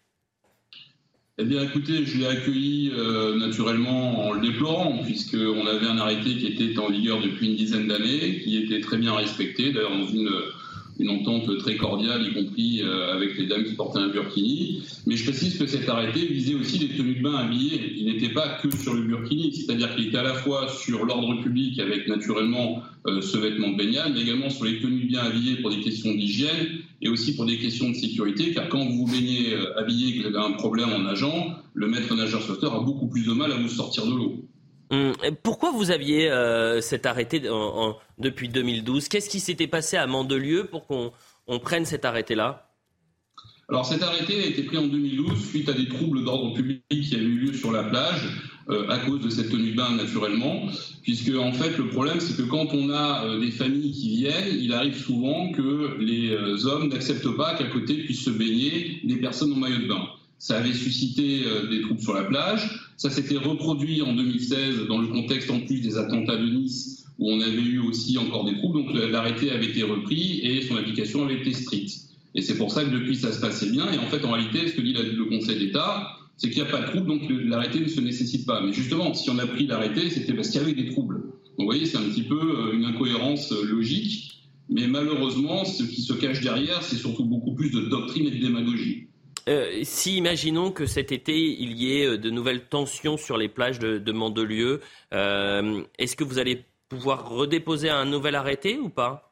[1.39, 6.35] Eh bien, écoutez, je l'ai accueilli euh, naturellement en le déplorant, puisqu'on avait un arrêté
[6.35, 10.07] qui était en vigueur depuis une dizaine d'années, qui était très bien respecté, d'ailleurs dans
[10.07, 10.29] une
[10.99, 14.81] une entente très cordiale, y compris euh, avec les dames qui portaient un burkini.
[15.05, 17.93] Mais je précise que cet arrêté visait aussi les tenues de bain habillées.
[17.97, 21.41] Il n'était pas que sur le burkini, c'est-à-dire qu'il était à la fois sur l'ordre
[21.41, 25.57] public avec naturellement euh, ce vêtement de baignade, mais également sur les tenues bien habillées
[25.57, 29.11] pour des questions d'hygiène et aussi pour des questions de sécurité, car quand vous vous
[29.11, 32.73] baignez euh, habillé et que vous avez un problème en nageant, le maître nageur sauveteur
[32.73, 34.43] a beaucoup plus de mal à vous sortir de l'eau.
[34.89, 35.13] Hum,
[35.43, 37.41] pourquoi vous aviez euh, cet arrêté
[38.17, 42.63] depuis 2012 Qu'est-ce qui s'était passé à Mandelieu pour qu'on prenne cet arrêté-là?
[43.69, 47.15] Alors cet arrêté a été pris en 2012 suite à des troubles d'ordre public qui
[47.15, 48.29] avaient eu lieu sur la plage
[48.69, 50.67] euh, à cause de cette tenue de bain naturellement,
[51.03, 54.57] puisque en fait le problème c'est que quand on a euh, des familles qui viennent,
[54.57, 59.51] il arrive souvent que les hommes n'acceptent pas qu'à côté puissent se baigner des personnes
[59.51, 60.07] en maillot de bain.
[60.39, 62.91] Ça avait suscité euh, des troubles sur la plage.
[62.97, 67.31] Ça s'était reproduit en 2016 dans le contexte en plus des attentats de Nice où
[67.31, 68.83] on avait eu aussi encore des troubles.
[68.83, 72.07] Donc l'arrêté avait été repris et son application avait été stricte.
[72.35, 73.91] Et c'est pour ça que depuis ça se passait bien.
[73.91, 76.07] Et en fait, en réalité, ce que dit le Conseil d'État,
[76.37, 78.61] c'est qu'il n'y a pas de troubles, donc l'arrêté ne se nécessite pas.
[78.61, 81.15] Mais justement, si on a pris l'arrêté, c'était parce qu'il y avait des troubles.
[81.15, 84.43] Donc vous voyez, c'est un petit peu euh, une incohérence euh, logique.
[84.69, 88.39] Mais malheureusement, ce qui se cache derrière, c'est surtout beaucoup plus de doctrine et de
[88.39, 89.07] démagogie.
[89.47, 93.47] Euh, si imaginons que cet été il y ait euh, de nouvelles tensions sur les
[93.47, 94.81] plages de, Mandelieu,
[95.13, 99.31] euh, est-ce que vous allez pouvoir redéposer un nouvel arrêté ou pas?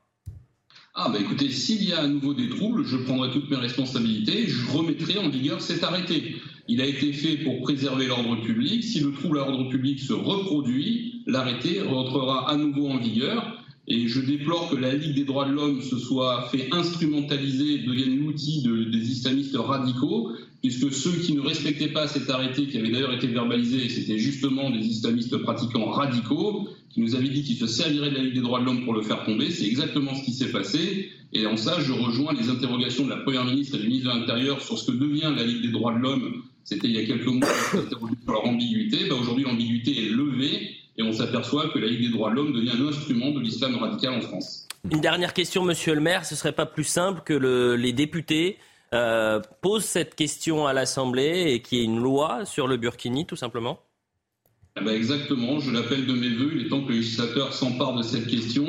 [0.93, 4.47] Ah bah écoutez, s'il y a à nouveau des troubles, je prendrai toutes mes responsabilités,
[4.47, 6.37] je remettrai en vigueur cet arrêté.
[6.69, 8.83] Il a été fait pour préserver l'ordre public.
[8.83, 14.07] Si le trouble à l'ordre public se reproduit, l'arrêté rentrera à nouveau en vigueur et
[14.07, 18.63] je déplore que la Ligue des droits de l'homme se soit fait instrumentaliser, devienne l'outil
[18.63, 20.31] des islamistes radicaux,
[20.61, 24.71] puisque ceux qui ne respectaient pas cet arrêté, qui avait d'ailleurs été verbalisé, c'était justement
[24.71, 28.41] des islamistes pratiquants radicaux, qui nous avaient dit qu'ils se serviraient de la Ligue des
[28.41, 29.51] droits de l'homme pour le faire tomber.
[29.51, 31.11] C'est exactement ce qui s'est passé.
[31.33, 34.19] Et en ça, je rejoins les interrogations de la Première ministre et du ministre de
[34.19, 36.43] l'Intérieur sur ce que devient la Ligue des droits de l'homme.
[36.65, 39.07] C'était il y a quelques mois, sur leur ambiguïté.
[39.07, 42.53] Ben, aujourd'hui, l'ambiguïté est levée et on s'aperçoit que la Ligue des droits de l'homme
[42.53, 44.67] devient un instrument de l'islam radical en France.
[44.91, 46.25] Une dernière question, monsieur le maire.
[46.25, 47.33] Ce serait pas plus simple que
[47.75, 48.57] les députés
[48.93, 53.27] euh, posent cette question à l'Assemblée et qu'il y ait une loi sur le Burkini,
[53.27, 53.79] tout simplement?
[54.77, 56.51] Eh ben, exactement, je l'appelle de mes voeux.
[56.53, 58.67] Il est temps que le législateur s'empare de cette question.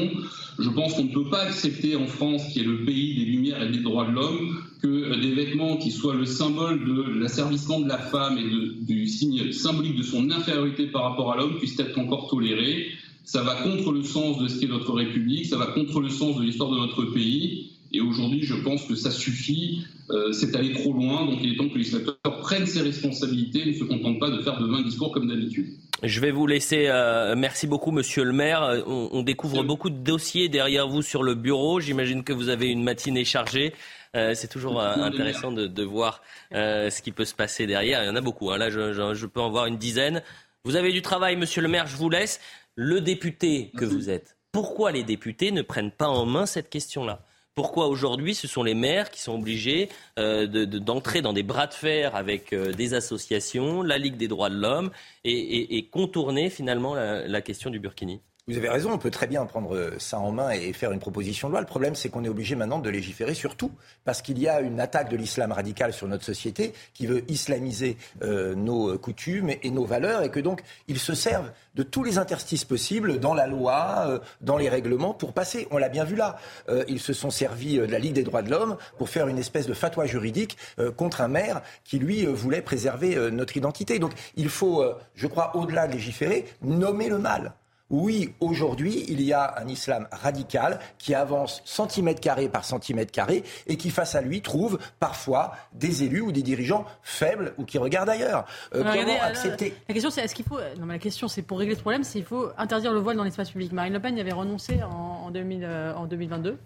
[0.57, 3.61] Je pense qu'on ne peut pas accepter en France, qui est le pays des Lumières
[3.61, 7.89] et des droits de l'homme, que des vêtements qui soient le symbole de l'asservissement de
[7.89, 11.99] la femme et du signe symbolique de son infériorité par rapport à l'homme puissent être
[11.99, 12.87] encore tolérés.
[13.25, 16.37] Ça va contre le sens de ce qu'est notre République, ça va contre le sens
[16.37, 17.73] de l'histoire de notre pays.
[17.93, 19.85] Et aujourd'hui, je pense que ça suffit.
[20.11, 21.27] Euh, c'est aller trop loin.
[21.27, 24.31] Donc il est temps que le législateur prenne ses responsabilités et ne se contente pas
[24.31, 25.69] de faire de vains discours comme d'habitude.
[26.03, 26.87] Je vais vous laisser.
[26.89, 28.63] Euh, merci beaucoup, monsieur le maire.
[28.63, 31.81] Euh, on, découvre beaucoup de dossiers derrière vous sur le bureau.
[31.81, 33.73] J'imagine que vous avez une matinée chargée.
[34.15, 36.23] c'est toujours intéressant de, voir
[36.53, 38.03] ce qui peut se passer derrière.
[38.03, 38.51] Il y en a beaucoup.
[38.51, 38.59] Hein.
[38.59, 40.23] Là, je, je, peux en voir une dizaine.
[40.65, 41.87] Vous avez du travail, monsieur le maire.
[41.87, 42.41] Je vous laisse.
[42.79, 47.26] Le député que vous êtes, pourquoi les députés ne prennent pas en main cette question-là?
[47.57, 49.89] Pourquoi aujourd'hui ce sont les maires qui sont obligés
[50.19, 54.51] euh, d'entrer dans des bras de fer avec euh, des associations, la Ligue des droits
[54.51, 54.91] de l'homme,
[55.25, 58.21] et, contourner finalement la, question du Burkini?
[58.49, 61.49] Vous avez raison, on peut très bien prendre ça en main et faire une proposition
[61.49, 61.61] de loi.
[61.61, 63.73] Le problème, c'est qu'on est obligé maintenant de légiférer sur tout,
[64.05, 67.97] parce qu'il y a une attaque de l'islam radical sur notre société qui veut islamiser
[68.23, 72.19] euh, nos coutumes et, nos valeurs, et que donc ils se servent de tous les
[72.19, 75.67] interstices possibles dans la loi, euh, dans les règlements pour passer.
[75.73, 76.39] On l'a bien vu là.
[76.69, 79.39] Euh, ils se sont servis de la Ligue des droits de l'homme pour faire une
[79.39, 80.57] espèce de fatwa juridique
[80.97, 83.99] contre un maire qui, lui, voulait préserver notre identité.
[83.99, 84.85] Donc il faut,
[85.17, 87.53] je crois, au-delà de légiférer, nommer le mal.
[87.89, 93.45] Oui, aujourd'hui, il y a un islam radical qui avance centimètre carré par centimètre carré
[93.69, 97.79] et qui, face à lui, trouve parfois des élus ou des dirigeants faibles ou qui
[97.79, 98.45] regardent ailleurs.
[98.75, 100.59] Euh, comment accepter La question, c'est est-ce qu'il faut.
[100.79, 103.17] Non, mais la question, c'est pour régler ce problème, c'est qu'il faut interdire le voile
[103.17, 103.73] dans l'espace public.
[103.73, 105.67] Marine Le Pen y avait renoncé en, 2000,
[105.97, 106.59] en 2022.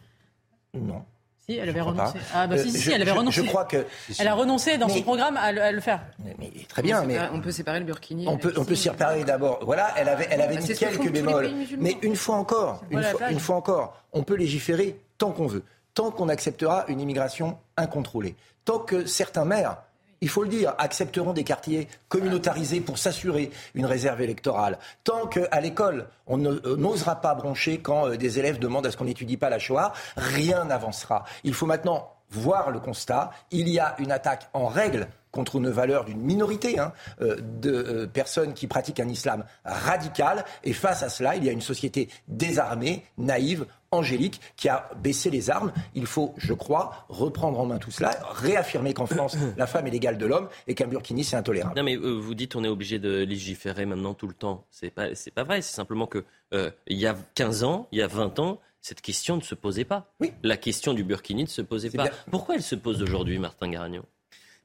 [0.75, 1.05] Non
[1.49, 2.18] elle avait renoncé.
[2.34, 3.43] Ah, bah, si, si, elle avait renoncé.
[3.43, 3.84] Je crois que.
[4.18, 6.01] Elle a renoncé dans son programme à le, faire.
[6.18, 7.18] Mais, très bien, mais.
[7.32, 8.26] On peut séparer le burkini.
[8.28, 9.61] On peut, on peut s'y séparer d'abord.
[9.62, 11.51] Voilà, elle avait, elle avait bah, mis quelques bémols.
[11.78, 15.64] Mais une fois encore, une fois, une fois encore, on peut légiférer tant qu'on veut.
[15.95, 18.36] Tant qu'on acceptera une immigration incontrôlée.
[18.64, 19.78] Tant que certains maires
[20.21, 24.79] il faut le dire, accepteront des quartiers communautarisés pour s'assurer une réserve électorale.
[25.05, 28.97] Tant qu'à l'école, on euh, n'osera pas broncher quand euh, des élèves demandent à ce
[28.97, 31.25] qu'on n'étudie pas la Shoah, rien n'avancera.
[31.45, 33.31] Il faut maintenant voir le constat.
[33.51, 38.07] Il y a une attaque en règle contre une valeur d'une minorité hein, euh, de
[38.07, 40.45] personnes qui pratiquent un islam radical.
[40.64, 45.31] Et face à cela, il y a une société désarmée, naïve, Angélique qui a baissé
[45.31, 45.72] les armes.
[45.97, 49.91] Il faut, je crois, reprendre en main tout cela, réaffirmer qu'en France, la femme est
[49.91, 51.76] l'égale de l'homme et qu'un burkini, c'est intolérable.
[51.76, 54.64] Non, mais euh, vous dites on est obligé de légiférer maintenant tout le temps.
[54.70, 55.61] C'est pas, c'est pas vrai.
[55.61, 56.24] C'est simplement que
[56.55, 59.57] euh, il y a 15 ans, il y a 20 ans, cette question ne se
[59.57, 60.12] posait pas.
[60.20, 60.33] Oui.
[60.45, 62.09] La question du burkini ne se posait pas.
[62.31, 64.05] Pourquoi elle se pose aujourd'hui, Martin Garagnon?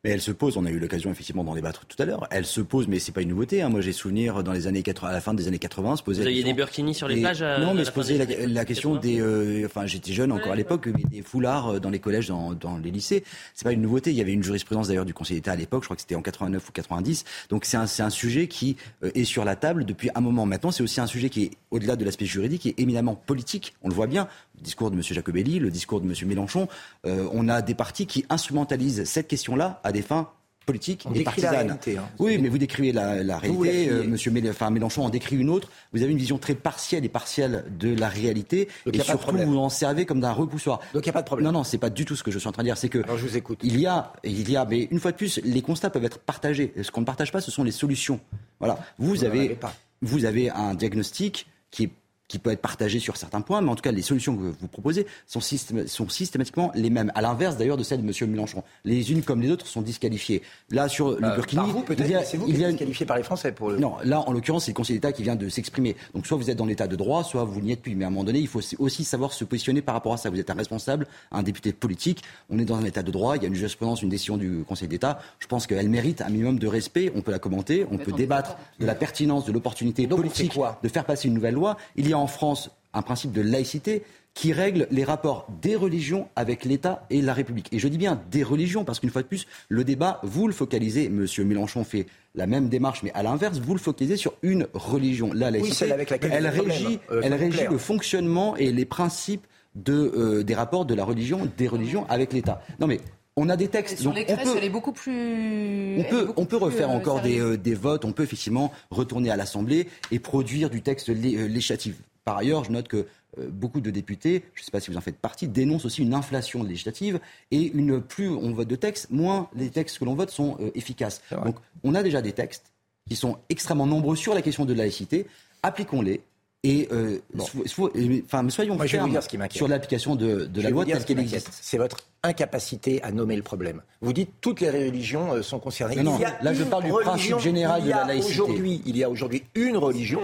[0.06, 2.28] Mais elle se pose, on a eu l'occasion effectivement d'en débattre tout à l'heure.
[2.30, 3.64] Elle se pose, mais c'est pas une nouveauté.
[3.64, 3.70] Hein.
[3.70, 6.22] Moi, j'ai souvenir dans les années 80, à la fin des années 80, se poser.
[6.22, 9.20] Vous aviez des burkinis sur les plages Non, mais se poser la, question des.
[9.20, 12.54] Euh, enfin, j'étais jeune encore à l'époque, mais des foulards euh, dans les collèges, dans,
[12.54, 13.24] dans les lycées.
[13.56, 14.12] C'est pas une nouveauté.
[14.12, 15.82] Il y avait une jurisprudence d'ailleurs du Conseil d'État à l'époque.
[15.82, 17.26] Je crois que c'était en 89 ou 90.
[17.50, 20.70] Donc c'est un, un sujet qui euh, est sur la table depuis un moment maintenant.
[20.70, 23.74] C'est aussi un sujet qui est au-delà de l'aspect juridique, qui est éminemment politique.
[23.82, 24.28] On le voit bien.
[24.60, 25.02] Le discours de M.
[25.02, 26.14] Jacobelli, le discours de M.
[26.28, 26.68] Mélenchon.
[27.04, 30.30] on a des partis qui instrumentalisent cette question-là à des fins
[30.66, 31.72] politique et partisane.
[31.72, 32.04] Hein.
[32.20, 33.90] Oui, mais vous décrivez la, réalité.
[33.90, 35.70] Euh, Monsieur Mélenchon en décrit une autre.
[35.94, 38.68] Vous avez une vision très partielle et partielle de la réalité.
[38.92, 40.80] et surtout, vous en servez comme d'un repoussoir.
[40.94, 41.46] Donc il n'y a pas de problème.
[41.46, 42.78] Non, non, c'est pas du tout ce que je suis en train de dire.
[42.78, 43.00] C'est que.
[43.04, 43.60] Alors, je vous écoute.
[43.64, 46.20] Il y a, il y a, mais une fois de plus, les constats peuvent être
[46.20, 46.74] partagés.
[46.82, 48.20] Ce qu'on ne partage pas, ce sont les solutions.
[48.60, 48.80] Voilà.
[48.98, 49.58] Vous, avez,
[50.02, 51.92] vous avez un diagnostic qui est
[52.28, 54.68] qui peut être partagé sur certains points, mais en tout cas, les solutions que vous
[54.68, 57.12] proposez sont, sont systématiquement les mêmes.
[57.14, 58.32] À l'inverse, d'ailleurs, de celles de M.
[58.32, 58.64] Mélenchon.
[58.84, 60.42] Les unes comme les autres sont disqualifiées.
[60.72, 61.70] Là, sur le euh, Burkini.
[61.70, 63.78] vous, peut-être, c'est vous qui êtes disqualifié par les Français pour le.
[63.78, 65.96] Non, là, en l'occurrence, c'est le Conseil d'État qui vient de s'exprimer.
[66.14, 67.96] Donc, soit vous êtes dans l'état de droit, soit vous n'y êtes plus.
[67.96, 70.30] Mais à un moment donné, il faut aussi savoir se positionner par rapport à ça.
[70.30, 72.24] Vous êtes un responsable, un député politique.
[72.50, 73.36] On est dans un état de droit.
[73.38, 75.20] Il y a une jurisprudence, une décision du Conseil d'État.
[75.40, 77.12] Je pense qu'elle mérite un minimum de respect.
[77.16, 77.86] On peut la commenter.
[77.92, 81.78] On peut débattre de la pertinence, de l'opportunité politique de faire passer une nouvelle loi.
[81.96, 84.04] Il y a en France un principe de laïcité
[84.34, 87.70] qui règle les rapports des religions avec l'État et la République.
[87.72, 90.54] Et je dis bien des religions, parce qu'une fois de plus, le débat, vous le
[90.54, 91.26] focalisez, M.
[91.46, 92.06] Mélenchon fait
[92.36, 95.32] la même démarche, mais à l'inverse, vous le focalisez sur une religion.
[95.34, 100.44] La laïcité, avec elle régit, euh, elle régit le fonctionnement et les principes de, euh,
[100.44, 102.62] des rapports de la religion, des religions avec l'État.
[102.80, 103.00] Non mais
[103.36, 104.00] on a des textes.
[104.00, 106.00] Sur les crèches, elle est beaucoup plus.
[106.00, 108.06] On peut, on peut refaire euh, encore des, des, votes.
[108.06, 112.02] On peut effectivement retourner à l'Assemblée et produire du texte législatif.
[112.24, 113.06] Par ailleurs, je note que
[113.38, 116.02] euh, beaucoup de députés, je ne sais pas si vous en faites partie, dénoncent aussi
[116.02, 117.20] une inflation législative
[117.52, 120.72] et une plus on vote de textes, moins les textes que l'on vote sont euh,
[120.76, 121.22] efficaces.
[121.46, 122.74] Donc on a déjà des textes
[123.08, 125.28] qui sont extrêmement nombreux sur la question de la laïcité.
[125.62, 126.22] Appliquons-les.
[126.68, 129.20] Et euh, enfin, soyons Moi, fermes
[129.52, 131.50] sur l'application de, la loi telle qu'elle existe.
[131.62, 133.84] C'est votre incapacité à nommer le problème.
[134.02, 136.02] Vous dites toutes les religions sont concernées.
[136.02, 138.42] Non, là je parle du principe général de la laïcité.
[138.42, 140.22] Aujourd'hui, il y a aujourd'hui une religion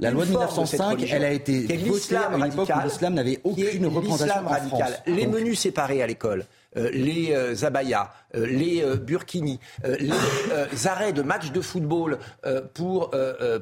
[0.00, 3.86] la loi de 1905, elle a été votée à une époque où l'islam n'avait aucune
[3.86, 4.92] représentation en France.
[5.06, 6.44] Les menus séparés à l'école, euh,
[6.74, 12.18] les euh, abayas, euh, les burkinis, les arrêts de matchs de football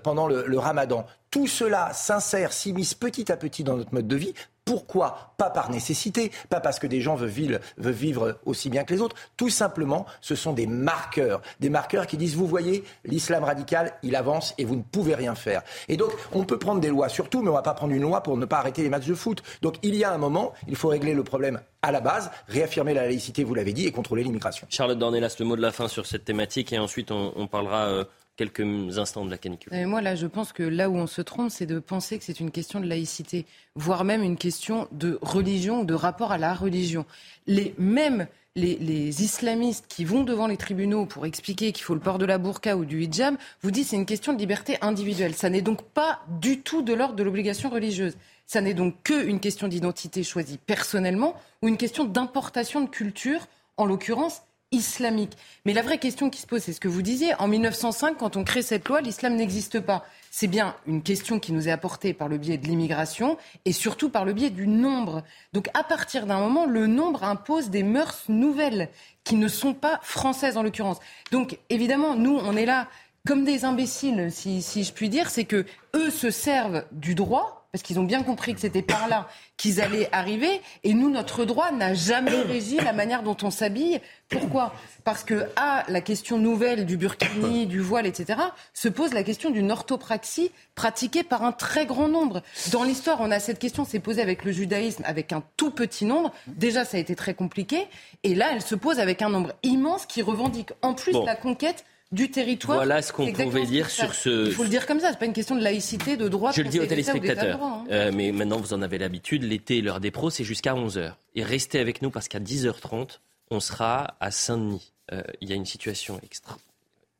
[0.02, 4.34] pendant le, ramadan, tout cela s'insère, s'immisce petit à petit dans notre mode de vie
[4.68, 9.00] pourquoi Pas par nécessité, pas parce que des gens veulent vivre, aussi bien que les
[9.00, 9.16] autres.
[9.38, 11.40] Tout simplement, ce sont des marqueurs.
[11.58, 15.34] Des marqueurs qui disent, vous voyez, l'islam radical, il avance et vous ne pouvez rien
[15.34, 15.62] faire.
[15.88, 17.94] Et donc, on peut prendre des lois sur tout, mais on ne va pas prendre
[17.94, 19.42] une loi pour ne pas arrêter les matchs de foot.
[19.62, 22.92] Donc, il y a un moment, il faut régler le problème à la base, réaffirmer
[22.92, 24.66] la laïcité, vous l'avez dit, et contrôler l'immigration.
[24.68, 27.86] Charlotte Dornelas, le mot de la fin sur cette thématique, et ensuite on, parlera...
[27.86, 28.04] Euh,
[28.38, 29.72] quelques instants de la canicule.
[29.86, 32.40] Moi, là, je pense que là où on se trompe, c'est de penser que c'est
[32.40, 36.54] une question de laïcité, voire même une question de religion ou de rapport à la
[36.54, 37.04] religion.
[37.46, 42.18] Les, mêmes les, islamistes qui vont devant les tribunaux pour expliquer qu'il faut le port
[42.18, 45.34] de la burqa ou du hijab, vous disent c'est une question de liberté individuelle.
[45.34, 48.16] Ça n'est donc pas du tout de l'ordre de l'obligation religieuse.
[48.46, 53.46] Ça n'est donc qu'une question d'identité choisie personnellement ou une question d'importation de culture,
[53.76, 55.32] en l'occurrence islamique.
[55.64, 57.34] Mais la vraie question qui se pose, c'est ce que vous disiez.
[57.38, 60.04] En 1905, quand on crée cette loi, l'islam n'existe pas.
[60.30, 64.10] C'est bien une question qui nous est apportée par le biais de l'immigration et surtout
[64.10, 65.24] par le biais du nombre.
[65.52, 68.90] Donc à partir d'un moment, le nombre impose des mœurs nouvelles
[69.24, 70.98] qui ne sont pas françaises en l'occurrence.
[71.32, 72.88] Donc évidemment, nous, on est là
[73.26, 77.57] comme des imbéciles, si, si je puis dire, c'est que eux se servent du droit
[77.72, 79.28] parce qu'ils ont bien compris que c'était par là
[79.58, 80.62] qu'ils allaient arriver.
[80.84, 84.00] Et nous, notre droit n'a jamais régi la manière dont on s'habille.
[84.28, 84.72] Pourquoi?
[85.04, 88.40] Parce que, à la question nouvelle du burkini, du voile, etc.,
[88.72, 92.42] se pose la question d'une orthopraxie pratiquée par un très grand nombre.
[92.72, 96.06] Dans l'histoire, on a cette question, s'est posée avec le judaïsme, avec un tout petit
[96.06, 96.32] nombre.
[96.46, 97.86] Déjà, ça a été très compliqué.
[98.22, 101.84] Et là, elle se pose avec un nombre immense qui revendique en plus la conquête
[102.10, 102.78] du territoire.
[102.78, 104.46] Voilà ce qu'on pouvait dire sur ce.
[104.46, 106.52] Il faut le dire comme ça, c'est pas une question de laïcité, de droit.
[106.52, 107.84] Je le dis aux téléspectateurs, hein.
[107.90, 109.42] euh, mais maintenant vous en avez l'habitude.
[109.42, 111.14] L'été, l'heure des pros, c'est jusqu'à 11h.
[111.34, 113.18] Et restez avec nous parce qu'à 10h30,
[113.50, 114.92] on sera à Saint-Denis.
[115.12, 116.58] Euh, il y a une situation extra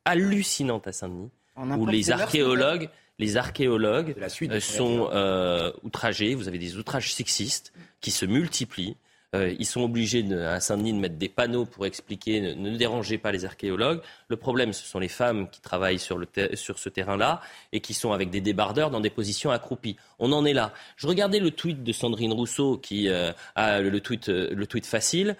[0.04, 2.88] hallucinante à Saint-Denis où les archéologues,
[3.18, 6.34] les archéologues euh, sont outragés.
[6.34, 8.96] Vous avez des outrages sexistes qui se multiplient.
[9.34, 13.30] Euh, ils sont obligés à Saint-Denis de mettre des panneaux pour expliquer ne, dérangez pas
[13.30, 14.00] les archéologues.
[14.28, 16.18] Le problème, ce sont les femmes qui travaillent sur,
[16.54, 17.42] ce terrain-là
[17.72, 19.96] et qui sont avec des débardeurs dans des positions accroupies.
[20.18, 20.72] On en est là.
[20.96, 24.86] Je regardais le tweet de Sandrine Rousseau qui euh, a le tweet, euh, le tweet
[24.86, 25.36] facile,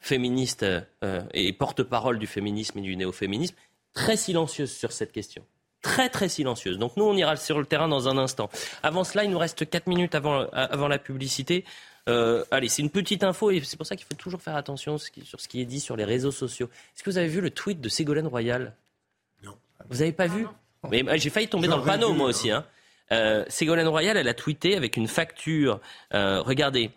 [0.00, 0.64] féministe
[1.34, 3.54] et porte-parole du féminisme et du néo-féminisme,
[3.92, 5.44] très silencieuse sur cette question
[5.82, 6.78] très très silencieuse.
[6.78, 8.48] Donc nous, on ira sur le terrain dans un instant.
[8.84, 11.64] Avant cela, il nous reste 4 minutes avant la publicité.
[12.08, 14.98] Euh, allez, c'est une petite info et c'est pour ça qu'il faut toujours faire attention
[14.98, 16.68] sur ce qui est dit sur les réseaux sociaux.
[16.96, 18.74] Est-ce que vous avez vu le tweet de Ségolène Royal?
[19.44, 19.54] Non.
[19.88, 20.46] Vous n'avez pas vu?
[20.90, 22.50] Mais j'ai failli tomber dans le panneau moi aussi.
[22.50, 22.64] Hein.
[23.12, 25.80] Euh, Ségolène Royal, elle a tweeté avec une facture.
[26.12, 26.90] Euh, regardez,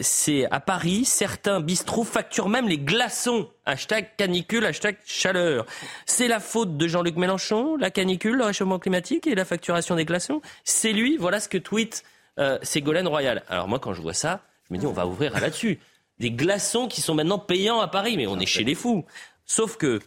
[0.00, 3.48] c'est à Paris, certains bistrots facturent même les glaçons.
[3.64, 5.66] Hashtag canicule, hashtag chaleur.
[6.04, 10.04] C'est la faute de Jean-Luc Mélenchon, la canicule, le réchauffement climatique et la facturation des
[10.04, 10.42] glaçons?
[10.64, 12.02] C'est lui, voilà ce que tweet
[12.38, 13.42] euh, Ségolène Royal.
[13.48, 15.78] Alors moi, quand je vois ça, je me dis, on va ouvrir là-dessus.
[16.18, 19.04] Des glaçons qui sont maintenant payants à Paris, mais on est chez les fous.
[19.44, 20.00] Sauf que,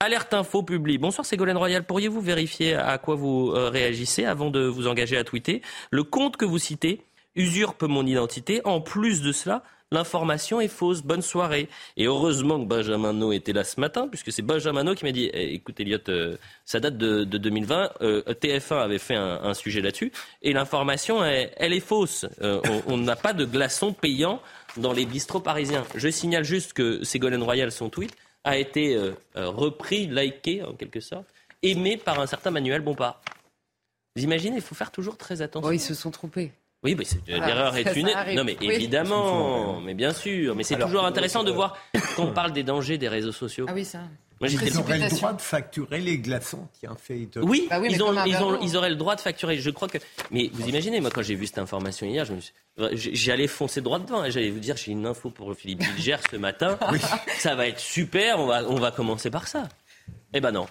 [0.00, 0.98] alerte info publie.
[0.98, 5.24] Bonsoir Ségolène Royal, pourriez-vous vérifier à quoi vous euh, réagissez avant de vous engager à
[5.24, 5.62] tweeter?
[5.90, 7.02] Le compte que vous citez
[7.36, 8.60] usurpe mon identité.
[8.64, 11.02] En plus de cela, l'information est fausse.
[11.02, 11.68] Bonne soirée.
[11.96, 15.12] Et heureusement que Benjamin No était là ce matin, puisque c'est Benjamin No qui m'a
[15.12, 17.92] dit eh, écoute, Elliot, euh, ça date de, 2020.
[18.00, 20.12] Euh, TF1 avait fait un, sujet là-dessus.
[20.42, 22.26] Et l'information, elle, est fausse.
[22.42, 24.40] Euh, on n'a pas de glaçons payants
[24.76, 25.84] dans les bistrots parisiens.
[25.94, 28.14] Je signale juste que Ségolène Royal, son tweet,
[28.44, 28.96] a été
[29.34, 31.26] repris, liké en quelque sorte,
[31.62, 33.20] aimé par un certain Manuel Bompard.
[34.14, 35.68] Vous imaginez, il faut faire toujours très attention.
[35.68, 36.52] Oh, ils se sont trompés.
[36.86, 38.10] Oui, mais l'erreur est une.
[38.34, 40.54] Non, mais évidemment, mais bien sûr.
[40.54, 41.76] Mais c'est toujours intéressant de voir
[42.16, 43.66] quand on parle des dangers des réseaux sociaux.
[43.68, 44.00] Ah oui, ça.
[44.38, 47.26] Moi, ils auraient le droit de facturer les glaçons, tiens, fait.
[47.36, 49.56] Oui, bah ils, ont, ils, ont, ils, auraient le droit de facturer.
[49.56, 49.96] Je crois que.
[50.30, 52.26] Mais vous imaginez, moi, quand j'ai vu cette information hier,
[52.92, 54.20] j'allais foncer droit devant.
[54.20, 54.30] Hein.
[54.30, 56.78] J'allais vous dire, j'ai une info pour Philippe Bilger ce matin.
[57.38, 58.38] Ça va être super.
[58.38, 59.68] On va, on va commencer par ça.
[60.34, 60.66] Eh ben non.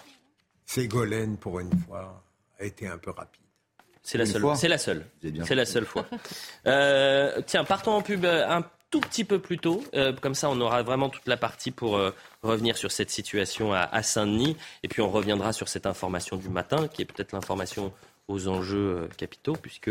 [0.64, 2.22] Ségolène, pour une fois,
[2.60, 3.45] a été un peu rapide.
[4.06, 4.44] C'est la, seule.
[4.54, 5.04] C'est la seule.
[5.44, 6.06] C'est la seule fois.
[6.68, 9.82] Euh, tiens, partons en pub euh, un tout petit peu plus tôt.
[9.94, 12.00] Euh, comme ça, on aura vraiment toute la partie pour
[12.44, 14.56] revenir sur cette situation à, Saint-Denis.
[14.84, 17.92] Et puis, on reviendra sur cette information du matin, qui est peut-être l'information
[18.28, 19.90] aux enjeux capitaux, puisque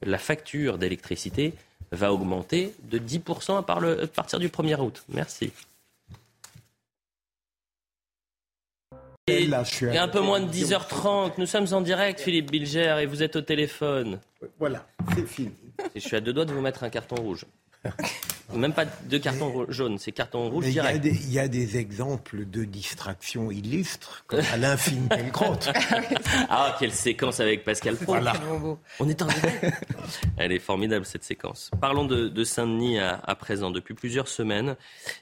[0.00, 1.52] la facture d'électricité
[1.90, 5.02] va augmenter de 10% à partir du 1er août.
[5.08, 5.52] Merci.
[9.28, 9.50] Il
[9.92, 11.32] y a un peu moins de 10h30.
[11.38, 14.20] Nous sommes en direct, Philippe Bilger, et vous êtes au téléphone.
[14.60, 14.86] Voilà,
[15.16, 15.50] c'est fini.
[15.96, 17.44] je suis à deux doigts de vous mettre un carton rouge.
[18.54, 21.04] Même pas de carton jaune, c'est carton rouge direct.
[21.04, 25.58] Il y, a des exemples de distraction illustres, comme Alain Finkielkraut.
[26.48, 28.16] ah, quelle séquence avec Pascal Pro.
[29.00, 29.26] On est en
[30.36, 31.70] Elle est formidable, cette séquence.
[31.80, 33.70] Parlons de, Saint-Denis à, présent.
[33.70, 34.76] Depuis plusieurs semaines,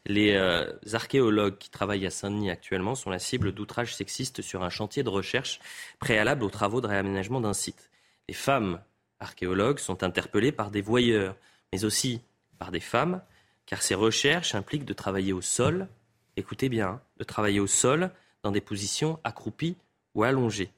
[0.05, 4.71] les euh, archéologues qui travaillent à Saint-Denis actuellement sont la cible d'outrages sexistes sur un
[4.71, 5.61] chantier de recherche
[5.99, 7.91] préalable aux travaux de réaménagement d'un site.
[8.29, 8.81] Les femmes
[9.19, 11.37] archéologues sont interpellées par des voyeurs,
[11.73, 12.21] mais aussi
[12.59, 13.23] par des femmes,
[13.67, 15.89] car ces recherches impliquent de travailler au sol,
[16.37, 18.11] écoutez bien, hein, de travailler au sol
[18.43, 19.77] dans des positions accroupies
[20.15, 20.71] ou allongée.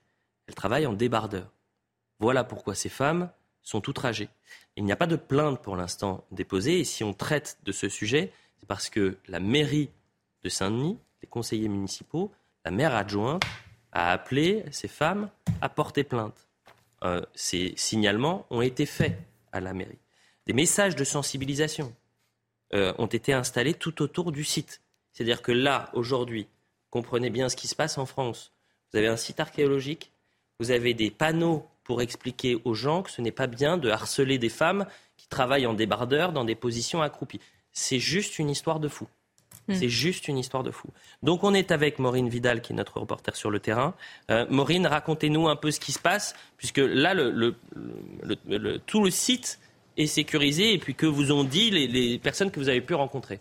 [0.47, 1.51] Elles travaillent en débardeur.
[2.19, 3.31] Voilà pourquoi ces femmes
[3.63, 4.29] sont outragées.
[4.77, 7.89] Il n'y a pas de plainte pour l'instant déposée et si on traite de ce
[7.89, 9.91] sujet, c'est parce que la mairie
[10.43, 12.33] de Saint-Denis, les conseillers municipaux,
[12.65, 13.43] la maire adjointe
[13.93, 15.31] a appelé ces femmes
[15.61, 16.47] à porter plainte.
[17.05, 19.19] Euh, ces signalements ont été faits
[19.53, 19.99] à la mairie.
[20.47, 21.95] Des messages de sensibilisation
[22.75, 24.81] euh, ont été installés tout autour du site.
[25.13, 26.47] C'est-à-dire que là, aujourd'hui,
[26.91, 28.53] comprenez bien ce qui se passe en France.
[28.91, 30.13] Vous avez un site archéologique,
[30.61, 34.39] vous avez des panneaux pour expliquer aux gens que ce n'est pas bien de harceler
[34.39, 34.87] des femmes
[35.17, 37.41] qui travaillent en débardeur dans des positions accroupies.
[37.73, 39.07] C'est juste une histoire de fou.
[39.69, 39.75] Hmm.
[39.75, 40.89] C'est juste une histoire de fou.
[41.23, 43.95] Donc on est avec Maureen Vidal, qui est notre reporter sur le terrain.
[44.31, 47.15] Euh, Maureen, racontez-nous un peu ce qui se passe, puisque là,
[48.87, 49.59] tout le site
[49.97, 53.41] est sécurisé, et puis que vous ont dit les personnes que vous avez pu rencontrer.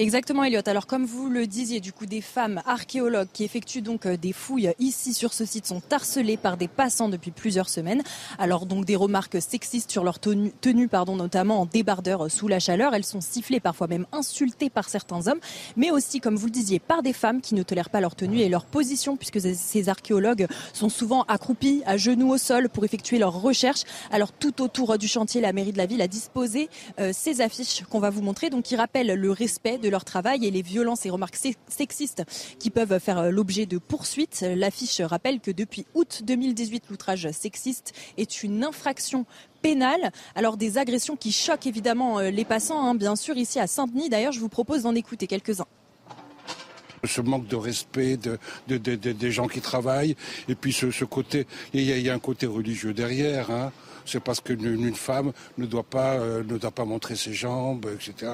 [0.00, 0.62] Exactement, Elliot.
[0.64, 4.32] Alors, comme vous le disiez, du coup, des femmes archéologues qui effectuent donc euh, des
[4.32, 8.02] fouilles ici sur ce site sont harcelées par des passants depuis plusieurs semaines.
[8.38, 12.94] Alors, donc, des remarques sexistes sur leur tenue, pardon, notamment en débardeur sous la chaleur.
[12.94, 15.40] Elles sont sifflées, parfois même insultées par certains hommes,
[15.76, 18.38] mais aussi, comme vous le disiez, par des femmes qui ne tolèrent pas leur tenue
[18.38, 23.18] et leur position, puisque ces archéologues sont souvent accroupis à genoux au sol pour effectuer
[23.18, 23.82] leurs recherches.
[24.10, 26.70] Alors, tout autour du chantier, la mairie de la ville a disposé
[27.00, 30.46] euh, ces affiches qu'on va vous montrer, donc qui rappellent le respect de leur travail
[30.46, 31.38] et les violences et remarques
[31.68, 32.24] sexistes
[32.58, 34.44] qui peuvent faire euh, l'objet de poursuites.
[34.56, 39.26] L'affiche rappelle que depuis août 2018, l'outrage sexiste est une infraction
[39.62, 40.12] pénale.
[40.34, 44.08] Alors des agressions qui choquent évidemment euh, les passants, hein, bien sûr, ici à Saint-Denis.
[44.08, 45.66] D'ailleurs, je vous propose d'en écouter quelques-uns
[47.04, 48.18] ce manque de respect
[48.68, 50.16] des gens qui travaillent,
[50.48, 53.50] et puis ce, côté, il y, a un côté religieux derrière.
[53.50, 53.72] Hein.
[54.04, 58.32] C'est parce qu'une femme ne doit pas euh, ne doit pas montrer ses jambes, etc.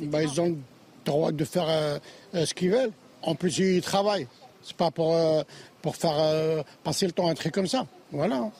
[0.00, 0.56] Bah, ils ont
[1.04, 1.98] droit de faire euh,
[2.34, 2.92] euh, ce qu'ils veulent.
[3.22, 4.26] En plus, ils travaillent.
[4.62, 5.42] C'est pas pour, euh,
[5.82, 7.86] pour faire passer le temps un truc comme ça.
[8.12, 8.50] Voilà.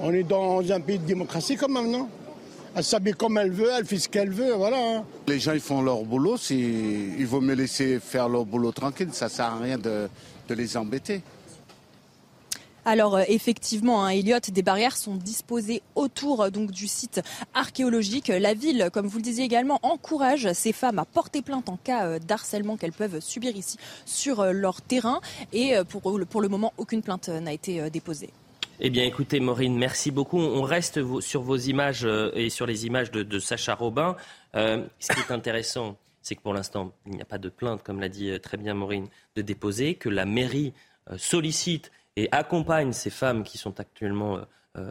[0.00, 2.08] On est dans un pays de démocratie quand même, non?
[2.74, 4.78] Elle s'habille comme elle veut, elle fait ce qu'elle veut, voilà.
[4.78, 5.04] Hein.
[5.28, 6.36] Les gens, ils font leur boulot.
[6.50, 9.10] Il vaut me laisser faire leur boulot tranquille.
[9.12, 10.08] Ça sert à rien de,
[10.48, 11.22] de les embêter.
[12.84, 17.20] Alors euh, effectivement, hein, Elliot, des barrières sont disposées autour euh, du site
[17.54, 18.28] archéologique.
[18.28, 22.06] La ville, comme vous le disiez également, encourage ces femmes à porter plainte en cas
[22.06, 25.20] euh, d'harcèlement qu'elles peuvent subir ici sur leur terrain.
[25.52, 28.30] Et pour, pour le moment, aucune plainte n'a été déposée.
[28.80, 30.38] Eh bien, écoutez, Maureen, merci beaucoup.
[30.38, 34.16] On reste sur vos images et sur les images de, Sacha Robin.
[34.54, 38.00] ce qui est intéressant, c'est que pour l'instant, il n'y a pas de plainte, comme
[38.00, 39.06] l'a dit très bien Maureen,
[39.36, 40.72] de déposer, que la mairie
[41.16, 44.44] sollicite et accompagne ces femmes qui sont actuellement, euh,
[44.78, 44.90] euh,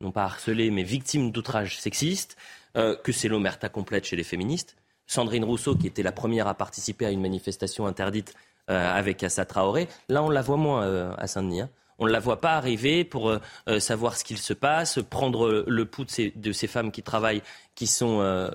[0.00, 2.36] non pas harcelées, mais victimes d'outrages sexistes,
[2.76, 4.76] euh, que c'est l'omerta complète chez les féministes.
[5.06, 8.34] Sandrine Rousseau, qui était la première à participer à une manifestation interdite
[8.68, 11.60] avec Assa Traoré, là on la voit moins à Saint-Denis.
[11.60, 11.70] Hein.
[12.00, 13.32] On ne la voit pas arriver pour
[13.78, 16.04] savoir ce qu'il se passe, prendre le pouls
[16.34, 17.42] de ces, femmes qui travaillent,
[17.76, 18.50] qui sont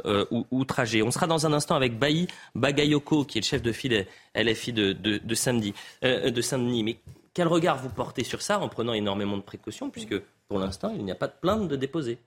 [0.52, 1.02] outragées.
[1.02, 4.06] On sera dans un instant avec Bailly Bagayoko, qui est le chef de file
[4.36, 6.98] LFI de, de, de Saint-Denis.
[7.34, 11.04] Quel regard vous portez sur ça en prenant énormément de précautions, puisque pour l'instant, il
[11.04, 12.20] n'y a pas de plainte de déposer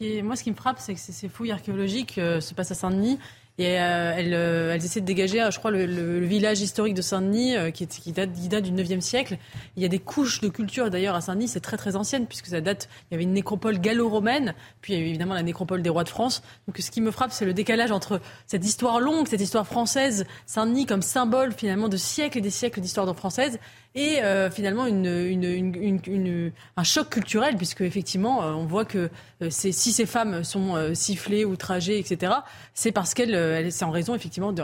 [0.00, 3.18] Moi, ce qui me frappe, c'est que ces fouilles archéologiques euh, se passent à Saint-Denis.
[3.58, 7.86] Et euh, euh, elles, essaient de dégager, je crois, le, village historique de Saint-Denis, qui,
[7.86, 9.36] qui, date, du 9e siècle.
[9.76, 12.46] Il y a des couches de culture, d'ailleurs, à Saint-Denis, c'est très très ancienne, puisque
[12.46, 15.42] ça date, il y avait une nécropole gallo-romaine, puis il y a eu évidemment la
[15.42, 16.42] nécropole des rois de France.
[16.66, 20.24] Donc ce qui me frappe, c'est le décalage entre cette histoire longue, cette histoire française,
[20.46, 23.60] Saint-Denis comme symbole finalement de siècles et des siècles d'histoire française,
[23.94, 29.10] et euh, finalement une, une, une, un choc culturel, puisque effectivement, euh, on voit que
[29.42, 32.32] euh, si ces femmes sont sifflées, outragées, etc.,
[32.74, 34.62] c'est parce qu'elles, c'est en raison effectivement de,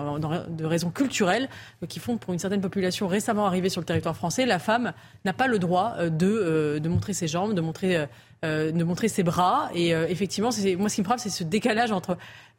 [0.49, 1.49] de, raisons culturelles
[1.89, 4.93] qui font pour une certaine population récemment arrivée sur le territoire français, la femme
[5.25, 8.07] n'a pas le droit de, de montrer ses jambes, de montrer,
[8.43, 9.69] de montrer ses bras.
[9.75, 12.17] Et effectivement, c'est, moi, ce qui me frappe, c'est ce décalage entre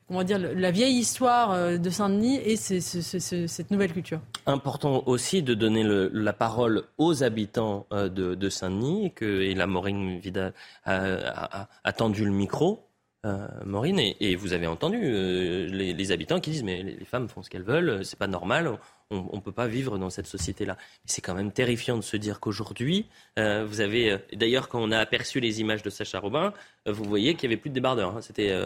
[0.09, 4.19] comment dire, la vieille histoire euh, de Saint-Denis et cette nouvelle culture.
[4.47, 9.67] Important aussi de donner la parole aux habitants euh, de, Saint-Denis et, que, et la
[9.67, 10.53] Maureen Vidal
[10.83, 12.88] a, tendu le micro.
[13.25, 17.49] Euh, Maureen, et, vous avez entendu les, habitants qui disent mais les, femmes font ce
[17.49, 18.77] qu'elles veulent, c'est pas normal,
[19.11, 20.77] on ne peut pas vivre dans cette société-là.
[21.05, 25.41] C'est quand même terrifiant de se dire qu'aujourd'hui, vous avez, d'ailleurs quand on a aperçu
[25.41, 26.53] les images de Sacha Robin,
[26.85, 28.15] vous voyez qu'il n'y avait plus de débardeurs.
[28.15, 28.21] Hein.
[28.21, 28.57] C'était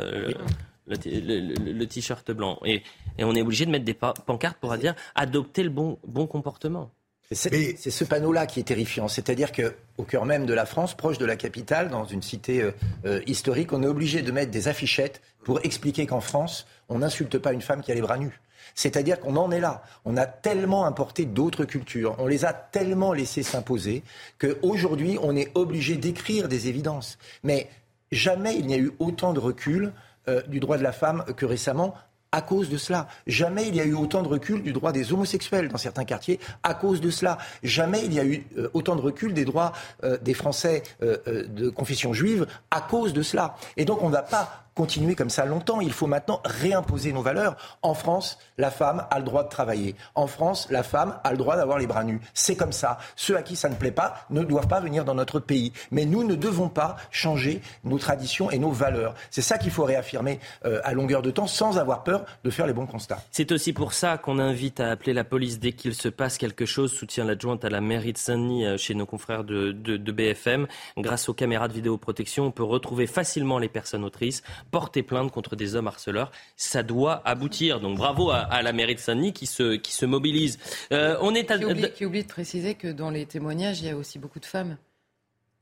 [0.86, 2.60] le, t-shirt blanc.
[2.66, 2.84] Et,
[3.20, 6.92] on est obligé de mettre des pancartes pour dire adopter le bon, bon comportement.
[7.32, 9.08] C'est ce panneau-là qui est terrifiant.
[9.08, 12.72] C'est-à-dire qu'au cœur même de la France, proche de la capitale, dans une cité euh,
[13.06, 17.38] euh, historique, on est obligé de mettre des affichettes pour expliquer qu'en France, on n'insulte
[17.38, 18.40] pas une femme qui a les bras nus.
[18.76, 19.84] C'est-à-dire qu'on en est là.
[20.06, 24.04] On a tellement importé d'autres cultures, on les a tellement laissés s'imposer
[24.40, 27.18] qu'aujourd'hui, on est obligé d'écrire des évidences.
[27.44, 27.70] Mais
[28.12, 29.92] jamais il n'y a eu autant de recul
[30.28, 31.96] euh, du droit de la femme que récemment
[32.34, 33.08] à cause de cela.
[33.28, 36.42] Jamais il y a eu autant de recul du droit des homosexuels dans certains quartiers
[36.64, 37.38] à cause de cela.
[37.64, 39.72] Jamais il y a eu euh, autant de recul des droits
[40.04, 43.56] euh, des Français de confession juive à cause de cela.
[43.78, 45.82] Et donc on ne va pas continuer comme ça longtemps.
[45.82, 47.56] Il faut maintenant réimposer nos valeurs.
[47.82, 49.96] En France, la femme a le droit de travailler.
[50.16, 52.20] En France, la femme a le droit d'avoir les bras nus.
[52.34, 52.98] C'est comme ça.
[53.16, 55.74] Ceux à qui ça ne plaît pas ne doivent pas venir dans notre pays.
[55.92, 59.16] Mais nous ne devons pas changer nos traditions et nos valeurs.
[59.30, 62.68] C'est ça qu'il faut réaffirmer euh, à longueur de temps sans avoir peur de faire
[62.68, 63.20] les bons constats.
[63.32, 66.66] C'est aussi pour ça qu'on invite à appeler la police dès qu'il se passe quelque
[66.66, 70.68] chose, soutient l'adjointe à la mairie de Saint-Denis euh, chez nos confrères de, de BFM.
[70.98, 75.56] Grâce aux caméras de vidéoprotection, on peut retrouver facilement les personnes autrices porter plainte contre
[75.56, 76.32] des hommes harceleurs.
[76.56, 77.80] Ça doit aboutir.
[77.80, 80.60] Donc bravo à, la mairie de Saint-Denis qui se, qui se mobilise.
[80.92, 83.90] Euh, on est qui, oublie, qui oublie de préciser que dans les témoignages, il y
[83.90, 84.78] a aussi beaucoup de femmes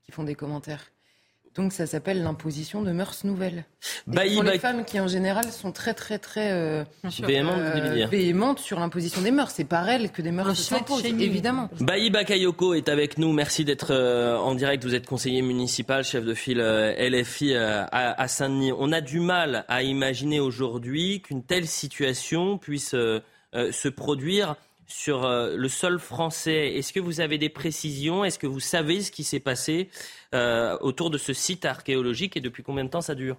[0.03, 0.91] qui font des commentaires.
[1.55, 3.65] Donc ça s'appelle l'imposition de mœurs nouvelles.
[4.07, 8.79] Bah, pour les femmes qui en général sont très très très euh, euh, véhémentes, sur
[8.79, 9.51] l'imposition des mœurs.
[9.51, 11.69] C'est par elles que des mœurs s'imposent, évidemment.
[11.81, 13.33] Baï Bakayoko est avec nous.
[13.33, 14.85] Merci d'être euh, en direct.
[14.85, 18.71] Vous êtes conseiller municipal, chef de file LFI à, Saint-Denis.
[18.77, 24.55] On a du mal à imaginer aujourd'hui qu'une telle situation puisse se produire
[24.91, 26.75] sur euh, le sol français.
[26.75, 28.23] Est-ce que vous avez des précisions?
[28.23, 29.89] Est-ce que vous savez ce qui s'est passé
[30.35, 33.37] euh, autour de ce site archéologique et depuis combien de temps ça dure?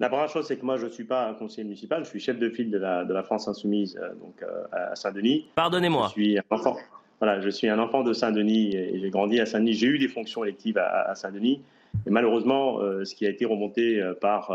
[0.00, 2.20] La première chose, c'est que moi, je ne suis pas un conseiller municipal, je suis
[2.20, 5.48] chef de file de la, France Insoumise euh, donc, à Saint-Denis.
[5.54, 6.06] Pardonnez-moi.
[6.08, 6.76] Je suis un enfant.
[7.20, 9.74] Voilà, je suis un enfant de Saint-Denis et j'ai grandi à Saint-Denis.
[9.74, 11.60] J'ai eu des fonctions électives à, Saint-Denis.
[12.06, 14.52] Et malheureusement, ce qui a été remonté par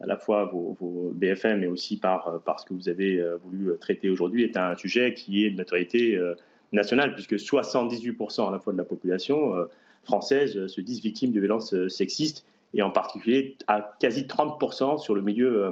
[0.00, 3.70] à la fois vos, BFM, mais aussi par, par ce que vous avez euh, voulu
[3.78, 6.34] traiter aujourd'hui, est un sujet qui est de notoriété euh,
[6.72, 9.66] nationale, puisque 78% à la fois de la population euh,
[10.04, 15.22] française se disent victimes de violences sexistes, et en particulier à quasi 30% sur le
[15.22, 15.70] milieu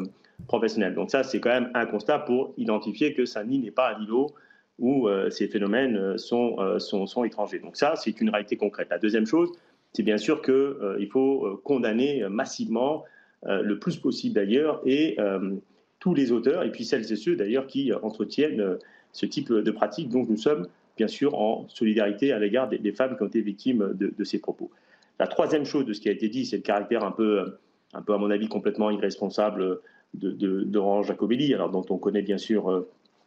[0.48, 0.94] professionnel.
[0.94, 4.34] Donc ça, c'est quand même un constat pour identifier que Saint-Denis n'est pas un îlot
[4.80, 7.60] où ces phénomènes sont, sont, sont, étrangers.
[7.60, 8.88] Donc ça, c'est une réalité concrète.
[8.90, 9.48] La deuxième chose,
[9.92, 13.06] c'est bien sûr qu'il faut condamner massivement euh,
[13.46, 15.56] le plus possible d'ailleurs, et euh,
[16.00, 18.76] tous les auteurs, et puis celles et ceux d'ailleurs qui entretiennent euh,
[19.12, 20.08] ce type de pratique.
[20.08, 20.66] Donc nous sommes
[20.96, 24.70] bien sûr en solidarité à l'égard des, femmes qui ont été victimes de, ces propos.
[25.20, 27.56] La troisième chose de ce qui a été dit, c'est le caractère un peu,
[27.94, 29.78] un peu à mon avis, complètement irresponsable
[30.14, 32.84] de, de, Jacobelli, alors dont on connaît bien sûr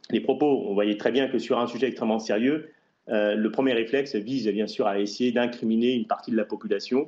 [0.09, 0.65] les propos.
[0.67, 2.69] On voyait très bien que sur un sujet extrêmement sérieux,
[3.07, 7.07] le premier réflexe vise bien sûr à essayer d'incriminer une partie de la population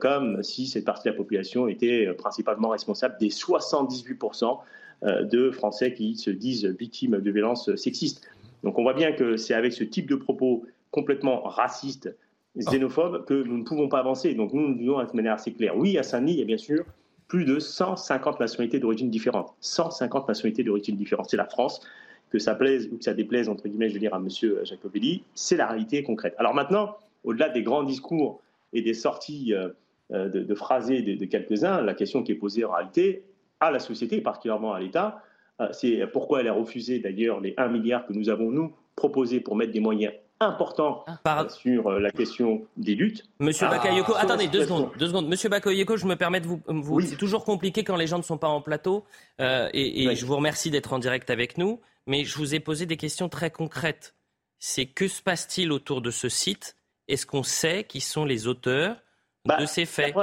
[0.00, 4.58] comme si cette partie de la population était euh, principalement responsable des 78%
[5.02, 8.22] euh, de Français qui se disent victimes de violences sexistes.
[8.62, 12.14] Donc on voit bien que c'est avec ce type de propos complètement racistes,
[12.56, 14.34] xénophobes, que nous ne pouvons pas avancer.
[14.34, 16.58] Donc nous, nous disons de manière assez claire, oui, à Saint-Denis, il y a bien
[16.58, 16.84] sûr
[17.28, 19.54] plus de 150 nationalités d'origine différente.
[19.60, 21.30] 150 nationalités d'origine différente.
[21.30, 21.80] C'est la France.
[22.28, 24.28] Que ça plaise ou que ça déplaise, entre guillemets, je veux dire, à M.
[24.64, 26.34] Jacobelli, c'est la réalité concrète.
[26.38, 28.40] Alors maintenant, au-delà des grands discours
[28.72, 29.68] et des sorties euh,
[30.12, 33.24] euh, de, de phrasés de, quelques-uns, la question qui est posée en réalité
[33.60, 35.22] à la société, particulièrement à l'État,
[35.60, 39.40] euh, c'est pourquoi elle a refusé d'ailleurs les 1 milliard que nous avons, nous, proposé
[39.40, 41.04] pour mettre des moyens importants
[41.50, 43.24] sur la question des luttes.
[43.40, 45.28] Monsieur ah, Bakayoko, attendez deux secondes, deux secondes.
[45.28, 48.22] Monsieur Bakayoko, je me permets de vous, vous c'est toujours compliqué quand les gens ne
[48.22, 49.04] sont pas en plateau,
[49.38, 52.86] et, et je vous remercie d'être en direct avec nous, mais je vous ai posé
[52.86, 54.14] des questions très concrètes.
[54.58, 56.74] C'est que se passe-t-il autour de ce site?
[57.10, 58.96] Est-ce qu'on sait qui sont les auteurs
[59.44, 60.14] de bah, ces faits.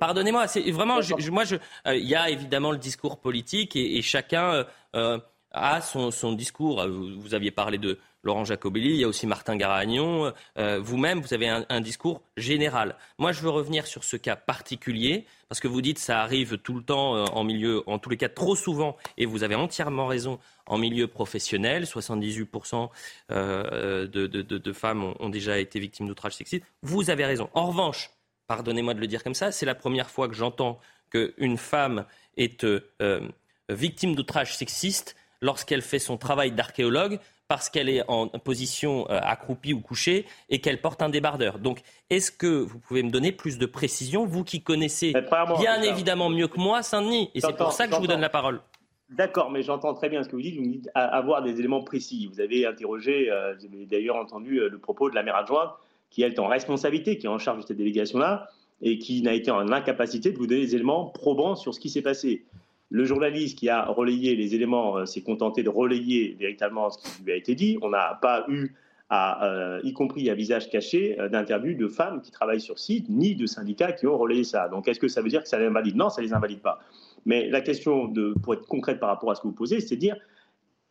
[0.00, 1.42] Pardonnez-moi, c'est vraiment, moi,
[1.86, 4.64] euh, il y a évidemment le discours politique et, chacun euh,
[4.94, 5.18] euh,
[5.50, 6.86] a son, discours.
[6.86, 10.32] Vous, aviez parlé de Laurent Jacobelli, il y a aussi Martin Garagnon.
[10.56, 12.96] Vous-même, vous avez un, discours général.
[13.18, 16.74] Moi, je veux revenir sur ce cas particulier parce que vous dites ça arrive tout
[16.74, 20.38] le temps en milieu, en tous les cas trop souvent, et vous avez entièrement raison
[20.66, 21.84] en milieu professionnel.
[21.84, 22.88] 78%
[23.30, 26.64] euh, de, femmes ont, déjà été victimes d'outrage sexiste.
[26.82, 27.48] Vous avez raison.
[27.54, 28.10] En revanche,
[28.46, 30.80] pardonnez-moi de le dire comme ça, c'est la première fois que j'entends
[31.10, 32.06] qu'une femme
[32.36, 33.20] est euh,
[33.68, 37.18] victime d'outrage sexiste lorsqu'elle fait son travail d'archéologue
[37.54, 41.60] parce qu'elle est en position euh, accroupie ou couchée et qu'elle porte un débardeur.
[41.60, 45.12] Donc, est-ce que vous pouvez me donner plus de précision, vous qui connaissez
[45.60, 48.28] bien évidemment mieux que moi Saint-Denis Et c'est pour ça que je vous donne la
[48.28, 48.60] parole.
[49.08, 50.56] D'accord, mais j'entends très bien ce que vous dites.
[50.56, 52.28] Vous me dites avoir des éléments précis.
[52.32, 55.70] Vous avez interrogé, euh, vous avez d'ailleurs entendu euh, le propos de la maire adjointe,
[56.10, 58.48] qui est en responsabilité, qui est en charge de cette délégation-là,
[58.82, 61.88] et qui n'a été en incapacité de vous donner des éléments probants sur ce qui
[61.88, 62.46] s'est passé.
[62.94, 67.24] Le journaliste qui a relayé les éléments euh, s'est contenté de relayer véritablement ce qui
[67.24, 67.76] lui a été dit.
[67.82, 68.72] On n'a pas eu,
[69.10, 73.46] à, y compris à visage caché, d'interviews de femmes qui travaillent sur site, ni de
[73.46, 74.68] syndicats qui ont relayé ça.
[74.68, 75.96] Donc est-ce que ça veut dire que ça les invalide?
[75.96, 76.78] Non, ça ne les invalide pas.
[77.26, 79.96] Mais la question, de, pour être concrète par rapport à ce que vous posez, c'est
[79.96, 80.16] de dire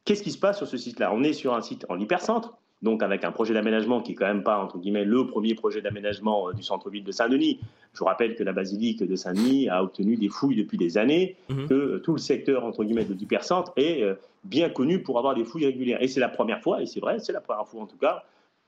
[0.04, 1.14] qu'est-ce qui se passe sur ce site-là?
[1.14, 4.28] On est sur un site en hypercentre, donc avec un projet d'aménagement qui est quand
[4.28, 7.60] même pas, entre guillemets, le premier projet d'aménagement euh, du centre-ville de Saint-Denis.
[7.94, 11.38] Je vous rappelle que la basilique de Saint-Denis a obtenu des fouilles depuis des années,
[11.50, 11.68] mhm.
[11.68, 15.34] que euh, tout le secteur, entre guillemets, de l'hypercentre est euh, bien connu pour avoir
[15.34, 16.04] des fouilles régulières.
[16.04, 18.26] Et c'est la première fois, et c'est vrai, c'est la première fois en tout cas,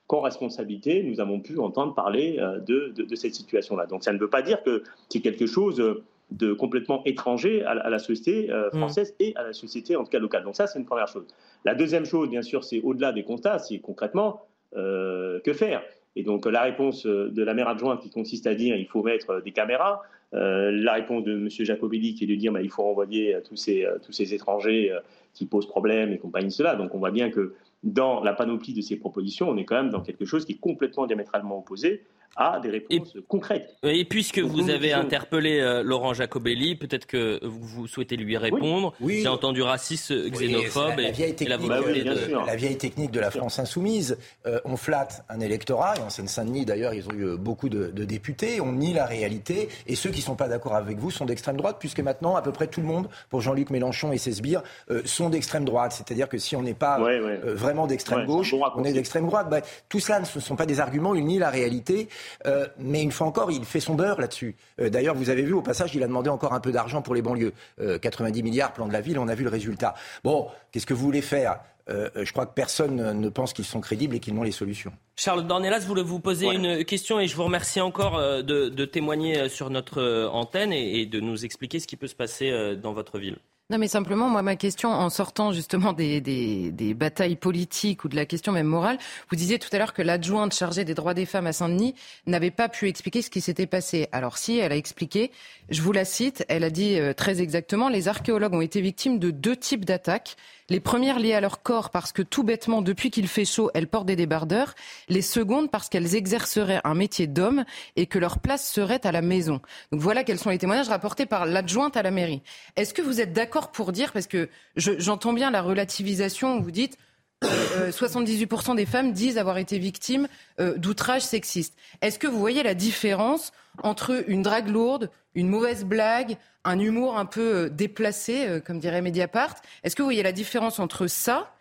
[0.08, 2.38] qu'en responsabilité, nous avons pu entendre parler
[2.68, 3.88] de, de cette situation-là.
[3.88, 5.82] Donc ça ne veut pas dire que c'est quelque chose
[6.31, 8.77] de complètement étranger à, la société euh, mm.
[8.77, 10.43] française et à la société en tout cas locale.
[10.43, 11.26] Donc ça, c'est une première chose.
[11.64, 14.41] La deuxième chose, bien sûr, c'est au-delà des constats, c'est concrètement
[14.76, 15.84] euh, que faire?
[16.15, 19.41] Et donc la réponse de la maire adjointe qui consiste à dire il faut mettre
[19.41, 20.02] des caméras,
[20.34, 21.49] euh, la réponse de M.
[21.49, 24.97] Jacobelli qui est de dire bah, il faut renvoyer tous ces, tous ces étrangers
[25.34, 26.76] qui posent problème et compagnie cela.
[26.76, 27.53] Donc on voit bien que
[27.84, 30.60] dans la panoplie de ces propositions, on est quand même dans quelque chose qui est
[30.60, 32.03] complètement diamétralement opposé
[32.35, 33.76] à des réponses concrètes.
[33.84, 38.93] Et puisque vous avez interpellé euh, Laurent Jacobelli, peut-être que vous, souhaitez lui répondre.
[38.99, 39.22] Oui.
[39.22, 44.18] J'ai entendu raciste, xénophobe la, vieille technique, de, la vieille technique de la France insoumise.
[44.45, 48.60] Euh, on flatte un électorat, et en Seine-Saint-Denis d'ailleurs, ils ont eu beaucoup de, députés,
[48.60, 51.57] on nie la réalité, et ceux qui ne sont pas d'accord avec vous sont d'extrême
[51.57, 54.64] droite, puisque maintenant, à peu près tout le monde, pour Jean-Luc Mélenchon et ses sbires,
[54.91, 55.93] euh, sont d'extrême droite.
[55.93, 56.99] C'est-à-dire que si on n'est pas
[57.43, 59.49] vraiment d'extrême gauche, on est d'extrême droite.
[59.49, 62.10] Bah, tout cela ne sont pas des arguments, ils nient la réalité.
[62.45, 64.56] Euh, mais une fois encore, il fait son beurre là-dessus.
[64.80, 67.15] Euh, d'ailleurs, vous avez vu au passage, il a demandé encore un peu d'argent pour
[67.15, 67.53] les banlieues.
[68.02, 69.95] 90 euh, milliards, plan de la ville, on a vu le résultat.
[70.23, 71.60] Bon, qu'est-ce que vous voulez faire?
[71.88, 74.91] Je crois que personne ne pense qu'ils sont crédibles et qu'ils n'ont les solutions.
[75.15, 79.69] Charles Dornelas voulais vous poser une question et je vous remercie encore de, témoigner sur
[79.69, 83.38] notre antenne et, de nous expliquer ce qui peut se passer dans votre ville.
[83.72, 88.16] Non, mais simplement, moi, ma question, en sortant justement des, des, batailles politiques ou de
[88.16, 89.00] la question même morale,
[89.32, 91.96] vous disiez tout à l'heure que l'adjointe chargée des droits des femmes à Saint-Denis
[92.28, 94.08] n'avait pas pu expliquer ce qui s'était passé.
[94.12, 95.32] Alors si, elle a expliqué,
[95.70, 99.18] je vous la cite, elle a dit euh, très exactement, les archéologues ont été victimes
[99.18, 100.36] de deux types d'attaques.
[100.70, 103.88] Les premières liées à leur corps parce que tout bêtement, depuis qu'il fait chaud, elles
[103.88, 104.74] portent des débardeurs.
[105.10, 107.66] Les secondes parce qu'elles exerceraient un métier d'homme
[107.96, 109.62] et que leur place serait à la maison.
[109.92, 112.42] Donc voilà quels sont les témoignages rapportés par l'adjointe à la mairie.
[112.78, 116.98] Est-ce que vous êtes d'accord pour dire, parce que j'entends bien la relativisation, vous dites
[117.44, 120.28] 78% euh, des femmes disent avoir été victimes
[120.60, 121.76] euh, d'outrages sexistes.
[122.02, 123.52] Est-ce que vous voyez la différence
[123.84, 129.02] entre une drague lourde, une mauvaise blague, un humour un peu euh, déplacé, comme dirait
[129.02, 129.56] Mediapart?
[129.84, 131.52] Est-ce que vous voyez la différence entre ça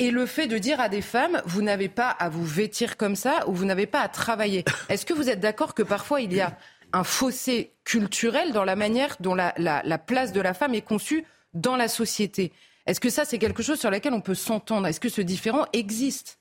[0.00, 3.14] et le fait de dire à des femmes, vous n'avez pas à vous vêtir comme
[3.14, 4.64] ça ou vous n'avez pas à travailler?
[4.88, 6.56] Est-ce que vous êtes d'accord que parfois il y a
[6.92, 11.24] un fossé culturel dans la manière dont la place de la femme est conçue
[11.54, 12.52] dans la société?
[12.86, 14.86] Est-ce que ça, c'est quelque chose sur lequel on peut s'entendre?
[14.86, 16.38] Est-ce que ce différent existe?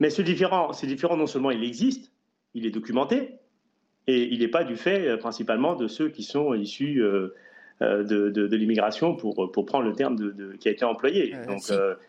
[0.00, 2.12] Mais ce différent, c'est différent non seulement il existe,
[2.54, 3.38] il est documenté,
[4.06, 7.34] et il n'est pas du fait euh, principalement de ceux qui sont issus euh,
[7.80, 11.34] euh, de, l'immigration, pour, pour prendre le terme de, qui a été employé.
[11.46, 11.62] Donc,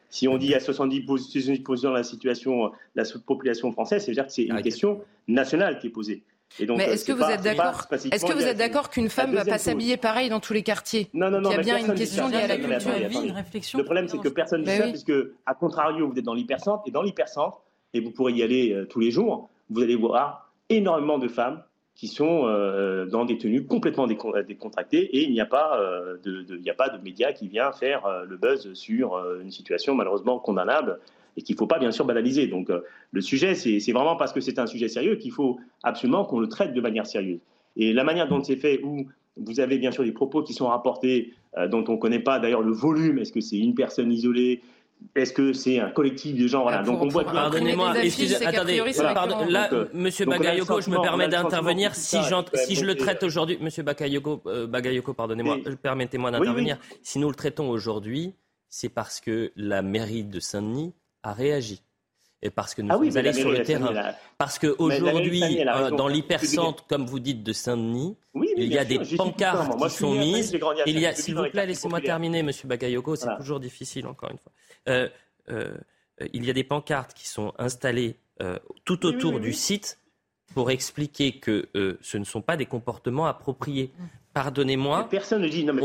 [0.09, 0.27] si.
[0.27, 5.01] on dit à 70% de la situation, la population française, c'est-à-dire que c'est une question
[5.27, 6.23] nationale qui est posée.
[6.59, 9.45] Mais est-ce que, vous êtes d'accord Est-ce que vous êtes d'accord qu'une femme ne va
[9.45, 11.51] pas s'habiller pareil dans tous les quartiers Non, non, non.
[11.51, 13.23] Il y a bien une question liée à la culture.
[13.23, 13.77] Une réflexion.
[13.77, 15.13] Le problème, c'est que personne ne dit ça, puisque,
[15.45, 17.61] à contrario, vous êtes dans l'hypercentre, et dans l'hypercentre,
[17.93, 21.63] et vous pourrez y aller euh, tous les jours, vous allez voir énormément de femmes
[21.95, 26.59] qui sont euh, dans des tenues complètement décontractées et il n'y a pas euh, de,
[26.59, 30.99] il a pas de médias qui vient faire le buzz sur une situation malheureusement condamnable
[31.37, 32.47] et qu'il ne faut pas bien sûr banaliser.
[32.47, 32.81] Donc euh,
[33.11, 36.47] le sujet, c'est vraiment parce que c'est un sujet sérieux qu'il faut absolument qu'on le
[36.47, 37.39] traite de manière sérieuse.
[37.75, 39.05] Et la manière dont c'est fait, où
[39.37, 42.39] vous avez bien sûr des propos qui sont rapportés, euh, dont on ne connaît pas
[42.39, 44.61] d'ailleurs le volume, est-ce que c'est une personne isolée?
[45.13, 46.61] Est-ce que c'est un collectif de gens?
[46.61, 46.81] Voilà.
[46.81, 48.81] Donc on voit Pardonnez-moi, attendez.
[49.49, 51.93] là, euh, Monsieur Bagayoko, je me permets d'intervenir.
[51.95, 52.17] Si,
[52.53, 56.77] si je le traite aujourd'hui, Monsieur Bagayoko, Bagayoko pardonnez-moi, permettez-moi d'intervenir.
[57.03, 58.35] Si nous le traitons aujourd'hui,
[58.69, 60.93] c'est parce que la mairie de Saint-Denis
[61.27, 61.81] a réagi.
[62.41, 64.13] Et parce que nous ah sommes allés sur le terrain.
[64.37, 68.17] Parce qu'aujourd'hui, euh, dans l'hypercentre, comme vous dites, de Saint-Denis,
[68.57, 70.55] il y a des pancartes qui sont mises.
[70.85, 74.37] Il y a, s'il vous plaît, laissez-moi terminer, Monsieur Bagayoko, c'est toujours difficile, encore une
[74.37, 74.51] fois.
[74.89, 75.09] Euh,
[75.49, 75.75] euh,
[76.33, 78.17] il y a des pancartes qui sont installées
[78.83, 79.97] tout autour du site
[80.53, 83.91] pour expliquer que euh, ce ne sont pas des comportements appropriés.
[84.35, 85.07] Pardonnez-moi.
[85.09, 85.63] Personne ne dit.
[85.63, 85.81] Non, mais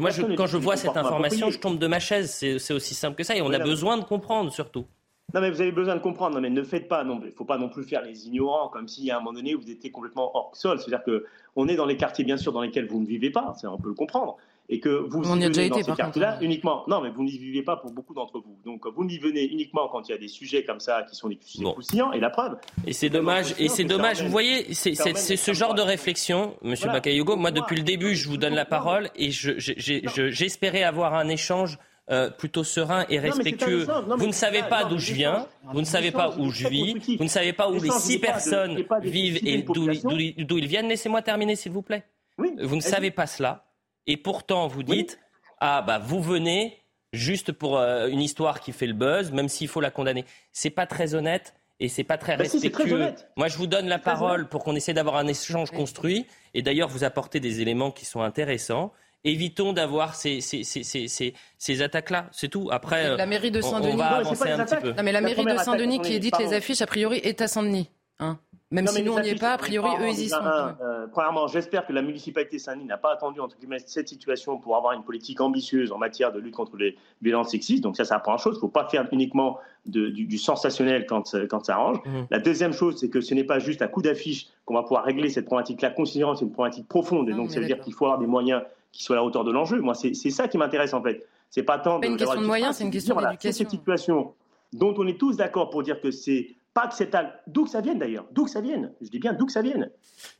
[0.00, 2.30] moi, quand je vois cette information, je tombe de ma chaise.
[2.58, 3.36] C'est aussi simple que ça.
[3.36, 4.86] Et on a besoin de comprendre, surtout.
[5.34, 6.34] Non, mais vous avez besoin de comprendre.
[6.34, 7.04] Non, mais ne faites pas.
[7.04, 9.34] Non, il ne faut pas non plus faire les ignorants, comme si à un moment
[9.34, 10.78] donné vous étiez complètement hors sol.
[10.78, 13.54] C'est-à-dire que on est dans les quartiers, bien sûr, dans lesquels vous ne vivez pas.
[13.64, 14.38] On peut le comprendre
[14.68, 16.84] et que vous on y été, dans ces quartiers-là uniquement.
[16.88, 18.56] Non, mais vous n'y vivez pas pour beaucoup d'entre vous.
[18.64, 21.28] Donc vous n'y venez uniquement quand il y a des sujets comme ça qui sont
[21.28, 22.12] des sujets bon.
[22.12, 22.56] et la preuve.
[22.86, 23.54] Et c'est dommage.
[23.58, 24.22] Et c'est dommage.
[24.22, 27.00] Vous voyez, c'est ce genre de réflexion, Monsieur voilà.
[27.00, 27.36] Bakayogo.
[27.36, 31.78] Moi, depuis le début, je vous donne la parole et j'espérais avoir un échange.
[32.10, 33.86] Euh, plutôt serein et respectueux.
[34.18, 37.24] vous ne savez pas d'où je viens, vous ne savez pas où je vis, vous
[37.24, 40.88] ne savez pas où les six personnes vivent et d'où ils viennent.
[40.88, 42.04] Laissez-moi terminer, s'il vous plaît.
[42.36, 43.64] Vous ne savez pas cela.
[44.06, 45.18] Et pourtant, vous dites,
[45.60, 46.82] ah bah vous venez
[47.12, 50.24] juste pour euh, une histoire qui fait le buzz, même s'il faut la condamner.
[50.52, 53.14] C'est pas très honnête et c'est pas très bah respectueux.
[53.36, 56.26] Moi, je vous donne la parole pour qu'on essaie d'avoir un échange construit.
[56.54, 58.92] Et d'ailleurs, vous apportez des éléments qui sont intéressants.
[59.26, 62.68] Évitons d'avoir ces, ces, ces, ces attaques-là, c'est tout.
[62.70, 66.82] Après, la mairie de Saint-Denis, Non, mais la mairie de Saint-Denis qui édite les affiches,
[66.82, 67.88] a priori, est à Saint-Denis.
[68.18, 68.38] Hein
[68.74, 70.36] même si nous, on n'y est pas, a priori, eux, ils y sont.
[70.42, 74.58] Euh, premièrement, j'espère que la municipalité de Saint-Denis n'a pas attendu, entre guillemets, cette situation
[74.58, 77.84] pour avoir une politique ambitieuse en matière de lutte contre les violences sexistes.
[77.84, 78.54] Donc ça, ça apprend chose.
[78.54, 81.98] Il ne faut pas faire uniquement du, sensationnel quand, quand ça arrange.
[82.04, 82.22] Mmh.
[82.30, 85.04] La deuxième chose, c'est que ce n'est pas juste à coup d'affiche qu'on va pouvoir
[85.04, 87.28] régler cette problématique-là, considérant que c'est une problématique profonde.
[87.28, 89.44] Et donc, ça veut dire qu'il faut avoir des moyens qui soient à la hauteur
[89.44, 89.80] de l'enjeu.
[89.80, 91.24] Moi, c'est ça qui m'intéresse, en fait.
[91.50, 93.52] C'est pas tant de, une question de moyens, c'est une question d'éducation.
[93.52, 94.32] Cette situation
[94.72, 97.80] dont on est tous d'accord pour dire que c'est pas que c'est d'où que ça
[97.80, 98.92] vienne d'ailleurs, d'où que ça vienne.
[99.00, 99.90] Je dis bien d'où que ça vienne,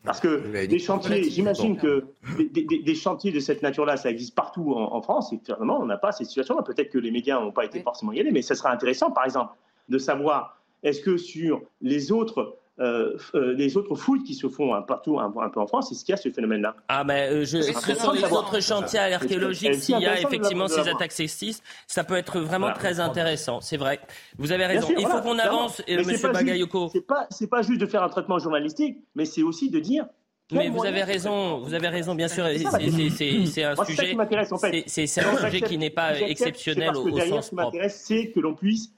[0.02, 2.06] parce que des chantiers, j'imagine que
[2.36, 5.32] des, chantiers de cette nature-là, ça existe partout en, France.
[5.32, 6.62] Et finalement, on n'a pas ces situations-là.
[6.62, 9.24] Peut-être que les médias n'ont pas été forcément y aller, mais ce serait intéressant, par
[9.24, 9.54] exemple,
[9.88, 14.82] de savoir est-ce que sur les autres euh, euh, les autres fouilles qui se font
[14.82, 17.62] partout un, peu en France, est-ce qu'il y a ce phénomène-là Ah ben, euh, je,
[17.62, 22.16] ce sont les autres chantiers archéologiques, s'il y a effectivement ces attaques sexistes, ça peut
[22.16, 24.00] être vraiment très intéressant, c'est vrai.
[24.38, 24.88] Vous avez raison.
[24.98, 26.88] Il faut qu'on avance, Monsieur Bagayoko.
[26.92, 30.06] C'est pas, c'est pas juste de faire un traitement journalistique, mais c'est aussi de dire
[30.52, 32.44] mais vous avez raison, vous avez raison, bien sûr.
[32.46, 32.66] C'est
[33.64, 34.14] un sujet,
[34.86, 37.42] c'est un sujet qui n'est pas exceptionnel au, sens propre.
[37.42, 38.90] Ce qui m'intéresse, c'est que l'on puisse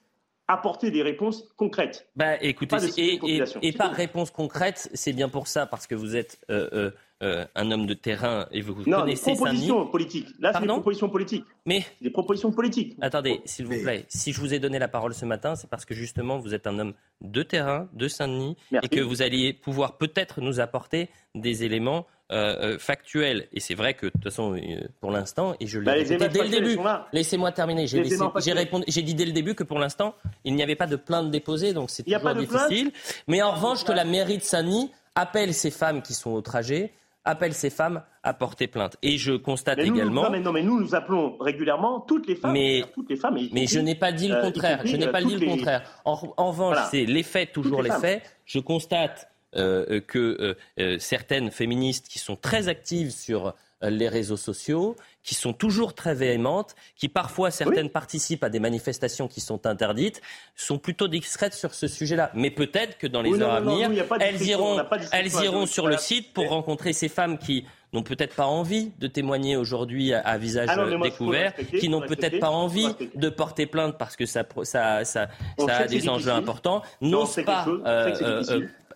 [0.49, 2.09] apporter des réponses concrètes.
[2.15, 6.39] Bah, écoutez, et, et, par réponse concrète, c'est bien pour ça, parce que vous êtes
[6.51, 6.91] euh, euh,
[7.23, 10.29] euh, un homme de terrain et vous non, connaissez des propositions politiques.
[10.39, 11.45] Là, c'est des propositions politiques.
[11.65, 12.97] Mais des propositions politiques.
[13.01, 14.05] Attendez, s'il vous plaît.
[14.09, 16.67] Si je vous ai donné la parole ce matin, c'est parce que justement, vous êtes
[16.67, 21.65] un homme de terrain, de Saint-Denis, et que vous alliez pouvoir peut-être nous apporter des
[21.65, 23.47] éléments euh, euh, factuel.
[23.53, 26.17] Et c'est vrai que, de toute façon, euh, pour l'instant, et je l'ai bah, dit
[26.17, 26.79] dès le début,
[27.13, 30.97] laissez-moi terminer, j'ai dit dès le début que pour l'instant, il n'y avait pas de
[30.97, 32.91] plainte déposée, donc c'est toujours difficile.
[33.29, 36.93] Mais en revanche, que la mairie de Saint-Denis appelle ces femmes qui sont au trajet,
[37.25, 38.97] appelle ces femmes à porter plainte.
[39.03, 40.25] Et je constate également.
[40.25, 42.53] Non mais, non, mais nous, nous appelons régulièrement toutes les femmes.
[42.53, 44.81] Mais, toutes les femmes, mais je n'ai pas dit le contraire.
[44.85, 45.83] je n'ai pas dit le contraire.
[46.05, 48.23] En, revanche, c'est les faits, toujours les faits.
[48.47, 54.97] Je constate que euh, euh, certaines féministes qui sont très actives sur les réseaux sociaux,
[55.23, 60.23] qui sont toujours très véhémentes, qui parfois certaines participent à des manifestations qui sont interdites,
[60.55, 62.31] sont plutôt discrètes sur ce sujet-là.
[62.35, 66.33] Mais peut-être que dans les heures à venir, elles iront, elles iront sur le site
[66.33, 70.87] pour rencontrer ces femmes qui n'ont peut-être pas envie de témoigner aujourd'hui à, visage ah
[71.03, 75.29] découvert, qui n'ont peut-être pas envie de porter plainte parce que ça, ça, ça,
[75.59, 77.67] ça a des enjeux importants, n'osent pas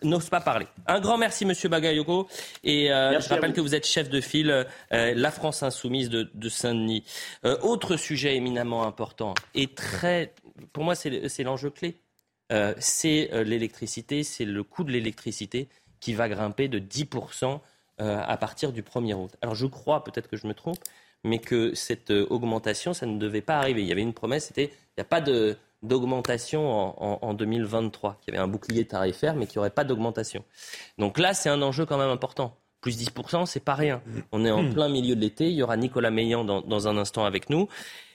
[0.03, 0.67] n'ose pas parler.
[0.87, 2.27] Un grand merci, Monsieur Bagayoko.
[2.63, 6.49] Et euh, je rappelle que vous êtes chef de file euh, La France Insoumise de,
[6.49, 7.03] Saint-Denis.
[7.45, 10.33] Euh, autre sujet éminemment important et très,
[10.73, 11.95] pour moi, c'est l'enjeu clé.
[12.79, 15.69] c'est l'électricité, c'est le coût de l'électricité
[15.99, 17.59] qui va grimper de 10%
[17.97, 19.31] à partir du 1er août.
[19.41, 20.79] Alors je crois, peut-être que je me trompe,
[21.23, 23.81] mais que cette augmentation, ça ne devait pas arriver.
[23.81, 28.29] Il y avait une promesse, c'était il n'y a pas de d'augmentation en, 2023, qui
[28.29, 30.43] avait un bouclier tarifaire, mais qui n'y aurait pas d'augmentation.
[30.97, 32.55] Donc là, c'est un enjeu quand même important.
[32.81, 34.01] Plus 10%, c'est pas rien.
[34.31, 35.49] On est en plein milieu de l'été.
[35.49, 37.67] Il y aura Nicolas Meillan dans, dans un instant avec nous.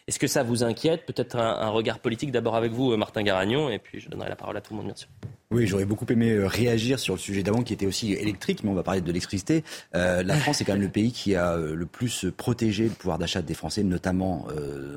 [0.07, 1.05] Est-ce que ça vous inquiète?
[1.05, 4.57] Peut-être un, regard politique d'abord avec vous, Martin Garagnon, et puis je donnerai la parole
[4.57, 5.09] à tout le monde, bien sûr.
[5.57, 8.69] Oui, j'aurais beaucoup aimé euh, réagir sur le sujet d'avant qui était aussi électrique, mais
[8.69, 9.65] on va parler de l'électricité.
[9.95, 13.19] Euh, la France est quand même le pays qui a le plus protégé le pouvoir
[13.19, 14.47] d'achat des Français, notamment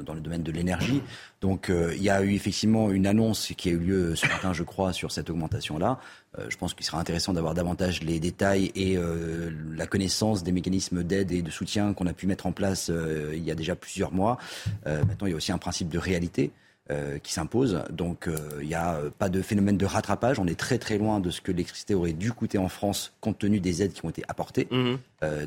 [0.06, 1.02] dans le domaine de l'énergie.
[1.41, 4.64] Donc il y a eu effectivement une annonce qui a eu lieu ce matin, je
[4.64, 5.99] crois, sur cette augmentation-là.
[6.38, 10.52] Euh, je pense qu'il sera intéressant d'avoir davantage les détails et euh, la connaissance des
[10.52, 13.56] mécanismes d'aide et de soutien qu'on a pu mettre en place euh, il y a
[13.56, 14.38] déjà plusieurs mois.
[14.86, 16.52] maintenant, il y a aussi un principe de réalité.
[16.91, 17.84] Euh, qui s'impose.
[17.91, 20.40] Donc euh, il n'y a pas de phénomène de rattrapage.
[20.40, 23.38] On est très très loin de ce que l'électricité aurait dû coûter en France compte
[23.38, 24.68] tenu des aides qui ont été apportées.
[24.72, 24.98] Mhm.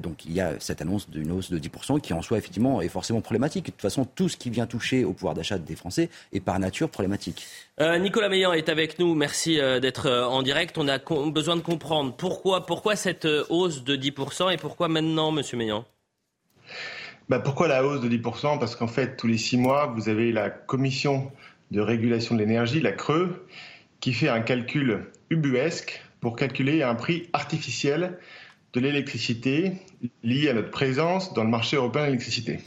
[0.01, 2.89] donc il y a cette annonce d'une hausse de 10% qui en soi effectivement est
[2.89, 3.67] forcément problématique.
[3.67, 6.59] De toute façon, tout ce qui vient toucher au pouvoir d'achat des Français est par
[6.59, 7.45] nature problématique.
[7.81, 9.15] Nicolas Meillan est avec nous.
[9.15, 10.79] Merci d'être en direct.
[10.79, 10.99] On a
[11.31, 15.85] besoin de comprendre pourquoi, pourquoi cette hausse de 10% et pourquoi maintenant, Monsieur Meillan
[17.29, 20.33] bah, pourquoi la hausse de 10% Parce qu'en fait, tous les six mois, vous avez
[20.33, 21.31] la commission
[21.71, 23.29] de régulation de l'énergie, la CRE,
[24.01, 28.19] qui fait un calcul ubuesque pour calculer un prix artificiel
[28.73, 29.73] de l'électricité
[30.23, 32.61] lié à notre présence dans le marché européen de l'électricité.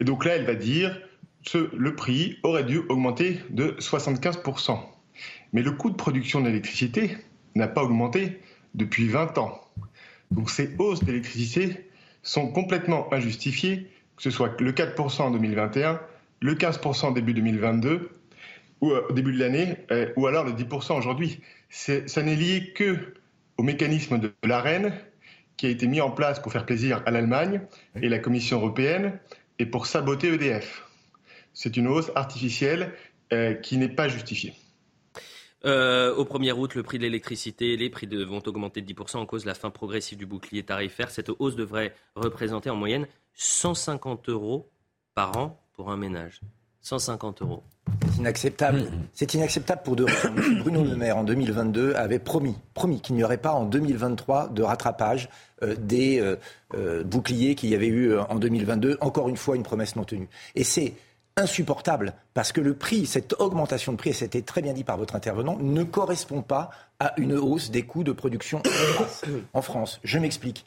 [0.00, 1.00] Et donc là, elle va dire
[1.44, 4.78] que le prix aurait dû augmenter de 75%.
[5.52, 7.16] Mais le coût de production de l'électricité
[7.54, 8.40] n'a pas augmenté
[8.74, 9.60] depuis 20 ans.
[10.30, 11.88] Donc ces hausses d'électricité
[12.22, 16.00] sont complètement injustifiés, que ce soit le 4% en 2021,
[16.40, 18.10] le 15% début 2022,
[18.80, 21.40] ou euh, au début de l'année, euh, ou alors le 10% aujourd'hui.
[21.70, 23.14] Ça n'est lié que
[23.56, 24.92] au mécanisme de l'AREN
[25.56, 27.60] qui a été mis en place pour faire plaisir à l'Allemagne
[28.00, 29.18] et la Commission européenne
[29.58, 30.84] et pour saboter EDF.
[31.54, 32.92] C'est une hausse artificielle
[33.32, 34.54] euh, qui n'est pas justifiée.
[35.64, 39.26] Euh, au 1er août, le prix de l'électricité, les prix vont augmenter de 10% en
[39.26, 41.10] cause de la fin progressive du bouclier tarifaire.
[41.10, 44.70] Cette hausse devrait représenter en moyenne 150 euros
[45.14, 46.40] par an pour un ménage.
[46.80, 47.62] 150 euros.
[48.10, 48.80] C'est inacceptable.
[48.80, 48.90] Mmh.
[49.12, 50.34] C'est inacceptable pour deux raisons.
[50.60, 54.62] Bruno Le Maire, en 2022, avait promis, promis qu'il n'y aurait pas en 2023 de
[54.62, 55.28] rattrapage
[55.62, 56.20] euh, des
[56.74, 58.98] euh, boucliers qu'il y avait eu en 2022.
[59.00, 60.28] Encore une fois, une promesse non tenue.
[60.56, 60.94] Et c'est
[61.36, 64.96] insupportable parce que le prix, cette augmentation de prix, et c'était très bien dit par
[64.96, 68.62] votre intervenant, ne correspond pas à une hausse des coûts de production
[69.52, 70.00] en France.
[70.04, 70.64] Je m'explique.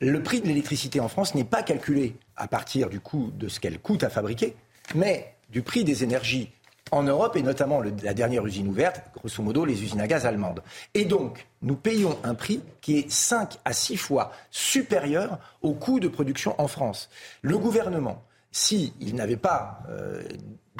[0.00, 3.60] Le prix de l'électricité en France n'est pas calculé à partir du coût de ce
[3.60, 4.54] qu'elle coûte à fabriquer,
[4.94, 6.50] mais du prix des énergies
[6.92, 10.62] en Europe et notamment la dernière usine ouverte, grosso modo les usines à gaz allemandes.
[10.94, 16.00] Et donc, nous payons un prix qui est 5 à 6 fois supérieur au coût
[16.00, 17.08] de production en France.
[17.42, 20.22] Le gouvernement s'il il n'avait pas euh,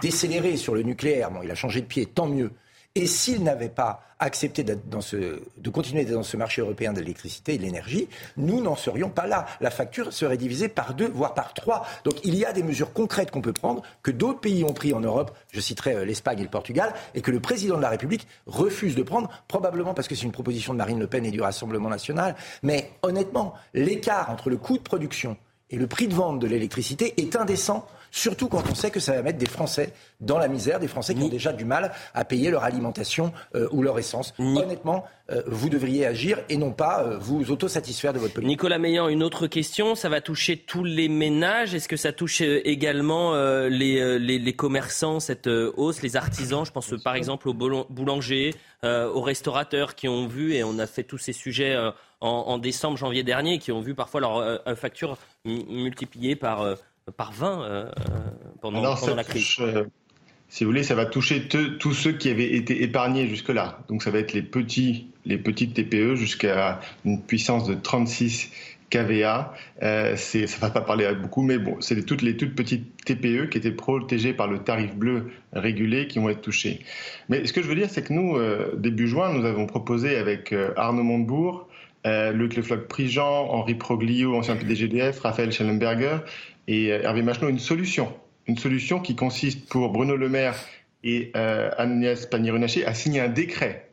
[0.01, 2.51] décéléré sur le nucléaire, bon, il a changé de pied, tant mieux,
[2.95, 7.63] et s'il n'avait pas accepté de continuer dans ce marché européen de l'électricité et de
[7.63, 9.47] l'énergie, nous n'en serions pas là.
[9.61, 11.87] La facture serait divisée par deux, voire par trois.
[12.05, 14.93] Donc il y a des mesures concrètes qu'on peut prendre, que d'autres pays ont pris
[14.93, 17.89] en Europe, je citerai euh, l'Espagne et le Portugal, et que le président de la
[17.89, 21.31] République refuse de prendre, probablement parce que c'est une proposition de Marine Le Pen et
[21.31, 22.35] du Rassemblement national.
[22.63, 25.37] Mais honnêtement, l'écart entre le coût de production
[25.71, 29.13] et le prix de vente de l'électricité est indécent, surtout quand on sait que ça
[29.13, 32.25] va mettre des Français dans la misère, des Français qui ont déjà du mal à
[32.25, 34.35] payer leur alimentation euh, ou leur essence.
[34.39, 38.51] Honnêtement, euh, vous devriez agir et non pas euh, vous autosatisfaire de votre politique.
[38.51, 39.95] Nicolas Meillan, une autre question.
[39.95, 41.73] Ça va toucher tous les ménages?
[41.73, 43.35] Est-ce que ça touche également
[43.69, 46.67] les, les, commerçants, cette hausse, les artisans?
[46.67, 51.05] Je pense par exemple aux boulangers, aux restaurateurs qui ont vu, et on a fait
[51.05, 51.77] tous ces sujets
[52.21, 56.75] en, décembre, janvier dernier, qui ont vu parfois leur euh, facture multipliée par, euh,
[57.17, 57.91] par 20 euh,
[58.61, 59.57] pendant, la crise.
[60.49, 63.81] si vous voulez, ça va toucher tous ceux qui avaient été épargnés jusque-là.
[63.89, 68.51] Donc ça va être les petits, les petites TPE jusqu'à une puissance de 36
[68.91, 69.55] KVA.
[69.83, 73.05] Euh, ça ne va pas parler à beaucoup, mais bon, c'est toutes les toutes petites
[73.05, 76.81] TPE qui étaient protégées par le tarif bleu régulé qui vont être touchées.
[77.31, 78.37] Mais ce que je veux dire, c'est que nous,
[78.77, 81.70] début juin, nous avons proposé avec Arnaud Montebourg
[82.07, 86.19] euh, Luc Lefloc-Prigent, Henri Proglio, ancien PDGDF, Raphaël Schellenberger
[86.67, 88.15] et euh, Hervé Machenot une solution.
[88.47, 90.57] Une solution qui consiste pour Bruno Le Maire
[91.05, 93.90] et euh, Agnès Pannier-Runacher à signer un décret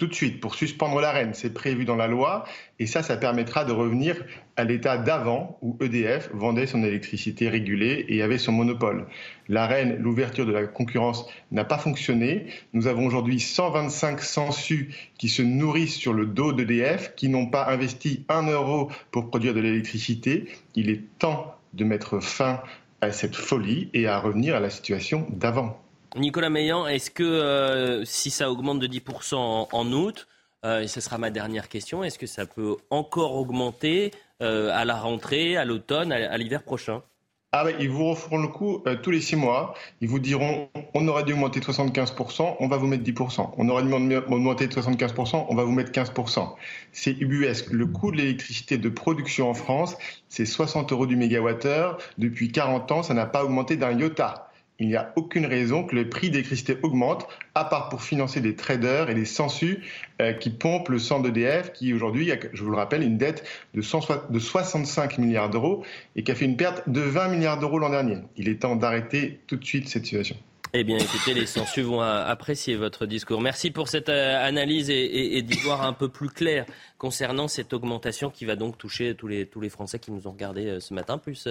[0.00, 1.32] tout de suite pour suspendre la reine.
[1.34, 2.44] C'est prévu dans la loi
[2.78, 4.24] et ça, ça permettra de revenir
[4.56, 9.06] à l'état d'avant où EDF vendait son électricité régulée et avait son monopole.
[9.48, 12.46] La reine, l'ouverture de la concurrence n'a pas fonctionné.
[12.72, 17.68] Nous avons aujourd'hui 125 sensus qui se nourrissent sur le dos d'EDF, qui n'ont pas
[17.70, 20.48] investi un euro pour produire de l'électricité.
[20.74, 22.62] Il est temps de mettre fin
[23.02, 25.78] à cette folie et à revenir à la situation d'avant.
[26.16, 30.26] Nicolas Meillan, est-ce que euh, si ça augmente de 10% en, août,
[30.64, 34.10] euh, et ce sera ma dernière question, est-ce que ça peut encore augmenter
[34.42, 37.02] euh, à la rentrée, à l'automne, à, l'hiver prochain?
[37.52, 39.74] Ah ils vous referont le coup tous les six mois.
[40.00, 43.54] Ils vous diront on aurait dû augmenter de 75%, on va vous mettre 10%.
[43.56, 46.54] On aurait dû augmenter de 75%, on va vous mettre 15%.
[46.92, 47.70] C'est ubuesque.
[47.70, 49.96] Le coût de l'électricité de production en France,
[50.28, 51.98] c'est 60 euros du mégawattheure.
[52.18, 54.49] Depuis 40 ans, ça n'a pas augmenté d'un iota
[54.80, 58.56] il n'y a aucune raison que le prix d'électricité augmente, à part pour financer des
[58.56, 59.78] traders et des sensus
[60.20, 63.44] euh, qui pompent le sang d'EDF, qui aujourd'hui, je vous le rappelle, une dette
[63.74, 65.84] de, 65 milliards d'euros
[66.16, 68.16] et qui a fait une perte de 20 milliards d'euros l'an dernier.
[68.36, 70.36] Il est temps d'arrêter tout de suite cette situation.
[70.72, 73.40] Eh bien, écoutez, les sensus vont apprécier votre discours.
[73.40, 76.64] Merci pour cette euh, analyse et, d'y voir un peu plus clair
[76.96, 80.30] concernant cette augmentation qui va donc toucher tous les, tous les Français qui nous ont
[80.30, 81.48] regardés euh, ce matin, plus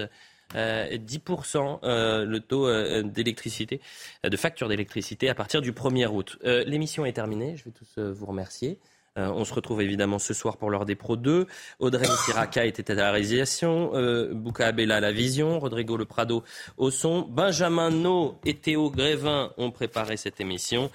[0.53, 2.67] 10% euh, le taux
[3.03, 3.81] d'électricité,
[4.23, 6.37] de facture d'électricité à partir du 1er août.
[6.43, 7.55] L'émission est terminée.
[7.57, 8.79] Je vais tous vous remercier.
[9.19, 11.47] Euh, on se retrouve évidemment ce soir pour l'heure des Pro 2.
[11.79, 16.43] Audrey Siraka était à la réalisation, euh, Bouka Abella à la vision, Rodrigo Le Prado
[16.77, 20.89] au son, Benjamin No et Théo Grévin ont préparé cette émission.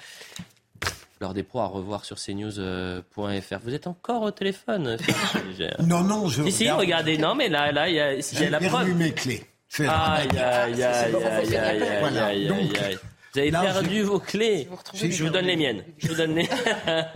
[1.21, 3.59] L'heure des pros à revoir sur cnews.fr.
[3.63, 4.97] Vous êtes encore au téléphone
[5.87, 6.43] Non, non, je.
[6.43, 8.89] Ici, regardez, non, mais là, là, il y a, la preuve.
[8.89, 9.45] J'ai mes clés.
[9.79, 12.99] Aïe, aïe, aïe, aïe, aïe, aïe.
[13.33, 14.69] Vous avez perdu vos clés.
[14.95, 15.85] je vous donne les miennes.
[15.99, 16.49] Je vous donne les...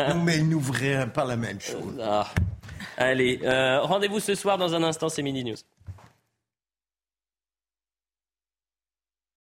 [0.09, 2.01] non, mais il n'ouvrirait pas la même chose.
[2.03, 2.27] Ah.
[2.97, 5.57] Allez, euh, rendez-vous ce soir dans un instant, c'est Mini News.